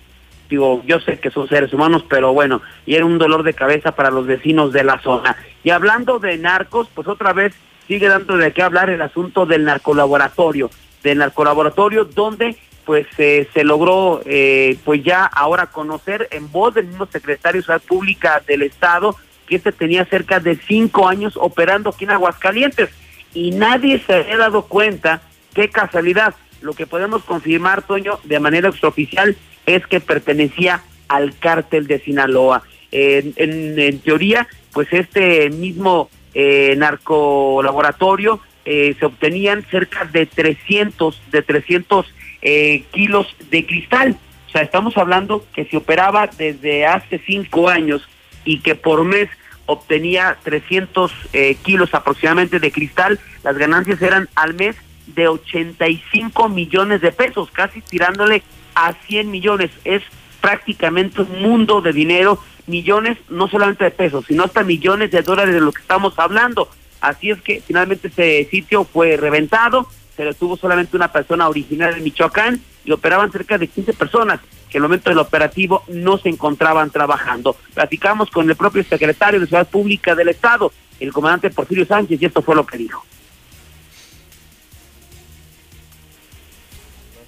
Digo, 0.49 0.82
yo 0.86 0.99
sé 0.99 1.19
que 1.19 1.30
son 1.30 1.47
seres 1.47 1.73
humanos, 1.73 2.03
pero 2.09 2.34
bueno, 2.34 2.61
y 2.86 2.95
era 2.95 3.05
un 3.05 3.19
dolor 3.19 3.43
de 3.43 3.53
cabeza 3.53 3.91
para 3.91 4.09
los 4.09 4.25
vecinos 4.25 4.73
de 4.73 4.84
la 4.84 4.99
zona. 4.99 5.36
Y 5.63 5.69
hablando 5.69 6.17
de 6.17 6.38
narcos, 6.38 6.88
pues 6.93 7.07
otra 7.07 7.34
vez 7.34 7.53
sigue 7.88 8.07
dando 8.07 8.38
de 8.38 8.51
qué 8.51 8.63
hablar 8.63 8.89
el 8.89 9.01
asunto 9.01 9.45
del 9.45 9.63
narcolaboratorio, 9.65 10.71
del 11.03 11.19
narcolaboratorio 11.19 12.05
donde 12.05 12.57
pues 12.89 13.05
eh, 13.19 13.47
se 13.53 13.63
logró 13.63 14.19
eh, 14.25 14.75
pues 14.83 15.03
ya 15.03 15.23
ahora 15.23 15.67
conocer 15.67 16.27
en 16.31 16.51
voz 16.51 16.73
del 16.73 16.87
mismo 16.87 17.05
secretario 17.05 17.61
de 17.61 17.67
Salud 17.67 17.83
Pública 17.83 18.41
del 18.47 18.63
Estado 18.63 19.15
que 19.47 19.57
este 19.57 19.71
tenía 19.71 20.05
cerca 20.05 20.39
de 20.39 20.55
cinco 20.67 21.07
años 21.07 21.37
operando 21.37 21.91
aquí 21.91 22.05
en 22.05 22.09
Aguascalientes 22.09 22.89
y 23.35 23.51
nadie 23.51 24.01
se 24.07 24.15
había 24.15 24.37
dado 24.37 24.63
cuenta, 24.63 25.21
qué 25.53 25.69
casualidad, 25.69 26.33
lo 26.61 26.73
que 26.73 26.87
podemos 26.87 27.23
confirmar, 27.25 27.83
Toño, 27.83 28.19
de 28.23 28.39
manera 28.39 28.69
extraoficial 28.69 29.37
es 29.67 29.85
que 29.85 29.99
pertenecía 29.99 30.81
al 31.09 31.37
cártel 31.37 31.85
de 31.85 31.99
Sinaloa. 31.99 32.63
en, 32.89 33.35
en 33.37 33.99
teoría, 33.99 34.47
pues 34.73 34.87
este 34.93 35.51
mismo 35.51 36.09
eh, 36.33 36.73
narcolaboratorio 36.75 38.39
eh, 38.65 38.95
se 38.99 39.05
obtenían 39.05 39.63
cerca 39.69 40.05
de 40.05 40.25
300, 40.25 41.21
de 41.31 41.43
300 41.43 42.05
eh, 42.41 42.83
kilos 42.91 43.27
de 43.49 43.65
cristal. 43.65 44.17
O 44.47 44.51
sea, 44.51 44.61
estamos 44.61 44.97
hablando 44.97 45.45
que 45.53 45.65
se 45.65 45.77
operaba 45.77 46.27
desde 46.27 46.85
hace 46.85 47.19
cinco 47.19 47.69
años 47.69 48.07
y 48.45 48.59
que 48.59 48.75
por 48.75 49.03
mes 49.03 49.29
obtenía 49.65 50.37
300 50.43 51.13
eh, 51.33 51.55
kilos 51.61 51.93
aproximadamente 51.93 52.59
de 52.59 52.71
cristal. 52.71 53.19
Las 53.43 53.57
ganancias 53.57 54.01
eran 54.01 54.27
al 54.35 54.55
mes 54.55 54.75
de 55.05 55.27
85 55.27 56.49
millones 56.49 57.01
de 57.01 57.11
pesos, 57.11 57.49
casi 57.51 57.81
tirándole 57.81 58.41
a 58.73 58.93
100 58.93 59.29
millones. 59.29 59.69
Es 59.85 60.01
prácticamente 60.41 61.21
un 61.21 61.41
mundo 61.41 61.81
de 61.81 61.93
dinero 61.93 62.39
millones, 62.65 63.17
no 63.29 63.47
solamente 63.47 63.83
de 63.83 63.91
pesos, 63.91 64.25
sino 64.27 64.43
hasta 64.43 64.63
millones 64.63 65.11
de 65.11 65.21
dólares 65.21 65.53
de 65.53 65.61
lo 65.61 65.71
que 65.71 65.81
estamos 65.81 66.17
hablando. 66.17 66.69
Así 67.01 67.29
es 67.29 67.41
que 67.41 67.61
finalmente 67.61 68.07
ese 68.07 68.47
sitio 68.49 68.85
fue 68.85 69.17
reventado, 69.17 69.87
se 70.20 70.26
detuvo 70.26 70.57
solamente 70.57 70.97
una 70.97 71.09
persona 71.09 71.47
original 71.47 71.95
de 71.95 72.01
Michoacán 72.01 72.59
y 72.84 72.91
operaban 72.91 73.32
cerca 73.32 73.57
de 73.57 73.70
15 73.70 73.93
personas 73.93 74.41
que 74.70 74.78
en 74.78 74.84
el 74.84 74.89
momento 74.89 75.09
del 75.09 75.20
operativo 75.20 75.86
no 75.88 76.17
se 76.17 76.28
encontraban 76.28 76.89
trabajando. 76.89 77.55
Platicamos 77.74 78.30
con 78.30 78.49
el 78.49 78.57
propio 78.57 78.84
secretario 78.84 79.39
de 79.39 79.47
Ciudad 79.47 79.65
Pública 79.70 80.15
del 80.15 80.28
Estado, 80.28 80.74
el 80.99 81.13
comandante 81.13 81.49
Porfirio 81.51 81.86
Sánchez, 81.86 82.22
y 82.22 82.26
esto 82.26 82.41
fue 82.41 82.53
lo 82.53 82.67
que 82.67 82.78
dijo. 82.78 83.05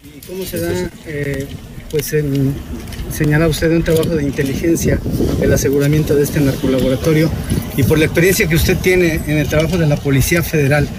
¿Y 0.03 0.19
cómo 0.27 0.43
se 0.43 0.59
da 0.59 0.89
eh, 1.05 1.47
pues 1.89 2.11
en, 2.11 2.53
señala 3.09 3.47
usted 3.47 3.71
un 3.71 3.83
trabajo 3.83 4.09
de 4.09 4.23
inteligencia, 4.23 4.99
el 5.41 5.53
aseguramiento 5.53 6.13
de 6.13 6.23
este 6.23 6.41
narcolaboratorio 6.41 7.31
y 7.77 7.83
por 7.83 7.97
la 7.97 8.03
experiencia 8.03 8.47
que 8.47 8.55
usted 8.55 8.77
tiene 8.79 9.21
en 9.27 9.37
el 9.37 9.47
trabajo 9.47 9.77
de 9.77 9.87
la 9.87 9.95
Policía 9.95 10.43
Federal, 10.43 10.89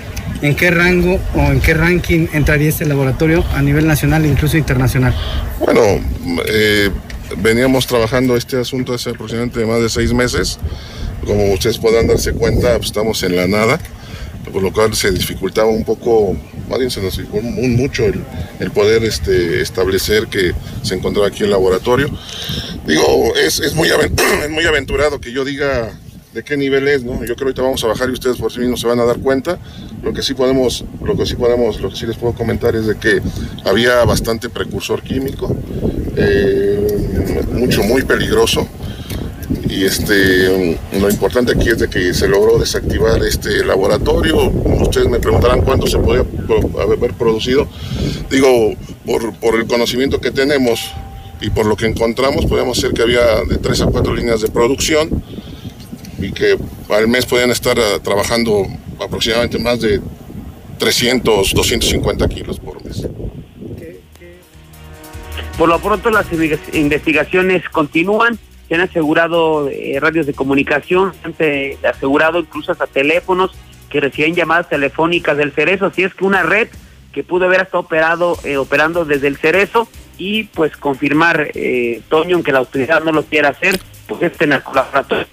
¿en 0.40 0.56
qué 0.56 0.70
rango 0.70 1.20
o 1.34 1.40
en 1.40 1.60
qué 1.60 1.74
ranking 1.74 2.28
entraría 2.32 2.68
este 2.68 2.84
laboratorio 2.84 3.44
a 3.54 3.62
nivel 3.62 3.86
nacional 3.86 4.24
e 4.24 4.28
incluso 4.28 4.56
internacional? 4.56 5.14
Bueno, 5.60 5.82
eh, 6.46 6.90
veníamos 7.38 7.86
trabajando 7.86 8.36
este 8.36 8.58
asunto 8.58 8.94
hace 8.94 9.10
aproximadamente 9.10 9.64
más 9.66 9.80
de 9.80 9.88
seis 9.88 10.12
meses. 10.12 10.58
Como 11.24 11.52
ustedes 11.52 11.78
podrán 11.78 12.06
darse 12.06 12.32
cuenta, 12.32 12.76
pues, 12.76 12.86
estamos 12.86 13.22
en 13.22 13.36
la 13.36 13.46
nada 13.46 13.78
por 14.50 14.62
lo 14.62 14.72
cual 14.72 14.94
se 14.94 15.10
dificultaba 15.10 15.68
un 15.70 15.84
poco, 15.84 16.36
más 16.68 16.78
bien 16.78 16.90
se 16.90 17.00
nos 17.00 17.16
dificultó 17.16 17.46
mucho 17.46 18.04
el, 18.04 18.70
poder 18.70 19.04
este, 19.04 19.60
establecer 19.60 20.26
que 20.26 20.52
se 20.82 20.94
encontraba 20.94 21.28
aquí 21.28 21.44
el 21.44 21.50
laboratorio. 21.50 22.08
Digo, 22.86 23.34
es, 23.36 23.60
es, 23.60 23.74
muy 23.74 23.88
es 24.44 24.50
muy 24.50 24.66
aventurado 24.66 25.20
que 25.20 25.32
yo 25.32 25.44
diga 25.44 25.92
de 26.32 26.42
qué 26.42 26.56
nivel 26.56 26.88
es, 26.88 27.04
¿no? 27.04 27.12
Yo 27.24 27.34
creo 27.34 27.36
que 27.36 27.44
ahorita 27.44 27.62
vamos 27.62 27.84
a 27.84 27.88
bajar 27.88 28.08
y 28.08 28.12
ustedes 28.12 28.36
por 28.36 28.52
sí 28.52 28.60
mismos 28.60 28.80
se 28.80 28.86
van 28.86 29.00
a 29.00 29.04
dar 29.04 29.18
cuenta. 29.18 29.58
Lo 30.02 30.12
que 30.12 30.22
sí 30.22 30.34
podemos, 30.34 30.84
lo 31.04 31.16
que 31.16 31.26
sí 31.26 31.34
podemos, 31.34 31.80
lo 31.80 31.90
que 31.90 31.96
sí 31.96 32.06
les 32.06 32.16
puedo 32.16 32.34
comentar 32.34 32.74
es 32.74 32.86
de 32.86 32.96
que 32.96 33.20
había 33.64 34.04
bastante 34.04 34.48
precursor 34.48 35.02
químico, 35.02 35.54
eh, 36.16 37.42
mucho, 37.52 37.82
muy 37.82 38.02
peligroso 38.02 38.66
y 39.68 39.84
este 39.84 40.78
lo 41.00 41.10
importante 41.10 41.52
aquí 41.52 41.70
es 41.70 41.78
de 41.78 41.88
que 41.88 42.12
se 42.12 42.28
logró 42.28 42.58
desactivar 42.58 43.22
este 43.22 43.64
laboratorio. 43.64 44.50
Ustedes 44.50 45.08
me 45.08 45.18
preguntarán 45.18 45.62
cuánto 45.62 45.86
se 45.86 45.98
podía 45.98 46.24
haber 46.80 47.14
producido. 47.14 47.66
Digo, 48.30 48.74
por, 49.40 49.54
el 49.54 49.66
conocimiento 49.66 50.20
que 50.20 50.30
tenemos 50.30 50.92
y 51.40 51.50
por 51.50 51.66
lo 51.66 51.76
que 51.76 51.86
encontramos, 51.86 52.46
podemos 52.46 52.76
decir 52.76 52.94
que 52.94 53.02
había 53.02 53.44
de 53.48 53.56
tres 53.56 53.80
a 53.80 53.86
cuatro 53.86 54.14
líneas 54.14 54.42
de 54.42 54.48
producción 54.48 55.22
y 56.22 56.32
que 56.32 56.56
al 56.88 57.08
mes 57.08 57.26
podían 57.26 57.50
estar 57.50 57.78
ah, 57.78 57.98
trabajando 58.02 58.66
aproximadamente 59.00 59.58
más 59.58 59.80
de 59.80 60.00
300, 60.78 61.52
250 61.52 62.28
kilos 62.28 62.58
por 62.58 62.82
mes. 62.84 63.06
Por 65.58 65.68
lo 65.68 65.78
pronto 65.78 66.10
las 66.10 66.26
investigaciones 66.72 67.68
continúan. 67.68 68.38
Se 68.68 68.74
han 68.76 68.80
asegurado 68.80 69.68
eh, 69.68 69.98
radios 70.00 70.26
de 70.26 70.32
comunicación, 70.32 71.12
se 71.36 71.76
han 71.82 71.94
asegurado 71.94 72.38
incluso 72.38 72.72
hasta 72.72 72.86
teléfonos 72.86 73.52
que 73.90 74.00
reciben 74.00 74.34
llamadas 74.34 74.70
telefónicas 74.70 75.36
del 75.36 75.52
Cerezo, 75.52 75.86
así 75.86 76.02
es 76.02 76.14
que 76.14 76.24
una 76.24 76.42
red 76.42 76.68
que 77.12 77.22
pudo 77.22 77.44
haber 77.44 77.60
estado 77.60 77.80
operado, 77.80 78.38
eh, 78.44 78.56
operando 78.56 79.04
desde 79.04 79.26
el 79.26 79.36
Cerezo 79.36 79.86
y 80.16 80.44
pues 80.44 80.74
confirmar, 80.78 81.50
eh, 81.54 82.00
Toño, 82.08 82.36
aunque 82.36 82.52
la 82.52 82.60
autoridad 82.60 83.04
no 83.04 83.12
lo 83.12 83.24
quiera 83.24 83.50
hacer, 83.50 83.78
pues 84.06 84.22
este 84.22 84.46
narcolaboratorio 84.46 85.26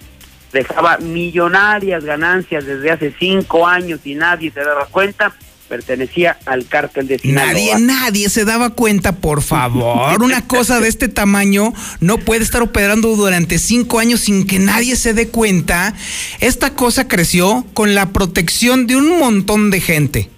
dejaba 0.51 0.97
millonarias 0.97 2.03
ganancias 2.03 2.65
desde 2.65 2.91
hace 2.91 3.13
cinco 3.17 3.67
años 3.67 3.99
y 4.05 4.15
nadie 4.15 4.51
se 4.51 4.61
daba 4.61 4.85
cuenta 4.85 5.33
pertenecía 5.69 6.37
al 6.45 6.65
cártel 6.65 7.07
de 7.07 7.19
Sinaloa. 7.19 7.53
Nadie, 7.53 7.75
nadie 7.79 8.29
se 8.29 8.43
daba 8.43 8.71
cuenta, 8.71 9.17
por 9.17 9.41
favor. 9.41 10.21
Una 10.21 10.45
cosa 10.45 10.81
de 10.81 10.89
este 10.89 11.07
tamaño 11.07 11.71
no 12.01 12.17
puede 12.17 12.43
estar 12.43 12.61
operando 12.61 13.15
durante 13.15 13.59
cinco 13.59 13.99
años 13.99 14.21
sin 14.21 14.45
que 14.45 14.59
nadie 14.59 14.95
se 14.97 15.13
dé 15.13 15.29
cuenta. 15.29 15.93
Esta 16.39 16.73
cosa 16.73 17.07
creció 17.07 17.65
con 17.73 17.95
la 17.95 18.07
protección 18.09 18.87
de 18.87 18.97
un 18.97 19.19
montón 19.19 19.69
de 19.69 19.79
gente. 19.79 20.29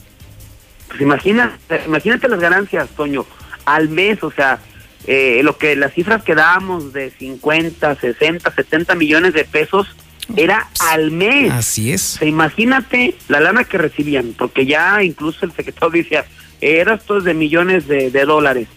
Pues 0.89 1.01
imagina, 1.01 1.57
imagínate 1.87 2.27
las 2.27 2.41
ganancias, 2.41 2.89
Toño, 2.89 3.25
al 3.63 3.87
mes, 3.87 4.21
o 4.23 4.31
sea, 4.31 4.59
eh, 5.07 5.41
lo 5.43 5.57
que 5.57 5.75
las 5.75 5.93
cifras 5.93 6.23
que 6.23 6.35
dábamos 6.35 6.93
de 6.93 7.11
50, 7.11 7.95
60, 7.95 8.53
70 8.53 8.95
millones 8.95 9.33
de 9.33 9.45
pesos 9.45 9.87
era 10.35 10.69
al 10.79 11.11
mes. 11.11 11.51
Así 11.51 11.91
es. 11.91 12.21
imagínate 12.21 13.15
la 13.27 13.39
lana 13.39 13.63
que 13.63 13.77
recibían, 13.77 14.33
porque 14.37 14.65
ya 14.65 15.03
incluso 15.03 15.45
el 15.45 15.51
secretario 15.51 16.03
decía, 16.03 16.25
era 16.61 16.95
esto 16.95 17.19
de 17.19 17.33
millones 17.33 17.87
de, 17.87 18.09
dólares. 18.25 18.67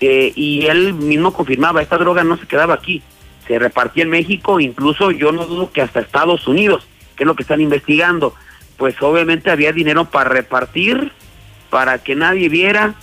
eh, 0.00 0.32
y 0.34 0.66
él 0.66 0.94
mismo 0.94 1.32
confirmaba, 1.32 1.80
esta 1.80 1.96
droga 1.96 2.24
no 2.24 2.36
se 2.36 2.46
quedaba 2.46 2.74
aquí, 2.74 3.02
se 3.46 3.58
repartía 3.58 4.02
en 4.02 4.10
México, 4.10 4.58
incluso 4.60 5.12
yo 5.12 5.30
no 5.30 5.46
dudo 5.46 5.70
que 5.70 5.80
hasta 5.80 6.00
Estados 6.00 6.46
Unidos, 6.48 6.86
que 7.16 7.22
es 7.22 7.26
lo 7.26 7.36
que 7.36 7.42
están 7.42 7.60
investigando, 7.60 8.34
pues 8.76 9.00
obviamente 9.00 9.50
había 9.50 9.72
dinero 9.72 10.06
para 10.06 10.30
repartir, 10.30 11.12
para 11.70 11.98
que 11.98 12.16
nadie 12.16 12.48
viera 12.48 12.94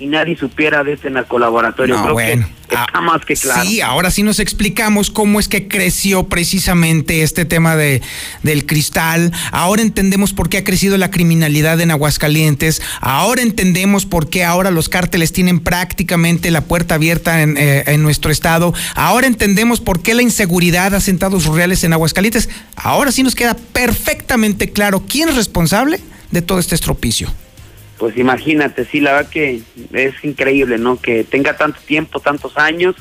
y 0.00 0.06
nadie 0.06 0.36
supiera 0.36 0.84
de 0.84 0.92
este 0.92 1.10
narcolaboratorio. 1.10 1.96
No, 1.96 2.02
Creo 2.02 2.14
bueno. 2.14 2.48
que 2.68 2.74
está 2.76 3.00
más 3.00 3.24
que 3.24 3.34
claro. 3.34 3.68
Sí, 3.68 3.80
ahora 3.80 4.10
sí 4.10 4.22
nos 4.22 4.38
explicamos 4.38 5.10
cómo 5.10 5.40
es 5.40 5.48
que 5.48 5.66
creció 5.66 6.28
precisamente 6.28 7.22
este 7.22 7.44
tema 7.44 7.76
de, 7.76 8.00
del 8.42 8.64
cristal. 8.66 9.32
Ahora 9.50 9.82
entendemos 9.82 10.32
por 10.32 10.48
qué 10.48 10.58
ha 10.58 10.64
crecido 10.64 10.96
la 10.98 11.10
criminalidad 11.10 11.80
en 11.80 11.90
Aguascalientes. 11.90 12.80
Ahora 13.00 13.42
entendemos 13.42 14.06
por 14.06 14.28
qué 14.30 14.44
ahora 14.44 14.70
los 14.70 14.88
cárteles 14.88 15.32
tienen 15.32 15.60
prácticamente 15.60 16.50
la 16.50 16.62
puerta 16.62 16.94
abierta 16.94 17.42
en, 17.42 17.56
eh, 17.56 17.84
en 17.86 18.02
nuestro 18.02 18.30
estado. 18.30 18.74
Ahora 18.94 19.26
entendemos 19.26 19.80
por 19.80 20.00
qué 20.00 20.14
la 20.14 20.22
inseguridad 20.22 20.94
ha 20.94 21.00
sentado 21.00 21.40
sus 21.40 21.54
reales 21.54 21.82
en 21.82 21.92
Aguascalientes. 21.92 22.48
Ahora 22.76 23.10
sí 23.10 23.22
nos 23.22 23.34
queda 23.34 23.54
perfectamente 23.54 24.70
claro 24.70 25.02
quién 25.08 25.28
es 25.28 25.36
responsable 25.36 26.00
de 26.30 26.42
todo 26.42 26.58
este 26.58 26.74
estropicio. 26.74 27.32
Pues 27.98 28.16
imagínate, 28.16 28.84
sí, 28.84 29.00
la 29.00 29.12
verdad 29.12 29.30
que 29.30 29.60
es 29.92 30.24
increíble, 30.24 30.78
¿no? 30.78 31.00
Que 31.00 31.24
tenga 31.24 31.56
tanto 31.56 31.80
tiempo, 31.80 32.20
tantos 32.20 32.56
años 32.56 32.94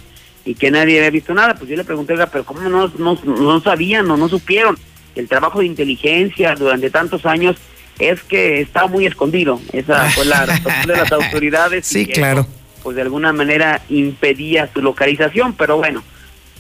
y 0.44 0.56
que 0.56 0.72
nadie 0.72 1.00
haya 1.00 1.12
visto 1.12 1.34
nada. 1.34 1.54
Pues 1.56 1.70
yo 1.70 1.76
le 1.76 1.84
pregunté, 1.84 2.14
"Oiga, 2.14 2.28
pero 2.28 2.44
¿cómo 2.44 2.62
no, 2.62 2.92
no, 2.98 3.20
no 3.24 3.62
sabían 3.62 4.10
o 4.10 4.18
no 4.18 4.28
supieron? 4.28 4.78
El 5.16 5.28
trabajo 5.28 5.60
de 5.60 5.68
inteligencia 5.68 6.56
durante 6.56 6.90
tantos 6.90 7.26
años 7.26 7.58
es 8.00 8.22
que 8.24 8.62
está 8.62 8.88
muy 8.88 9.06
escondido. 9.06 9.60
Esa 9.72 10.10
fue 10.12 10.26
la 10.26 10.46
respuesta 10.48 10.82
de 10.94 10.98
las 10.98 11.12
autoridades. 11.12 11.86
Sí, 11.86 12.02
y 12.02 12.06
que, 12.08 12.14
claro. 12.14 12.48
Pues 12.84 12.96
de 12.96 13.02
alguna 13.04 13.34
manera 13.34 13.82
impedía 13.90 14.70
su 14.74 14.82
localización, 14.82 15.54
pero 15.54 15.78
bueno, 15.78 16.04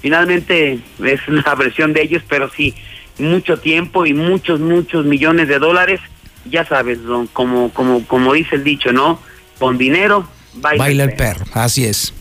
finalmente 0.01 0.79
es 1.03 1.21
la 1.27 1.55
versión 1.55 1.93
de 1.93 2.01
ellos, 2.03 2.23
pero 2.27 2.49
sí, 2.49 2.75
mucho 3.17 3.57
tiempo 3.57 4.05
y 4.05 4.13
muchos, 4.13 4.59
muchos 4.59 5.05
millones 5.05 5.47
de 5.47 5.59
dólares 5.59 5.99
ya 6.49 6.65
sabes, 6.65 7.03
don, 7.03 7.27
como, 7.27 7.71
como, 7.71 8.05
como 8.07 8.33
dice 8.33 8.55
el 8.55 8.63
dicho, 8.63 8.91
¿no? 8.91 9.19
Con 9.59 9.77
dinero 9.77 10.27
baila, 10.55 10.83
Baila 10.83 11.03
el 11.03 11.13
perro, 11.13 11.45
así 11.53 11.85
es. 11.85 12.13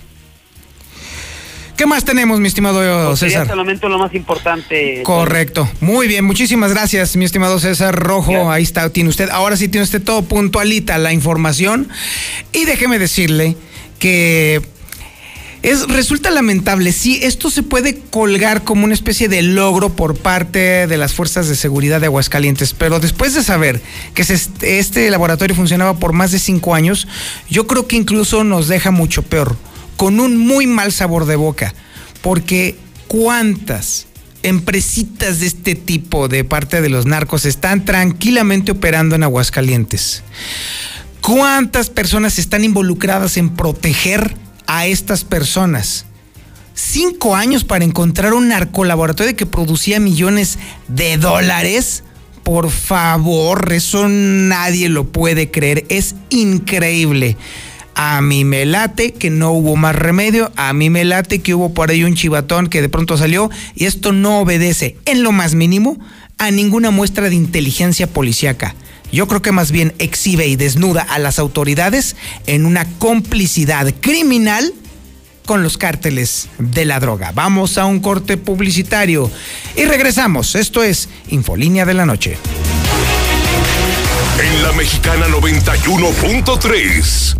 ¿Qué 1.76 1.84
más 1.84 2.06
tenemos, 2.06 2.40
mi 2.40 2.48
estimado 2.48 2.78
Pues 3.08 3.18
sería 3.18 3.32
César? 3.32 3.42
hasta 3.42 3.52
el 3.52 3.58
momento 3.58 3.88
lo 3.90 3.98
más 3.98 4.14
importante. 4.14 5.02
Correcto. 5.02 5.68
Muy 5.80 6.08
bien, 6.08 6.24
muchísimas 6.24 6.72
gracias, 6.72 7.16
mi 7.16 7.26
estimado 7.26 7.58
César 7.60 7.94
Rojo. 7.94 8.50
Ahí 8.50 8.62
está, 8.62 8.88
tiene 8.90 9.10
usted. 9.10 9.28
Ahora 9.28 9.58
sí 9.58 9.68
tiene 9.68 9.84
usted 9.84 10.02
todo 10.02 10.22
puntualita 10.22 10.96
la 10.96 11.12
información. 11.12 11.88
Y 12.52 12.64
déjeme 12.64 12.98
decirle 12.98 13.56
que 13.98 14.62
es, 15.66 15.88
resulta 15.88 16.30
lamentable, 16.30 16.92
sí, 16.92 17.18
esto 17.24 17.50
se 17.50 17.64
puede 17.64 17.98
colgar 17.98 18.62
como 18.62 18.84
una 18.84 18.94
especie 18.94 19.28
de 19.28 19.42
logro 19.42 19.96
por 19.96 20.16
parte 20.16 20.86
de 20.86 20.96
las 20.96 21.12
fuerzas 21.12 21.48
de 21.48 21.56
seguridad 21.56 22.00
de 22.00 22.06
Aguascalientes, 22.06 22.72
pero 22.72 23.00
después 23.00 23.34
de 23.34 23.42
saber 23.42 23.82
que 24.14 24.22
este 24.22 25.10
laboratorio 25.10 25.56
funcionaba 25.56 25.98
por 25.98 26.12
más 26.12 26.30
de 26.30 26.38
cinco 26.38 26.76
años, 26.76 27.08
yo 27.50 27.66
creo 27.66 27.88
que 27.88 27.96
incluso 27.96 28.44
nos 28.44 28.68
deja 28.68 28.92
mucho 28.92 29.22
peor, 29.22 29.56
con 29.96 30.20
un 30.20 30.36
muy 30.36 30.68
mal 30.68 30.92
sabor 30.92 31.26
de 31.26 31.34
boca, 31.34 31.74
porque 32.22 32.76
cuántas 33.08 34.06
empresitas 34.44 35.40
de 35.40 35.46
este 35.46 35.74
tipo 35.74 36.28
de 36.28 36.44
parte 36.44 36.80
de 36.80 36.90
los 36.90 37.06
narcos 37.06 37.44
están 37.44 37.84
tranquilamente 37.84 38.70
operando 38.70 39.16
en 39.16 39.24
Aguascalientes. 39.24 40.22
¿Cuántas 41.22 41.90
personas 41.90 42.38
están 42.38 42.62
involucradas 42.62 43.36
en 43.36 43.50
proteger 43.50 44.45
a 44.66 44.86
estas 44.86 45.24
personas? 45.24 46.06
Cinco 46.74 47.34
años 47.34 47.64
para 47.64 47.84
encontrar 47.84 48.34
un 48.34 48.48
narcolaboratorio 48.48 49.34
que 49.34 49.46
producía 49.46 49.98
millones 49.98 50.58
de 50.88 51.16
dólares. 51.16 52.04
Por 52.42 52.70
favor, 52.70 53.72
eso 53.72 54.08
nadie 54.08 54.88
lo 54.88 55.04
puede 55.04 55.50
creer. 55.50 55.84
Es 55.88 56.14
increíble. 56.30 57.36
A 57.94 58.20
mí 58.20 58.44
me 58.44 58.66
late 58.66 59.14
que 59.14 59.30
no 59.30 59.52
hubo 59.52 59.74
más 59.74 59.96
remedio. 59.96 60.52
A 60.54 60.74
mí 60.74 60.90
me 60.90 61.06
late 61.06 61.40
que 61.40 61.54
hubo 61.54 61.72
por 61.72 61.90
ahí 61.90 62.04
un 62.04 62.14
chivatón 62.14 62.66
que 62.66 62.82
de 62.82 62.90
pronto 62.90 63.16
salió. 63.16 63.50
Y 63.74 63.86
esto 63.86 64.12
no 64.12 64.40
obedece 64.40 64.98
en 65.06 65.22
lo 65.22 65.32
más 65.32 65.54
mínimo 65.54 65.98
a 66.36 66.50
ninguna 66.50 66.90
muestra 66.90 67.30
de 67.30 67.34
inteligencia 67.34 68.06
policíaca. 68.06 68.74
Yo 69.12 69.28
creo 69.28 69.42
que 69.42 69.52
más 69.52 69.70
bien 69.70 69.94
exhibe 69.98 70.46
y 70.46 70.56
desnuda 70.56 71.02
a 71.02 71.18
las 71.18 71.38
autoridades 71.38 72.16
en 72.46 72.66
una 72.66 72.86
complicidad 72.98 73.94
criminal 74.00 74.72
con 75.46 75.62
los 75.62 75.78
cárteles 75.78 76.48
de 76.58 76.84
la 76.84 77.00
droga. 77.00 77.32
Vamos 77.32 77.78
a 77.78 77.86
un 77.86 78.00
corte 78.00 78.36
publicitario 78.36 79.30
y 79.76 79.84
regresamos. 79.84 80.54
Esto 80.54 80.82
es 80.82 81.08
Infolínea 81.28 81.86
de 81.86 81.94
la 81.94 82.04
Noche. 82.04 82.36
En 84.38 84.62
la 84.62 84.72
Mexicana 84.72 85.26
91.3, 85.28 87.36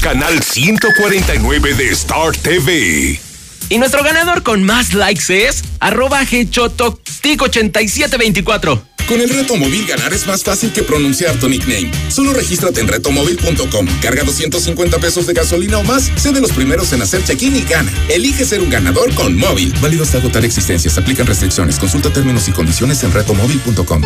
canal 0.00 0.42
149 0.42 1.74
de 1.74 1.90
Star 1.90 2.34
TV. 2.36 3.27
Y 3.68 3.78
nuestro 3.78 4.02
ganador 4.02 4.42
con 4.42 4.64
más 4.64 4.94
likes 4.94 5.46
es 5.46 5.62
arroba 5.80 6.22
gchototic8724. 6.22 8.88
Con 9.08 9.22
el 9.22 9.30
reto 9.30 9.56
móvil 9.56 9.86
ganar 9.86 10.12
es 10.12 10.26
más 10.26 10.44
fácil 10.44 10.70
que 10.70 10.82
pronunciar 10.82 11.34
tu 11.36 11.48
nickname. 11.48 11.90
Solo 12.10 12.34
regístrate 12.34 12.82
en 12.82 12.88
retomóvil.com. 12.88 13.86
Carga 14.02 14.22
250 14.22 14.98
pesos 14.98 15.26
de 15.26 15.32
gasolina 15.32 15.78
o 15.78 15.84
más. 15.84 16.10
Sé 16.16 16.30
de 16.32 16.42
los 16.42 16.52
primeros 16.52 16.92
en 16.92 17.00
hacer 17.00 17.24
check-in 17.24 17.56
y 17.56 17.62
gana. 17.62 17.90
Elige 18.10 18.44
ser 18.44 18.60
un 18.60 18.68
ganador 18.68 19.14
con 19.14 19.34
móvil. 19.34 19.72
Válido 19.80 20.02
hasta 20.02 20.18
agotar 20.18 20.44
existencias. 20.44 20.98
Aplican 20.98 21.26
restricciones. 21.26 21.78
Consulta 21.78 22.12
términos 22.12 22.48
y 22.48 22.52
condiciones 22.52 23.02
en 23.02 23.12
retomóvil.com. 23.12 24.02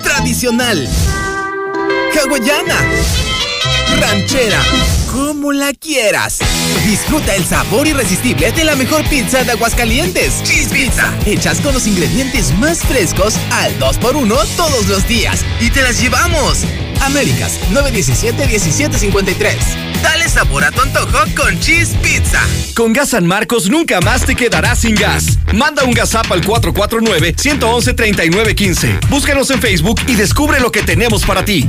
Tradicional. 0.00 0.88
Hawaiana. 2.14 3.39
Ranchera. 3.98 4.60
Como 5.10 5.52
la 5.52 5.72
quieras. 5.72 6.38
Disfruta 6.86 7.34
el 7.34 7.44
sabor 7.44 7.86
irresistible 7.86 8.52
de 8.52 8.64
la 8.64 8.76
mejor 8.76 9.02
pizza 9.08 9.42
de 9.44 9.52
Aguascalientes. 9.52 10.42
Cheese 10.44 10.68
Pizza. 10.68 11.12
Hechas 11.26 11.60
con 11.60 11.74
los 11.74 11.86
ingredientes 11.86 12.56
más 12.58 12.80
frescos 12.80 13.34
al 13.50 13.76
2x1 13.78 14.46
todos 14.56 14.86
los 14.86 15.06
días. 15.08 15.44
Y 15.60 15.70
te 15.70 15.82
las 15.82 16.00
llevamos. 16.00 16.58
Américas 17.02 17.58
917-1753. 17.72 19.54
Dale 20.02 20.28
sabor 20.28 20.64
a 20.64 20.70
tu 20.70 20.82
antojo 20.82 21.18
con 21.36 21.58
Cheese 21.60 21.96
Pizza. 22.02 22.40
Con 22.74 22.92
Gas 22.92 23.10
San 23.10 23.26
Marcos 23.26 23.68
nunca 23.68 24.00
más 24.00 24.24
te 24.24 24.34
quedarás 24.34 24.80
sin 24.80 24.94
gas. 24.94 25.38
Manda 25.52 25.84
un 25.84 25.92
GasApp 25.92 26.30
al 26.30 26.42
449-111-3915. 26.42 29.08
Búscanos 29.08 29.50
en 29.50 29.60
Facebook 29.60 30.00
y 30.06 30.14
descubre 30.14 30.60
lo 30.60 30.70
que 30.70 30.82
tenemos 30.82 31.24
para 31.24 31.44
ti. 31.44 31.68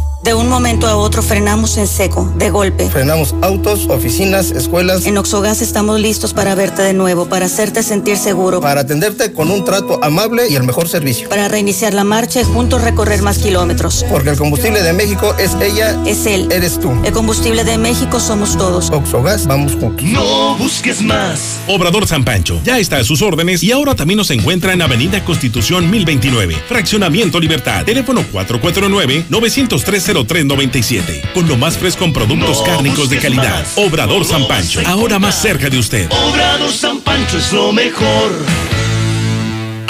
De 0.23 0.35
un 0.35 0.49
momento 0.49 0.85
a 0.85 0.97
otro 0.97 1.23
frenamos 1.23 1.77
en 1.77 1.87
seco, 1.87 2.31
de 2.35 2.51
golpe. 2.51 2.87
Frenamos 2.91 3.33
autos, 3.41 3.87
oficinas, 3.89 4.51
escuelas. 4.51 5.07
En 5.07 5.17
Oxogas 5.17 5.63
estamos 5.63 5.99
listos 5.99 6.33
para 6.33 6.53
verte 6.53 6.83
de 6.83 6.93
nuevo, 6.93 7.27
para 7.27 7.47
hacerte 7.47 7.81
sentir 7.81 8.17
seguro. 8.17 8.61
Para 8.61 8.81
atenderte 8.81 9.33
con 9.33 9.49
un 9.49 9.65
trato 9.65 9.97
amable 10.03 10.47
y 10.47 10.55
el 10.55 10.63
mejor 10.63 10.87
servicio. 10.87 11.27
Para 11.27 11.47
reiniciar 11.47 11.95
la 11.95 12.03
marcha 12.03 12.39
y 12.39 12.43
juntos 12.43 12.83
recorrer 12.83 13.23
más 13.23 13.39
kilómetros. 13.39 14.05
Porque 14.11 14.29
el 14.29 14.37
combustible 14.37 14.83
de 14.83 14.93
México 14.93 15.33
es 15.39 15.55
ella. 15.59 15.99
Es 16.05 16.27
él. 16.27 16.51
Eres 16.51 16.79
tú. 16.79 16.91
El 17.03 17.13
combustible 17.13 17.63
de 17.63 17.79
México 17.79 18.19
somos 18.19 18.55
todos. 18.55 18.91
Oxogas, 18.91 19.47
vamos 19.47 19.73
juntos. 19.73 20.05
No 20.05 20.55
busques 20.55 21.01
más. 21.01 21.61
Obrador 21.67 22.05
San 22.07 22.23
Pancho 22.23 22.61
ya 22.63 22.77
está 22.77 22.97
a 22.97 23.03
sus 23.03 23.23
órdenes 23.23 23.63
y 23.63 23.71
ahora 23.71 23.95
también 23.95 24.17
nos 24.17 24.29
encuentra 24.29 24.73
en 24.73 24.83
Avenida 24.83 25.25
Constitución 25.25 25.89
1029, 25.89 26.55
Fraccionamiento 26.67 27.39
Libertad, 27.39 27.85
teléfono 27.85 28.23
449-903-0397, 30.13 31.31
con 31.33 31.47
lo 31.47 31.57
más 31.57 31.77
fresco 31.77 32.05
en 32.05 32.13
productos 32.13 32.59
No 32.59 32.63
cárnicos 32.65 33.09
de 33.09 33.17
calidad. 33.19 33.59
más. 33.61 33.73
Obrador 33.77 34.25
San 34.25 34.47
Pancho, 34.47 34.81
ahora 34.85 35.19
más 35.19 35.41
cerca 35.41 35.69
de 35.69 35.77
usted. 35.77 36.09
Obrador 36.11 36.71
San 36.71 36.99
Pancho 37.01 37.37
es 37.37 37.51
lo 37.51 37.71
mejor. 37.71 38.31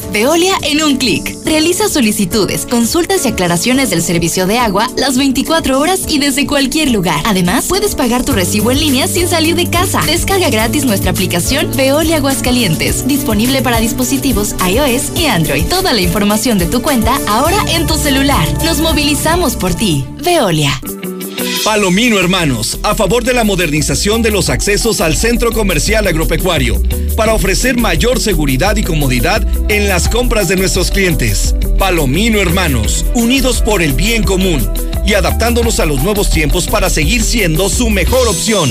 Veolia 0.11 0.53
en 0.63 0.83
un 0.83 0.97
clic. 0.97 1.37
Realiza 1.45 1.87
solicitudes, 1.87 2.65
consultas 2.65 3.25
y 3.25 3.29
aclaraciones 3.29 3.89
del 3.89 4.01
servicio 4.01 4.45
de 4.45 4.57
agua 4.57 4.87
las 4.97 5.17
24 5.17 5.79
horas 5.79 6.01
y 6.07 6.19
desde 6.19 6.45
cualquier 6.45 6.91
lugar. 6.91 7.21
Además, 7.25 7.65
puedes 7.67 7.95
pagar 7.95 8.25
tu 8.25 8.33
recibo 8.33 8.71
en 8.71 8.79
línea 8.79 9.07
sin 9.07 9.27
salir 9.27 9.55
de 9.55 9.69
casa. 9.69 10.01
Descarga 10.05 10.49
gratis 10.49 10.85
nuestra 10.85 11.11
aplicación 11.11 11.71
Veolia 11.75 12.17
Aguascalientes, 12.17 13.07
disponible 13.07 13.61
para 13.61 13.79
dispositivos 13.79 14.55
iOS 14.67 15.17
y 15.17 15.25
Android. 15.27 15.65
Toda 15.65 15.93
la 15.93 16.01
información 16.01 16.57
de 16.57 16.65
tu 16.65 16.81
cuenta 16.81 17.17
ahora 17.27 17.57
en 17.69 17.87
tu 17.87 17.95
celular. 17.95 18.47
Nos 18.65 18.79
movilizamos 18.79 19.55
por 19.55 19.73
ti. 19.73 20.05
Veolia. 20.23 20.79
Palomino 21.63 22.19
Hermanos, 22.19 22.79
a 22.81 22.95
favor 22.95 23.23
de 23.23 23.33
la 23.33 23.43
modernización 23.43 24.23
de 24.23 24.31
los 24.31 24.49
accesos 24.49 24.99
al 24.99 25.15
centro 25.15 25.51
comercial 25.51 26.07
agropecuario, 26.07 26.81
para 27.15 27.35
ofrecer 27.35 27.77
mayor 27.77 28.19
seguridad 28.19 28.75
y 28.77 28.83
comodidad 28.83 29.45
en 29.69 29.87
las 29.87 30.09
compras 30.09 30.47
de 30.47 30.55
nuestros 30.55 30.89
clientes. 30.89 31.55
Palomino 31.77 32.41
Hermanos, 32.41 33.05
unidos 33.13 33.61
por 33.61 33.83
el 33.83 33.93
bien 33.93 34.23
común 34.23 34.67
y 35.05 35.13
adaptándonos 35.13 35.79
a 35.79 35.85
los 35.85 36.01
nuevos 36.01 36.31
tiempos 36.31 36.65
para 36.65 36.89
seguir 36.89 37.21
siendo 37.21 37.69
su 37.69 37.91
mejor 37.91 38.27
opción. 38.27 38.67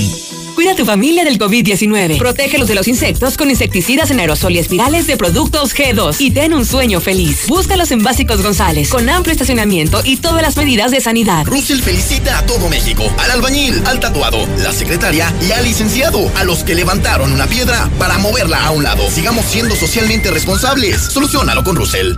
Cuida 0.61 0.73
a 0.73 0.75
tu 0.75 0.85
familia 0.85 1.23
del 1.23 1.39
COVID-19. 1.39 2.19
Protégelos 2.19 2.67
de 2.67 2.75
los 2.75 2.87
insectos 2.87 3.35
con 3.35 3.49
insecticidas 3.49 4.11
en 4.11 4.19
aerosol 4.19 4.51
y 4.51 4.59
espirales 4.59 5.07
de 5.07 5.17
productos 5.17 5.73
G2 5.73 6.17
y 6.19 6.29
ten 6.29 6.53
un 6.53 6.67
sueño 6.67 7.01
feliz. 7.01 7.47
Búscalos 7.47 7.89
en 7.89 8.03
Básicos 8.03 8.43
González 8.43 8.89
con 8.89 9.09
amplio 9.09 9.31
estacionamiento 9.31 10.03
y 10.05 10.17
todas 10.17 10.43
las 10.43 10.57
medidas 10.57 10.91
de 10.91 11.01
sanidad. 11.01 11.47
Russell 11.47 11.79
felicita 11.79 12.37
a 12.37 12.45
todo 12.45 12.69
México, 12.69 13.11
al 13.17 13.31
albañil, 13.31 13.81
al 13.87 13.99
tatuado, 13.99 14.47
la 14.59 14.71
secretaria 14.71 15.33
y 15.41 15.51
al 15.51 15.63
licenciado, 15.63 16.31
a 16.35 16.43
los 16.43 16.63
que 16.63 16.75
levantaron 16.75 17.33
una 17.33 17.47
piedra 17.47 17.89
para 17.97 18.19
moverla 18.19 18.63
a 18.63 18.69
un 18.69 18.83
lado. 18.83 19.09
Sigamos 19.09 19.45
siendo 19.45 19.75
socialmente 19.75 20.29
responsables. 20.29 21.01
Solucionalo 21.01 21.63
con 21.63 21.75
Russell. 21.75 22.17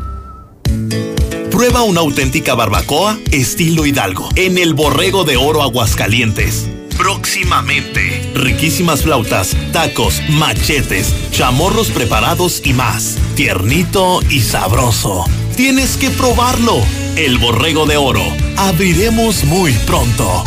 Prueba 1.50 1.84
una 1.84 2.02
auténtica 2.02 2.56
barbacoa 2.56 3.18
estilo 3.32 3.86
Hidalgo 3.86 4.28
en 4.36 4.58
el 4.58 4.74
Borrego 4.74 5.24
de 5.24 5.38
Oro 5.38 5.62
Aguascalientes. 5.64 6.68
Próximamente. 6.98 8.32
Riquísimas 8.34 9.04
flautas, 9.04 9.56
tacos, 9.72 10.22
machetes, 10.30 11.14
chamorros 11.32 11.90
preparados 11.92 12.62
y 12.64 12.74
más. 12.74 13.18
Tiernito 13.36 14.22
y 14.30 14.42
sabroso. 14.42 15.26
Tienes 15.56 15.98
que 15.98 16.10
probarlo. 16.10 16.82
El 17.16 17.38
Borrego 17.38 17.86
de 17.86 17.98
Oro. 17.98 18.24
Abriremos 18.58 19.44
muy 19.44 19.72
pronto. 19.86 20.44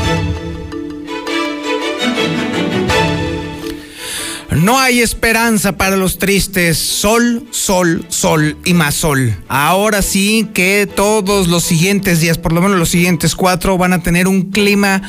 No 4.57 4.78
hay 4.78 5.01
esperanza 5.01 5.76
para 5.76 5.97
los 5.97 6.18
tristes. 6.18 6.78
Sol, 6.78 7.47
sol, 7.51 8.07
sol 8.09 8.57
y 8.64 8.72
más 8.72 8.94
sol. 8.94 9.36
Ahora 9.49 10.03
sí 10.03 10.49
que 10.55 10.88
todos 10.92 11.49
los 11.49 11.62
siguientes 11.62 12.20
días, 12.20 12.38
por 12.38 12.53
lo 12.53 12.62
menos 12.62 12.78
los 12.78 12.88
siguientes 12.88 13.36
cuatro, 13.36 13.76
van 13.76 13.92
a 13.92 14.03
tener 14.03 14.26
un 14.26 14.51
clima 14.51 15.03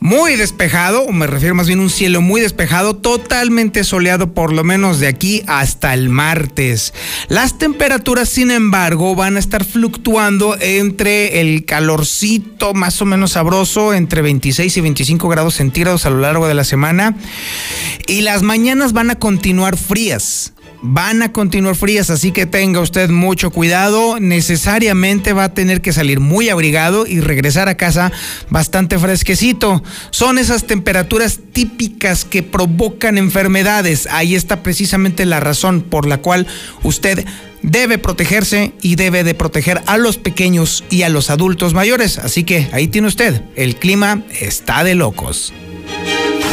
muy 0.00 0.36
despejado, 0.36 1.02
o 1.02 1.12
me 1.12 1.26
refiero 1.26 1.54
más 1.54 1.66
bien 1.66 1.80
a 1.80 1.82
un 1.82 1.90
cielo 1.90 2.20
muy 2.20 2.40
despejado, 2.40 2.96
totalmente 2.96 3.84
soleado 3.84 4.34
por 4.34 4.52
lo 4.52 4.64
menos 4.64 5.00
de 5.00 5.06
aquí 5.08 5.42
hasta 5.46 5.94
el 5.94 6.08
martes. 6.08 6.92
Las 7.28 7.58
temperaturas, 7.58 8.28
sin 8.28 8.50
embargo, 8.50 9.14
van 9.14 9.36
a 9.36 9.40
estar 9.40 9.64
fluctuando 9.64 10.56
entre 10.60 11.40
el 11.40 11.64
calorcito 11.64 12.74
más 12.74 13.00
o 13.02 13.04
menos 13.04 13.32
sabroso, 13.32 13.94
entre 13.94 14.22
26 14.22 14.76
y 14.76 14.80
25 14.80 15.28
grados 15.28 15.54
centígrados 15.54 16.06
a 16.06 16.10
lo 16.10 16.18
largo 16.18 16.48
de 16.48 16.54
la 16.54 16.64
semana, 16.64 17.16
y 18.06 18.22
las 18.22 18.42
mañanas 18.42 18.92
van 18.92 19.10
a 19.10 19.18
continuar 19.18 19.76
frías 19.76 20.52
van 20.82 21.22
a 21.22 21.32
continuar 21.32 21.74
frías, 21.74 22.10
así 22.10 22.32
que 22.32 22.46
tenga 22.46 22.80
usted 22.80 23.10
mucho 23.10 23.50
cuidado. 23.50 24.20
Necesariamente 24.20 25.32
va 25.32 25.44
a 25.44 25.54
tener 25.54 25.80
que 25.80 25.92
salir 25.92 26.20
muy 26.20 26.48
abrigado 26.48 27.06
y 27.06 27.20
regresar 27.20 27.68
a 27.68 27.76
casa 27.76 28.12
bastante 28.50 28.98
fresquecito. 28.98 29.82
Son 30.10 30.38
esas 30.38 30.66
temperaturas 30.66 31.40
típicas 31.52 32.24
que 32.24 32.42
provocan 32.42 33.18
enfermedades. 33.18 34.08
Ahí 34.10 34.34
está 34.34 34.62
precisamente 34.62 35.26
la 35.26 35.40
razón 35.40 35.82
por 35.82 36.06
la 36.06 36.18
cual 36.18 36.46
usted 36.82 37.24
debe 37.62 37.98
protegerse 37.98 38.72
y 38.82 38.96
debe 38.96 39.24
de 39.24 39.34
proteger 39.34 39.82
a 39.86 39.98
los 39.98 40.16
pequeños 40.16 40.84
y 40.90 41.02
a 41.02 41.08
los 41.08 41.30
adultos 41.30 41.74
mayores. 41.74 42.18
Así 42.18 42.44
que 42.44 42.68
ahí 42.72 42.88
tiene 42.88 43.08
usted, 43.08 43.42
el 43.56 43.76
clima 43.76 44.22
está 44.40 44.84
de 44.84 44.94
locos. 44.94 45.52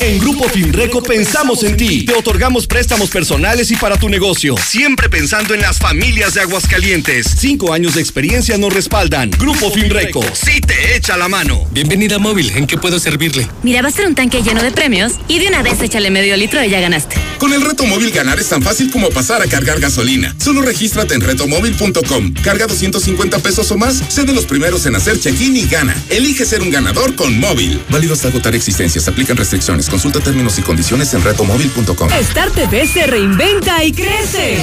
En 0.00 0.20
Grupo 0.20 0.48
Finreco 0.48 1.02
pensamos 1.02 1.64
en 1.64 1.76
ti. 1.76 2.04
Te 2.04 2.14
otorgamos 2.14 2.68
préstamos 2.68 3.10
personales 3.10 3.70
y 3.72 3.76
para 3.76 3.96
tu 3.96 4.08
negocio. 4.08 4.54
Siempre 4.56 5.08
pensando 5.08 5.54
en 5.54 5.60
las 5.60 5.78
familias 5.78 6.34
de 6.34 6.42
Aguascalientes. 6.42 7.26
Cinco 7.36 7.72
años 7.72 7.94
de 7.94 8.00
experiencia 8.00 8.56
nos 8.58 8.72
respaldan. 8.72 9.30
Grupo 9.30 9.72
Finreco, 9.72 10.24
sí 10.34 10.60
te 10.60 10.96
echa 10.96 11.16
la 11.16 11.28
mano. 11.28 11.66
Bienvenida 11.72 12.16
a 12.16 12.18
Móvil. 12.20 12.50
¿En 12.54 12.68
qué 12.68 12.78
puedo 12.78 13.00
servirle? 13.00 13.48
Mira, 13.64 13.82
va 13.82 13.88
a 13.88 13.90
ser 13.90 14.06
un 14.06 14.14
tanque 14.14 14.40
lleno 14.40 14.62
de 14.62 14.70
premios 14.70 15.14
y 15.26 15.40
de 15.40 15.48
una 15.48 15.62
vez 15.62 15.82
échale 15.82 16.10
medio 16.10 16.36
litro 16.36 16.62
y 16.62 16.70
ya 16.70 16.78
ganaste. 16.78 17.16
Con 17.38 17.52
el 17.52 17.62
reto 17.62 17.84
móvil 17.84 18.12
ganar 18.12 18.38
es 18.38 18.48
tan 18.48 18.62
fácil 18.62 18.92
como 18.92 19.10
pasar 19.10 19.42
a 19.42 19.46
cargar 19.46 19.80
gasolina. 19.80 20.34
Solo 20.38 20.62
regístrate 20.62 21.14
en 21.14 21.22
retomóvil.com. 21.22 22.34
Carga 22.44 22.68
250 22.68 23.38
pesos 23.40 23.70
o 23.72 23.76
más, 23.76 24.02
sé 24.08 24.22
de 24.24 24.32
los 24.32 24.46
primeros 24.46 24.86
en 24.86 24.94
hacer 24.94 25.18
check-in 25.18 25.56
y 25.56 25.66
gana. 25.66 25.96
Elige 26.08 26.44
ser 26.44 26.62
un 26.62 26.70
ganador 26.70 27.16
con 27.16 27.38
móvil. 27.38 27.80
Válido 27.90 28.14
hasta 28.14 28.28
agotar 28.28 28.54
existencias. 28.54 29.08
Aplican 29.08 29.36
restricciones. 29.36 29.87
Consulta 29.90 30.20
términos 30.20 30.58
y 30.58 30.62
condiciones 30.62 31.12
en 31.14 31.22
retomóvil.com. 31.22 32.10
Star 32.12 32.50
TV 32.50 32.86
se 32.86 33.06
reinventa 33.06 33.82
y 33.84 33.92
crece. 33.92 34.58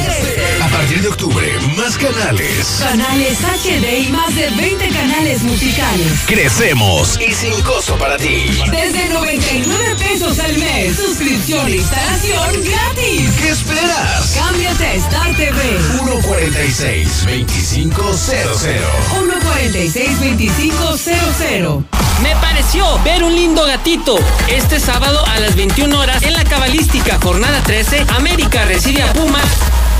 A 0.61 0.67
partir 0.69 1.01
de 1.01 1.07
octubre, 1.07 1.47
más 1.75 1.97
canales. 1.97 2.77
Canales 2.79 3.39
HD 3.39 4.07
y 4.07 4.11
más 4.11 4.35
de 4.35 4.49
20 4.51 4.87
canales 4.89 5.41
musicales. 5.43 6.11
Crecemos 6.27 7.19
y 7.19 7.33
sin 7.33 7.59
costo 7.61 7.97
para 7.97 8.17
ti. 8.17 8.61
Desde 8.71 9.09
99 9.09 9.95
pesos 9.97 10.37
al 10.39 10.57
mes. 10.57 10.95
Suscripción 10.95 11.67
e 11.67 11.77
instalación 11.77 12.63
gratis. 12.63 13.31
¿Qué 13.41 13.49
esperas? 13.49 14.35
Cámbiate 14.37 14.85
a 14.85 14.93
Star 14.93 15.35
TV. 15.35 15.79
146 15.97 17.25
2500. 17.25 18.19
146 18.19 20.19
2500. 20.19 22.04
Me 22.21 22.35
pareció 22.37 22.85
ver 23.03 23.23
un 23.23 23.35
lindo 23.35 23.65
gatito. 23.65 24.17
Este 24.49 24.79
sábado 24.79 25.23
a 25.27 25.39
las 25.39 25.55
21 25.55 25.99
horas 25.99 26.23
en 26.23 26.33
la 26.33 26.43
cabalística 26.43 27.19
jornada 27.21 27.61
13, 27.63 28.05
América 28.15 28.65
recibe 28.65 29.01
a 29.03 29.13
Pumas 29.13 29.45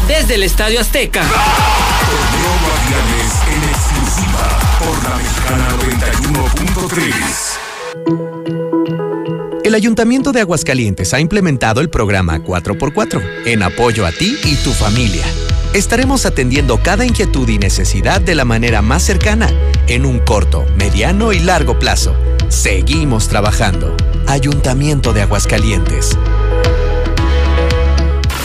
desde 0.08 0.36
el 0.36 0.44
Estadio 0.44 0.80
Azteca. 0.80 1.22
en 3.48 3.64
exclusiva 3.70 4.60
por 4.80 5.04
la 5.04 5.16
mexicana 5.18 5.68
91.3. 6.86 7.66
El 9.64 9.74
Ayuntamiento 9.74 10.32
de 10.32 10.42
Aguascalientes 10.42 11.14
ha 11.14 11.20
implementado 11.20 11.82
el 11.82 11.90
programa 11.90 12.38
4x4 12.40 13.22
en 13.46 13.64
apoyo 13.64 14.06
a 14.06 14.12
ti 14.12 14.38
y 14.44 14.56
tu 14.58 14.72
familia. 14.72 15.26
Estaremos 15.76 16.26
atendiendo 16.26 16.82
cada 16.82 17.06
inquietud 17.06 17.48
y 17.50 17.58
necesidad 17.58 18.22
de 18.22 18.34
la 18.34 18.46
manera 18.46 18.82
más 18.82 19.04
cercana, 19.04 19.50
en 19.90 20.06
un 20.06 20.20
corto, 20.20 20.66
mediano 20.78 21.34
y 21.34 21.40
largo 21.40 21.80
plazo. 21.80 22.16
Seguimos 22.48 23.28
trabajando. 23.28 23.94
Ayuntamiento 24.26 25.12
de 25.12 25.24
Aguascalientes. 25.24 26.18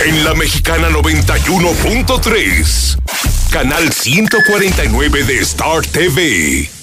En 0.04 0.24
la 0.24 0.34
mexicana 0.34 0.88
91.3, 0.88 2.98
canal 3.52 3.92
149 3.92 5.22
de 5.22 5.38
Star 5.38 5.86
TV. 5.86 6.79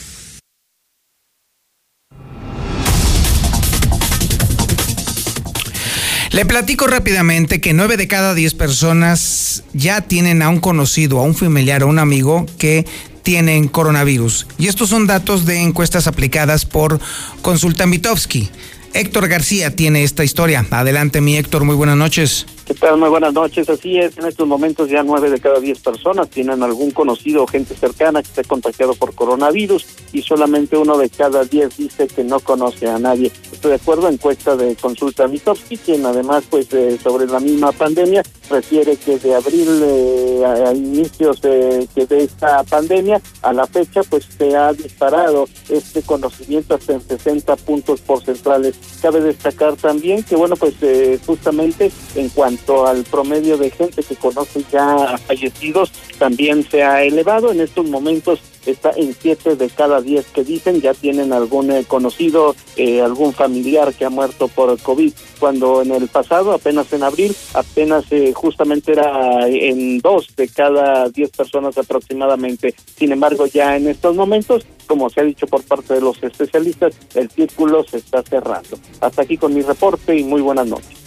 Le 6.37 6.45
platico 6.45 6.85
rápidamente 6.85 7.59
que 7.59 7.73
9 7.73 7.97
de 7.97 8.07
cada 8.07 8.35
10 8.35 8.53
personas 8.53 9.63
ya 9.73 10.01
tienen 10.01 10.43
a 10.43 10.49
un 10.49 10.59
conocido, 10.59 11.17
a 11.17 11.23
un 11.23 11.33
familiar 11.33 11.81
o 11.81 11.87
un 11.87 11.97
amigo 11.97 12.45
que 12.59 12.85
tienen 13.23 13.67
coronavirus. 13.67 14.45
Y 14.59 14.67
estos 14.67 14.89
son 14.89 15.07
datos 15.07 15.47
de 15.47 15.63
encuestas 15.63 16.05
aplicadas 16.05 16.63
por 16.63 16.99
Consulta 17.41 17.87
Mitowski. 17.87 18.51
Héctor 18.93 19.27
García 19.27 19.75
tiene 19.75 20.03
esta 20.03 20.23
historia. 20.23 20.65
Adelante, 20.71 21.21
mi 21.21 21.37
Héctor, 21.37 21.63
muy 21.63 21.75
buenas 21.75 21.97
noches. 21.97 22.45
¿Qué 22.67 22.73
tal? 22.73 22.97
Muy 22.97 23.07
buenas 23.07 23.33
noches. 23.33 23.69
Así 23.69 23.97
es, 23.97 24.17
en 24.17 24.25
estos 24.25 24.45
momentos 24.45 24.89
ya 24.89 25.01
nueve 25.01 25.29
de 25.29 25.39
cada 25.39 25.61
diez 25.61 25.79
personas 25.79 26.29
tienen 26.29 26.61
algún 26.61 26.91
conocido 26.91 27.43
o 27.43 27.47
gente 27.47 27.73
cercana 27.75 28.21
que 28.21 28.27
esté 28.27 28.43
contagiado 28.43 28.93
por 28.93 29.15
coronavirus 29.15 29.85
y 30.11 30.21
solamente 30.21 30.75
uno 30.75 30.97
de 30.97 31.09
cada 31.09 31.45
diez 31.45 31.77
dice 31.77 32.07
que 32.07 32.25
no 32.25 32.41
conoce 32.41 32.89
a 32.89 32.99
nadie. 32.99 33.31
Estoy 33.53 33.69
de 33.69 33.77
acuerdo, 33.77 34.09
encuesta 34.09 34.57
de 34.57 34.75
consulta 34.75 35.29
Mitowski, 35.29 35.77
quien 35.77 36.05
además, 36.05 36.43
pues, 36.49 36.67
eh, 36.73 36.99
sobre 37.01 37.25
la 37.27 37.39
misma 37.39 37.71
pandemia, 37.71 38.23
refiere 38.49 38.97
que 38.97 39.17
de 39.17 39.33
abril 39.33 39.81
eh, 39.83 40.43
a, 40.45 40.73
inicios 40.73 41.41
de, 41.41 41.87
que 41.95 42.05
de 42.05 42.25
esta 42.25 42.63
pandemia 42.63 43.21
a 43.43 43.53
la 43.53 43.65
fecha, 43.65 44.01
pues, 44.03 44.27
se 44.37 44.55
ha 44.57 44.73
disparado 44.73 45.47
este 45.69 46.01
conocimiento 46.01 46.75
hasta 46.75 46.93
en 46.93 47.01
60 47.01 47.55
puntos 47.55 48.01
porcentuales. 48.01 48.75
Cabe 49.01 49.21
destacar 49.21 49.75
también 49.75 50.23
que, 50.23 50.35
bueno, 50.35 50.55
pues, 50.55 50.73
eh, 50.81 51.19
justamente 51.25 51.91
en 52.15 52.29
cuanto 52.29 52.87
al 52.87 53.03
promedio 53.03 53.57
de 53.57 53.69
gente 53.69 54.01
que 54.01 54.15
conoce 54.15 54.63
ya 54.71 55.17
fallecidos 55.27 55.91
también 56.17 56.67
se 56.67 56.83
ha 56.83 57.03
elevado. 57.03 57.51
En 57.51 57.61
estos 57.61 57.87
momentos 57.87 58.41
está 58.65 58.91
en 58.95 59.13
siete 59.13 59.55
de 59.55 59.69
cada 59.69 60.01
diez 60.01 60.25
que 60.27 60.43
dicen 60.43 60.81
ya 60.81 60.93
tienen 60.93 61.33
algún 61.33 61.71
eh, 61.71 61.85
conocido, 61.87 62.55
eh, 62.75 63.01
algún 63.01 63.33
familiar 63.33 63.93
que 63.93 64.05
ha 64.05 64.09
muerto 64.09 64.47
por 64.47 64.77
COVID, 64.79 65.13
cuando 65.39 65.81
en 65.81 65.91
el 65.91 66.07
pasado, 66.07 66.53
apenas 66.53 66.91
en 66.93 67.03
abril, 67.03 67.35
apenas 67.53 68.05
eh, 68.11 68.33
justamente 68.33 68.93
era 68.93 69.47
en 69.47 69.99
dos 69.99 70.35
de 70.35 70.47
cada 70.47 71.09
diez 71.09 71.29
personas 71.31 71.77
aproximadamente. 71.77 72.75
Sin 72.97 73.11
embargo, 73.11 73.45
ya 73.45 73.77
en 73.77 73.87
estos 73.87 74.15
momentos, 74.15 74.65
como 74.87 75.09
se 75.09 75.21
ha 75.21 75.23
dicho 75.23 75.45
por 75.45 75.63
parte 75.63 75.93
de 75.93 76.01
los 76.01 76.21
especialistas, 76.23 76.95
el 77.13 77.29
círculo 77.29 77.83
se 77.83 77.97
está 77.97 78.23
cerrando. 78.23 78.79
Hasta 79.01 79.21
aquí 79.21 79.37
con 79.37 79.53
mi 79.53 79.61
reporte 79.61 80.15
y 80.15 80.23
muy 80.23 80.41
buenas 80.41 80.65
noches. 80.65 80.97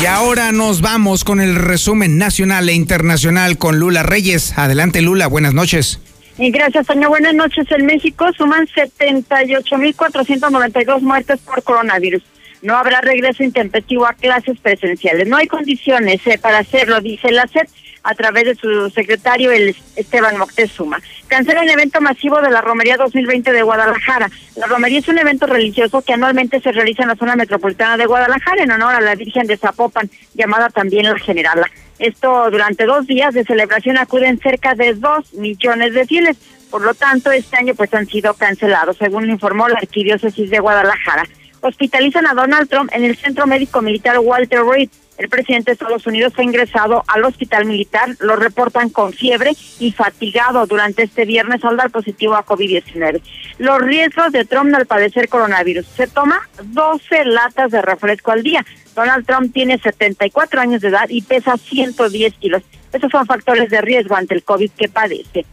Y 0.00 0.06
ahora 0.06 0.52
nos 0.52 0.80
vamos 0.80 1.22
con 1.22 1.40
el 1.40 1.54
resumen 1.54 2.16
nacional 2.18 2.68
e 2.68 2.72
internacional 2.72 3.58
con 3.58 3.78
Lula 3.78 4.02
Reyes. 4.02 4.58
Adelante 4.58 5.00
Lula, 5.00 5.28
buenas 5.28 5.54
noches. 5.54 6.00
Y 6.38 6.50
gracias, 6.50 6.86
señor. 6.86 7.10
Buenas 7.10 7.34
noches. 7.34 7.70
En 7.70 7.84
México 7.86 8.26
suman 8.36 8.66
78.492 8.66 11.00
muertes 11.02 11.38
por 11.40 11.62
coronavirus. 11.62 12.24
No 12.62 12.76
habrá 12.76 13.00
regreso 13.00 13.44
intempestivo 13.44 14.06
a 14.06 14.14
clases 14.14 14.58
presenciales. 14.60 15.28
No 15.28 15.36
hay 15.36 15.46
condiciones 15.46 16.26
eh, 16.26 16.38
para 16.38 16.58
hacerlo, 16.58 17.00
dice 17.00 17.30
la 17.30 17.46
SED 17.46 17.68
a 18.02 18.14
través 18.14 18.44
de 18.44 18.54
su 18.54 18.90
secretario, 18.90 19.52
el 19.52 19.76
Esteban 19.96 20.36
Moctezuma. 20.36 21.00
Cancela 21.28 21.62
el 21.62 21.70
evento 21.70 22.00
masivo 22.00 22.40
de 22.40 22.50
la 22.50 22.60
Romería 22.60 22.96
2020 22.96 23.52
de 23.52 23.62
Guadalajara. 23.62 24.30
La 24.56 24.66
Romería 24.66 24.98
es 24.98 25.08
un 25.08 25.18
evento 25.18 25.46
religioso 25.46 26.02
que 26.02 26.12
anualmente 26.12 26.60
se 26.60 26.72
realiza 26.72 27.02
en 27.02 27.10
la 27.10 27.16
zona 27.16 27.36
metropolitana 27.36 27.96
de 27.96 28.06
Guadalajara 28.06 28.62
en 28.62 28.72
honor 28.72 28.94
a 28.94 29.00
la 29.00 29.14
Virgen 29.14 29.46
de 29.46 29.56
Zapopan, 29.56 30.10
llamada 30.34 30.68
también 30.68 31.04
la 31.04 31.18
Generala. 31.18 31.70
Esto 31.98 32.50
durante 32.50 32.84
dos 32.84 33.06
días 33.06 33.32
de 33.32 33.44
celebración 33.44 33.96
acuden 33.96 34.38
cerca 34.40 34.74
de 34.74 34.94
dos 34.94 35.32
millones 35.34 35.94
de 35.94 36.06
fieles. 36.06 36.36
Por 36.70 36.82
lo 36.82 36.94
tanto, 36.94 37.30
este 37.30 37.56
año 37.56 37.74
pues 37.74 37.92
han 37.94 38.06
sido 38.06 38.34
cancelados, 38.34 38.96
según 38.96 39.30
informó 39.30 39.68
la 39.68 39.78
Arquidiócesis 39.78 40.50
de 40.50 40.58
Guadalajara. 40.58 41.24
Hospitalizan 41.60 42.26
a 42.26 42.34
Donald 42.34 42.68
Trump 42.68 42.90
en 42.92 43.04
el 43.04 43.16
Centro 43.16 43.46
Médico 43.46 43.82
Militar 43.82 44.18
Walter 44.18 44.64
Reed 44.64 44.88
el 45.18 45.28
presidente 45.28 45.70
de 45.70 45.72
Estados 45.74 46.06
Unidos 46.06 46.32
fue 46.34 46.44
ingresado 46.44 47.04
al 47.06 47.24
hospital 47.24 47.66
militar, 47.66 48.08
lo 48.20 48.36
reportan 48.36 48.88
con 48.88 49.12
fiebre 49.12 49.52
y 49.78 49.92
fatigado 49.92 50.66
durante 50.66 51.02
este 51.02 51.24
viernes 51.24 51.64
al 51.64 51.76
dar 51.76 51.90
positivo 51.90 52.34
a 52.34 52.44
COVID-19. 52.44 53.20
Los 53.58 53.80
riesgos 53.80 54.32
de 54.32 54.44
Trump 54.44 54.74
al 54.74 54.86
padecer 54.86 55.28
coronavirus. 55.28 55.86
Se 55.86 56.06
toma 56.06 56.48
12 56.62 57.24
latas 57.26 57.70
de 57.70 57.82
refresco 57.82 58.32
al 58.32 58.42
día. 58.42 58.64
Donald 58.94 59.26
Trump 59.26 59.52
tiene 59.52 59.78
74 59.78 60.60
años 60.60 60.80
de 60.80 60.88
edad 60.88 61.08
y 61.08 61.22
pesa 61.22 61.56
110 61.56 62.34
kilos. 62.34 62.62
Esos 62.92 63.10
son 63.10 63.26
factores 63.26 63.70
de 63.70 63.80
riesgo 63.80 64.16
ante 64.16 64.34
el 64.34 64.44
COVID 64.44 64.70
que 64.72 64.88
padece. 64.88 65.46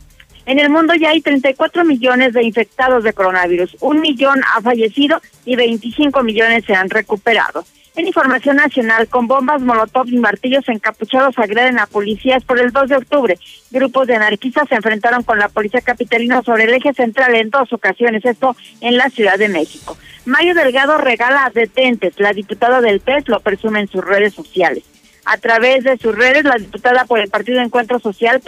En 0.45 0.57
el 0.57 0.69
mundo 0.69 0.95
ya 0.95 1.09
hay 1.09 1.21
34 1.21 1.85
millones 1.85 2.33
de 2.33 2.43
infectados 2.43 3.03
de 3.03 3.13
coronavirus, 3.13 3.77
un 3.81 4.01
millón 4.01 4.41
ha 4.55 4.61
fallecido 4.61 5.21
y 5.45 5.55
25 5.55 6.23
millones 6.23 6.65
se 6.65 6.73
han 6.73 6.89
recuperado. 6.89 7.65
En 7.99 8.07
información 8.07 8.55
nacional, 8.55 9.09
con 9.09 9.27
bombas, 9.27 9.61
molotov 9.61 10.07
y 10.07 10.17
martillos 10.19 10.69
encapuchados 10.69 11.37
agreden 11.37 11.79
a 11.79 11.85
policías 11.85 12.45
por 12.45 12.57
el 12.57 12.71
2 12.71 12.87
de 12.87 12.95
octubre. 12.95 13.37
Grupos 13.71 14.07
de 14.07 14.15
anarquistas 14.15 14.69
se 14.69 14.75
enfrentaron 14.75 15.23
con 15.23 15.37
la 15.37 15.49
policía 15.49 15.81
capitalina 15.81 16.41
sobre 16.41 16.63
el 16.63 16.73
eje 16.73 16.93
central 16.93 17.35
en 17.35 17.49
dos 17.49 17.73
ocasiones, 17.73 18.23
esto 18.23 18.55
en 18.79 18.95
la 18.95 19.09
Ciudad 19.09 19.37
de 19.37 19.49
México. 19.49 19.97
Mario 20.23 20.55
Delgado 20.55 20.97
regala 20.97 21.51
detentes. 21.53 22.17
La 22.19 22.31
diputada 22.31 22.79
del 22.79 23.01
PES 23.01 23.27
lo 23.27 23.41
presume 23.41 23.81
en 23.81 23.89
sus 23.89 24.05
redes 24.05 24.33
sociales. 24.33 24.85
A 25.25 25.35
través 25.35 25.83
de 25.83 25.97
sus 25.97 26.15
redes, 26.15 26.45
la 26.45 26.55
diputada 26.55 27.03
por 27.03 27.19
el 27.19 27.29
Partido 27.29 27.59
Encuentro 27.59 27.99
Social, 27.99 28.41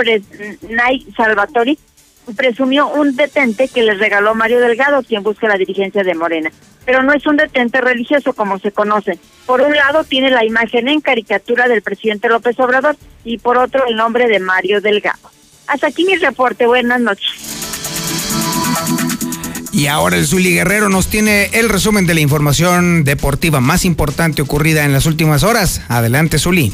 Nay 0.70 1.06
Salvatori, 1.18 1.78
presumió 2.38 2.88
un 2.88 3.18
detente 3.18 3.68
que 3.68 3.84
les 3.84 4.00
regaló 4.00 4.34
Mario 4.34 4.62
Delgado, 4.62 5.04
quien 5.04 5.24
busca 5.24 5.50
la 5.50 5.58
dirigencia 5.58 6.06
de 6.06 6.16
Morena. 6.16 6.52
Pero 6.92 7.04
no 7.04 7.14
es 7.14 7.26
un 7.26 7.38
detente 7.38 7.80
religioso 7.80 8.34
como 8.34 8.60
se 8.60 8.74
conoce. 8.74 9.18
Por 9.46 9.62
un 9.62 9.74
lado 9.74 10.04
tiene 10.04 10.30
la 10.30 10.44
imagen 10.44 10.90
en 10.90 11.00
caricatura 11.00 11.70
del 11.70 11.82
presidente 11.82 12.28
López 12.28 12.60
Obrador 12.60 12.98
y 13.24 13.38
por 13.38 13.58
otro 13.58 13.88
el 13.88 13.96
nombre 13.96 14.28
de 14.28 14.40
Mario 14.40 14.82
Delgado. 14.82 15.32
Hasta 15.68 15.88
aquí 15.88 16.04
mi 16.04 16.18
reporte. 16.18 16.66
Buenas 16.66 17.00
noches. 17.00 17.32
Y 19.72 19.88
ahora 19.88 20.18
el 20.18 20.28
Zuli 20.28 20.54
Guerrero 20.54 20.90
nos 20.90 21.08
tiene 21.08 21.46
el 21.54 21.70
resumen 21.70 22.06
de 22.08 22.14
la 22.14 22.20
información 22.20 23.06
deportiva 23.06 23.62
más 23.62 23.86
importante 23.86 24.42
ocurrida 24.42 24.84
en 24.84 24.92
las 24.92 25.06
últimas 25.06 25.44
horas. 25.44 25.84
Adelante, 25.88 26.40
Zuli. 26.40 26.74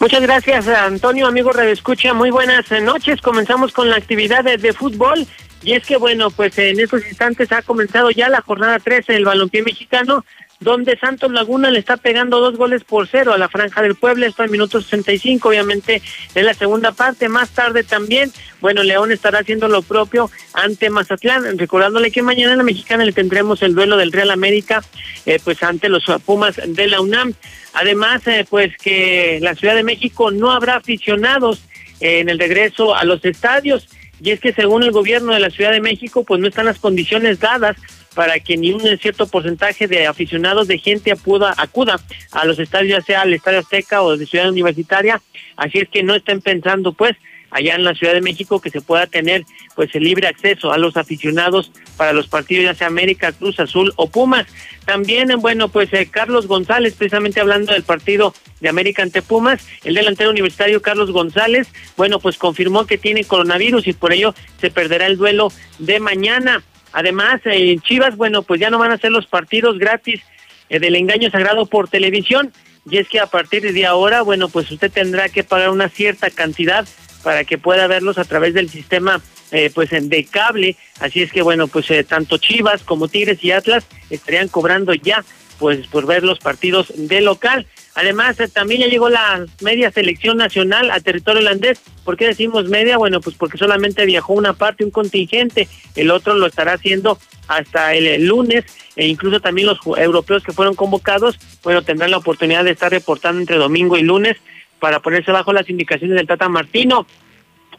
Muchas 0.00 0.22
gracias, 0.22 0.66
Antonio, 0.66 1.26
amigo 1.26 1.52
Radio 1.52 1.72
Escucha. 1.72 2.14
Muy 2.14 2.30
buenas 2.30 2.64
noches. 2.82 3.20
Comenzamos 3.20 3.72
con 3.72 3.90
la 3.90 3.96
actividad 3.96 4.44
de, 4.44 4.72
fútbol. 4.72 5.26
Y 5.62 5.72
es 5.72 5.84
que, 5.84 5.96
bueno, 5.96 6.30
pues 6.30 6.56
en 6.58 6.78
estos 6.78 7.04
instantes 7.06 7.50
ha 7.52 7.62
comenzado 7.62 8.10
ya 8.10 8.28
la 8.28 8.42
jornada 8.42 8.78
13 8.78 9.12
del 9.12 9.24
balompié 9.24 9.62
mexicano, 9.62 10.24
donde 10.60 10.98
Santos 10.98 11.30
Laguna 11.30 11.70
le 11.70 11.78
está 11.78 11.96
pegando 11.96 12.40
dos 12.40 12.56
goles 12.56 12.82
por 12.82 13.06
cero 13.06 13.32
a 13.32 13.38
la 13.38 13.48
Franja 13.48 13.80
del 13.82 13.94
Pueblo. 13.94 14.26
Esto 14.26 14.42
en 14.42 14.50
minuto 14.50 14.80
65, 14.80 15.48
obviamente, 15.48 16.02
en 16.34 16.46
la 16.46 16.54
segunda 16.54 16.92
parte. 16.92 17.28
Más 17.28 17.50
tarde 17.50 17.84
también, 17.84 18.32
bueno, 18.60 18.82
León 18.82 19.12
estará 19.12 19.40
haciendo 19.40 19.68
lo 19.68 19.82
propio 19.82 20.30
ante 20.54 20.90
Mazatlán. 20.90 21.58
Recordándole 21.58 22.10
que 22.10 22.22
mañana 22.22 22.52
en 22.52 22.58
la 22.58 22.64
mexicana 22.64 23.04
le 23.04 23.12
tendremos 23.12 23.62
el 23.62 23.74
duelo 23.74 23.96
del 23.96 24.12
Real 24.12 24.30
América, 24.30 24.82
eh, 25.26 25.38
pues 25.42 25.62
ante 25.62 25.88
los 25.88 26.04
Pumas 26.24 26.56
de 26.66 26.86
la 26.88 27.00
UNAM. 27.00 27.34
Además, 27.74 28.26
eh, 28.26 28.44
pues 28.48 28.76
que 28.76 29.38
la 29.40 29.54
Ciudad 29.54 29.76
de 29.76 29.84
México 29.84 30.30
no 30.30 30.50
habrá 30.50 30.76
aficionados 30.76 31.62
eh, 32.00 32.20
en 32.20 32.28
el 32.28 32.38
regreso 32.38 32.94
a 32.94 33.04
los 33.04 33.24
estadios. 33.24 33.88
Y 34.20 34.30
es 34.30 34.40
que 34.40 34.52
según 34.52 34.82
el 34.82 34.90
gobierno 34.90 35.32
de 35.32 35.40
la 35.40 35.50
Ciudad 35.50 35.72
de 35.72 35.80
México, 35.80 36.24
pues 36.24 36.40
no 36.40 36.48
están 36.48 36.66
las 36.66 36.78
condiciones 36.78 37.40
dadas 37.40 37.76
para 38.14 38.40
que 38.40 38.56
ni 38.56 38.72
un 38.72 38.80
cierto 38.98 39.28
porcentaje 39.28 39.86
de 39.86 40.06
aficionados 40.06 40.66
de 40.66 40.78
gente 40.78 41.12
acuda, 41.12 41.54
acuda 41.56 42.00
a 42.32 42.44
los 42.44 42.58
estadios, 42.58 42.98
ya 42.98 43.04
sea 43.04 43.20
al 43.22 43.32
Estadio 43.32 43.60
Azteca 43.60 44.02
o 44.02 44.16
de 44.16 44.26
Ciudad 44.26 44.48
Universitaria. 44.48 45.22
Así 45.56 45.78
es 45.78 45.88
que 45.88 46.02
no 46.02 46.14
estén 46.14 46.40
pensando, 46.40 46.92
pues, 46.92 47.16
allá 47.50 47.74
en 47.74 47.84
la 47.84 47.94
Ciudad 47.94 48.12
de 48.12 48.20
México 48.20 48.60
que 48.60 48.70
se 48.70 48.80
pueda 48.80 49.06
tener 49.06 49.44
pues 49.74 49.94
el 49.94 50.04
libre 50.04 50.28
acceso 50.28 50.72
a 50.72 50.78
los 50.78 50.96
aficionados 50.96 51.72
para 51.96 52.12
los 52.12 52.28
partidos 52.28 52.64
ya 52.64 52.74
sea 52.74 52.86
América, 52.86 53.32
Cruz 53.32 53.58
Azul 53.60 53.92
o 53.96 54.08
Pumas. 54.08 54.46
También, 54.84 55.28
bueno, 55.40 55.68
pues 55.68 55.92
eh, 55.92 56.08
Carlos 56.10 56.46
González, 56.46 56.94
precisamente 56.94 57.40
hablando 57.40 57.72
del 57.72 57.82
partido 57.82 58.34
de 58.60 58.68
América 58.68 59.02
ante 59.02 59.22
Pumas, 59.22 59.66
el 59.84 59.94
delantero 59.94 60.30
universitario 60.30 60.82
Carlos 60.82 61.10
González, 61.10 61.68
bueno, 61.96 62.18
pues 62.18 62.38
confirmó 62.38 62.86
que 62.86 62.98
tiene 62.98 63.24
coronavirus 63.24 63.86
y 63.86 63.92
por 63.92 64.12
ello 64.12 64.34
se 64.60 64.70
perderá 64.70 65.06
el 65.06 65.16
duelo 65.16 65.52
de 65.78 66.00
mañana. 66.00 66.62
Además, 66.92 67.40
en 67.44 67.52
eh, 67.52 67.80
Chivas, 67.82 68.16
bueno, 68.16 68.42
pues 68.42 68.60
ya 68.60 68.70
no 68.70 68.78
van 68.78 68.92
a 68.92 68.98
ser 68.98 69.12
los 69.12 69.26
partidos 69.26 69.78
gratis 69.78 70.22
eh, 70.68 70.78
del 70.78 70.96
engaño 70.96 71.30
sagrado 71.30 71.66
por 71.66 71.88
televisión. 71.88 72.52
Y 72.90 72.96
es 72.96 73.08
que 73.08 73.20
a 73.20 73.26
partir 73.26 73.70
de 73.72 73.86
ahora, 73.86 74.22
bueno, 74.22 74.48
pues 74.48 74.70
usted 74.70 74.90
tendrá 74.90 75.28
que 75.28 75.44
pagar 75.44 75.70
una 75.70 75.90
cierta 75.90 76.30
cantidad 76.30 76.88
para 77.28 77.44
que 77.44 77.58
pueda 77.58 77.86
verlos 77.88 78.16
a 78.16 78.24
través 78.24 78.54
del 78.54 78.70
sistema 78.70 79.20
eh, 79.50 79.70
pues 79.74 79.90
de 79.90 80.24
cable 80.24 80.76
así 80.98 81.20
es 81.20 81.30
que 81.30 81.42
bueno 81.42 81.68
pues 81.68 81.90
eh, 81.90 82.02
tanto 82.02 82.38
Chivas 82.38 82.82
como 82.82 83.06
Tigres 83.06 83.44
y 83.44 83.50
Atlas 83.50 83.84
estarían 84.08 84.48
cobrando 84.48 84.94
ya 84.94 85.22
pues 85.58 85.86
por 85.88 86.06
ver 86.06 86.22
los 86.22 86.38
partidos 86.38 86.92
de 86.96 87.20
local. 87.20 87.66
Además, 87.94 88.38
eh, 88.38 88.48
también 88.48 88.82
ya 88.82 88.86
llegó 88.86 89.08
la 89.08 89.44
media 89.60 89.90
selección 89.90 90.36
nacional 90.36 90.90
a 90.90 91.00
territorio 91.00 91.40
holandés. 91.40 91.80
¿Por 92.04 92.16
qué 92.16 92.28
decimos 92.28 92.68
media? 92.68 92.96
Bueno, 92.96 93.20
pues 93.20 93.34
porque 93.34 93.58
solamente 93.58 94.06
viajó 94.06 94.34
una 94.34 94.52
parte, 94.52 94.84
un 94.84 94.92
contingente. 94.92 95.68
El 95.96 96.12
otro 96.12 96.34
lo 96.34 96.46
estará 96.46 96.74
haciendo 96.74 97.18
hasta 97.48 97.94
el, 97.94 98.24
lunes 98.24 98.64
e 98.94 99.08
incluso 99.08 99.40
también 99.40 99.66
los 99.66 99.78
europeos 99.96 100.44
que 100.44 100.52
fueron 100.52 100.74
convocados, 100.74 101.40
bueno, 101.64 101.82
tendrán 101.82 102.12
la 102.12 102.18
oportunidad 102.18 102.62
de 102.62 102.70
estar 102.70 102.92
reportando 102.92 103.40
entre 103.40 103.56
domingo 103.56 103.96
y 103.96 104.02
lunes 104.02 104.36
para 104.80 105.00
ponerse 105.00 105.32
bajo 105.32 105.52
las 105.52 105.68
indicaciones 105.68 106.16
del 106.16 106.26
Tata 106.26 106.48
Martino. 106.48 107.06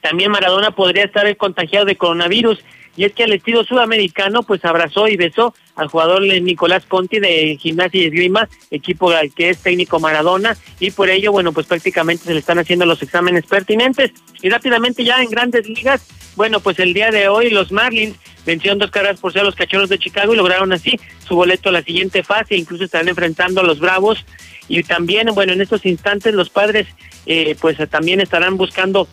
También 0.02 0.32
Maradona 0.32 0.72
podría 0.72 1.04
estar 1.04 1.36
contagiado 1.38 1.86
de 1.86 1.96
coronavirus 1.96 2.64
y 3.00 3.06
es 3.06 3.14
que 3.14 3.24
el 3.24 3.32
estilo 3.32 3.64
sudamericano 3.64 4.44
pues 4.44 4.66
abrazó 4.66 5.08
y 5.08 5.16
besó 5.16 5.54
al 5.76 5.88
jugador 5.88 6.22
Nicolás 6.22 6.86
Conti 6.86 7.20
de 7.20 7.58
Gimnasia 7.58 8.02
y 8.02 8.06
Esgrima, 8.08 8.50
equipo 8.72 9.10
al 9.12 9.34
que 9.34 9.50
es 9.50 9.60
técnico 9.60 10.02
Maradona, 10.02 10.58
y 10.82 10.92
por 10.92 11.10
ello, 11.10 11.32
bueno, 11.32 11.54
pues 11.54 11.66
prácticamente 11.66 12.26
se 12.26 12.34
le 12.34 12.40
están 12.40 12.60
haciendo 12.60 12.86
los 12.86 13.02
exámenes 13.02 13.46
pertinentes. 13.46 14.12
Y 14.42 14.50
rápidamente 14.50 15.06
ya 15.06 15.22
en 15.22 15.30
grandes 15.30 15.70
ligas, 15.70 16.06
bueno, 16.36 16.60
pues 16.60 16.78
el 16.80 16.94
día 16.94 17.10
de 17.12 17.30
hoy 17.30 17.50
los 17.52 17.72
Marlins 17.72 18.18
vencieron 18.46 18.80
dos 18.80 18.92
carreras 18.92 19.22
por 19.22 19.32
ser 19.32 19.44
los 19.44 19.56
cachorros 19.56 19.88
de 19.88 19.98
Chicago 20.00 20.34
y 20.34 20.38
lograron 20.38 20.74
así 20.74 21.00
su 21.26 21.36
boleto 21.36 21.70
a 21.70 21.72
la 21.72 21.84
siguiente 21.84 22.24
fase, 22.24 22.58
incluso 22.58 22.84
estarán 22.84 23.08
enfrentando 23.08 23.62
a 23.62 23.64
los 23.64 23.80
Bravos. 23.80 24.26
Y 24.70 24.84
también, 24.84 25.28
bueno, 25.34 25.52
en 25.52 25.62
estos 25.62 25.86
instantes 25.86 26.34
los 26.34 26.50
padres 26.50 26.88
eh, 27.26 27.58
pues 27.60 27.78
también 27.90 28.22
estarán 28.22 28.56
buscando 28.56 29.08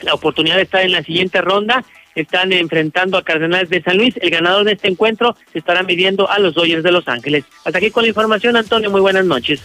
la 0.00 0.14
oportunidad 0.14 0.56
de 0.56 0.62
estar 0.62 0.82
en 0.82 0.92
la 0.92 1.02
siguiente 1.02 1.42
ronda 1.42 1.84
están 2.16 2.52
enfrentando 2.52 3.16
a 3.16 3.22
Cardenales 3.22 3.68
de 3.70 3.82
San 3.82 3.96
Luis. 3.96 4.14
El 4.20 4.30
ganador 4.30 4.64
de 4.64 4.72
este 4.72 4.88
encuentro 4.88 5.36
se 5.52 5.58
estará 5.58 5.82
midiendo 5.82 6.28
a 6.30 6.38
los 6.38 6.54
Dodgers 6.54 6.82
de 6.82 6.90
Los 6.90 7.06
Ángeles. 7.06 7.44
Hasta 7.64 7.78
aquí 7.78 7.90
con 7.90 8.02
la 8.02 8.08
información, 8.08 8.56
Antonio. 8.56 8.90
Muy 8.90 9.00
buenas 9.00 9.24
noches. 9.24 9.60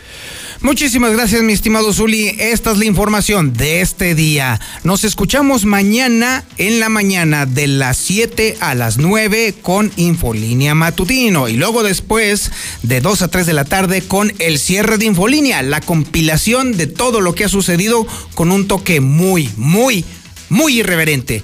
Muchísimas 0.61 1.13
gracias, 1.13 1.41
mi 1.41 1.53
estimado 1.53 1.91
Zuli. 1.91 2.35
Esta 2.37 2.71
es 2.71 2.77
la 2.77 2.85
información 2.85 3.53
de 3.53 3.81
este 3.81 4.13
día. 4.13 4.59
Nos 4.83 5.03
escuchamos 5.03 5.65
mañana 5.65 6.43
en 6.57 6.79
la 6.79 6.87
mañana 6.87 7.47
de 7.47 7.65
las 7.65 7.97
7 7.97 8.57
a 8.59 8.75
las 8.75 8.99
9 8.99 9.55
con 9.63 9.91
Infolínea 9.95 10.75
Matutino 10.75 11.47
y 11.47 11.53
luego 11.53 11.81
después 11.81 12.51
de 12.83 13.01
2 13.01 13.23
a 13.23 13.27
3 13.29 13.47
de 13.47 13.53
la 13.53 13.65
tarde 13.65 14.03
con 14.03 14.33
el 14.37 14.59
cierre 14.59 14.99
de 14.99 15.05
Infolínea, 15.05 15.63
la 15.63 15.81
compilación 15.81 16.77
de 16.77 16.85
todo 16.85 17.21
lo 17.21 17.33
que 17.33 17.45
ha 17.45 17.49
sucedido 17.49 18.05
con 18.35 18.51
un 18.51 18.67
toque 18.67 19.01
muy, 19.01 19.49
muy, 19.57 20.05
muy 20.49 20.79
irreverente. 20.79 21.43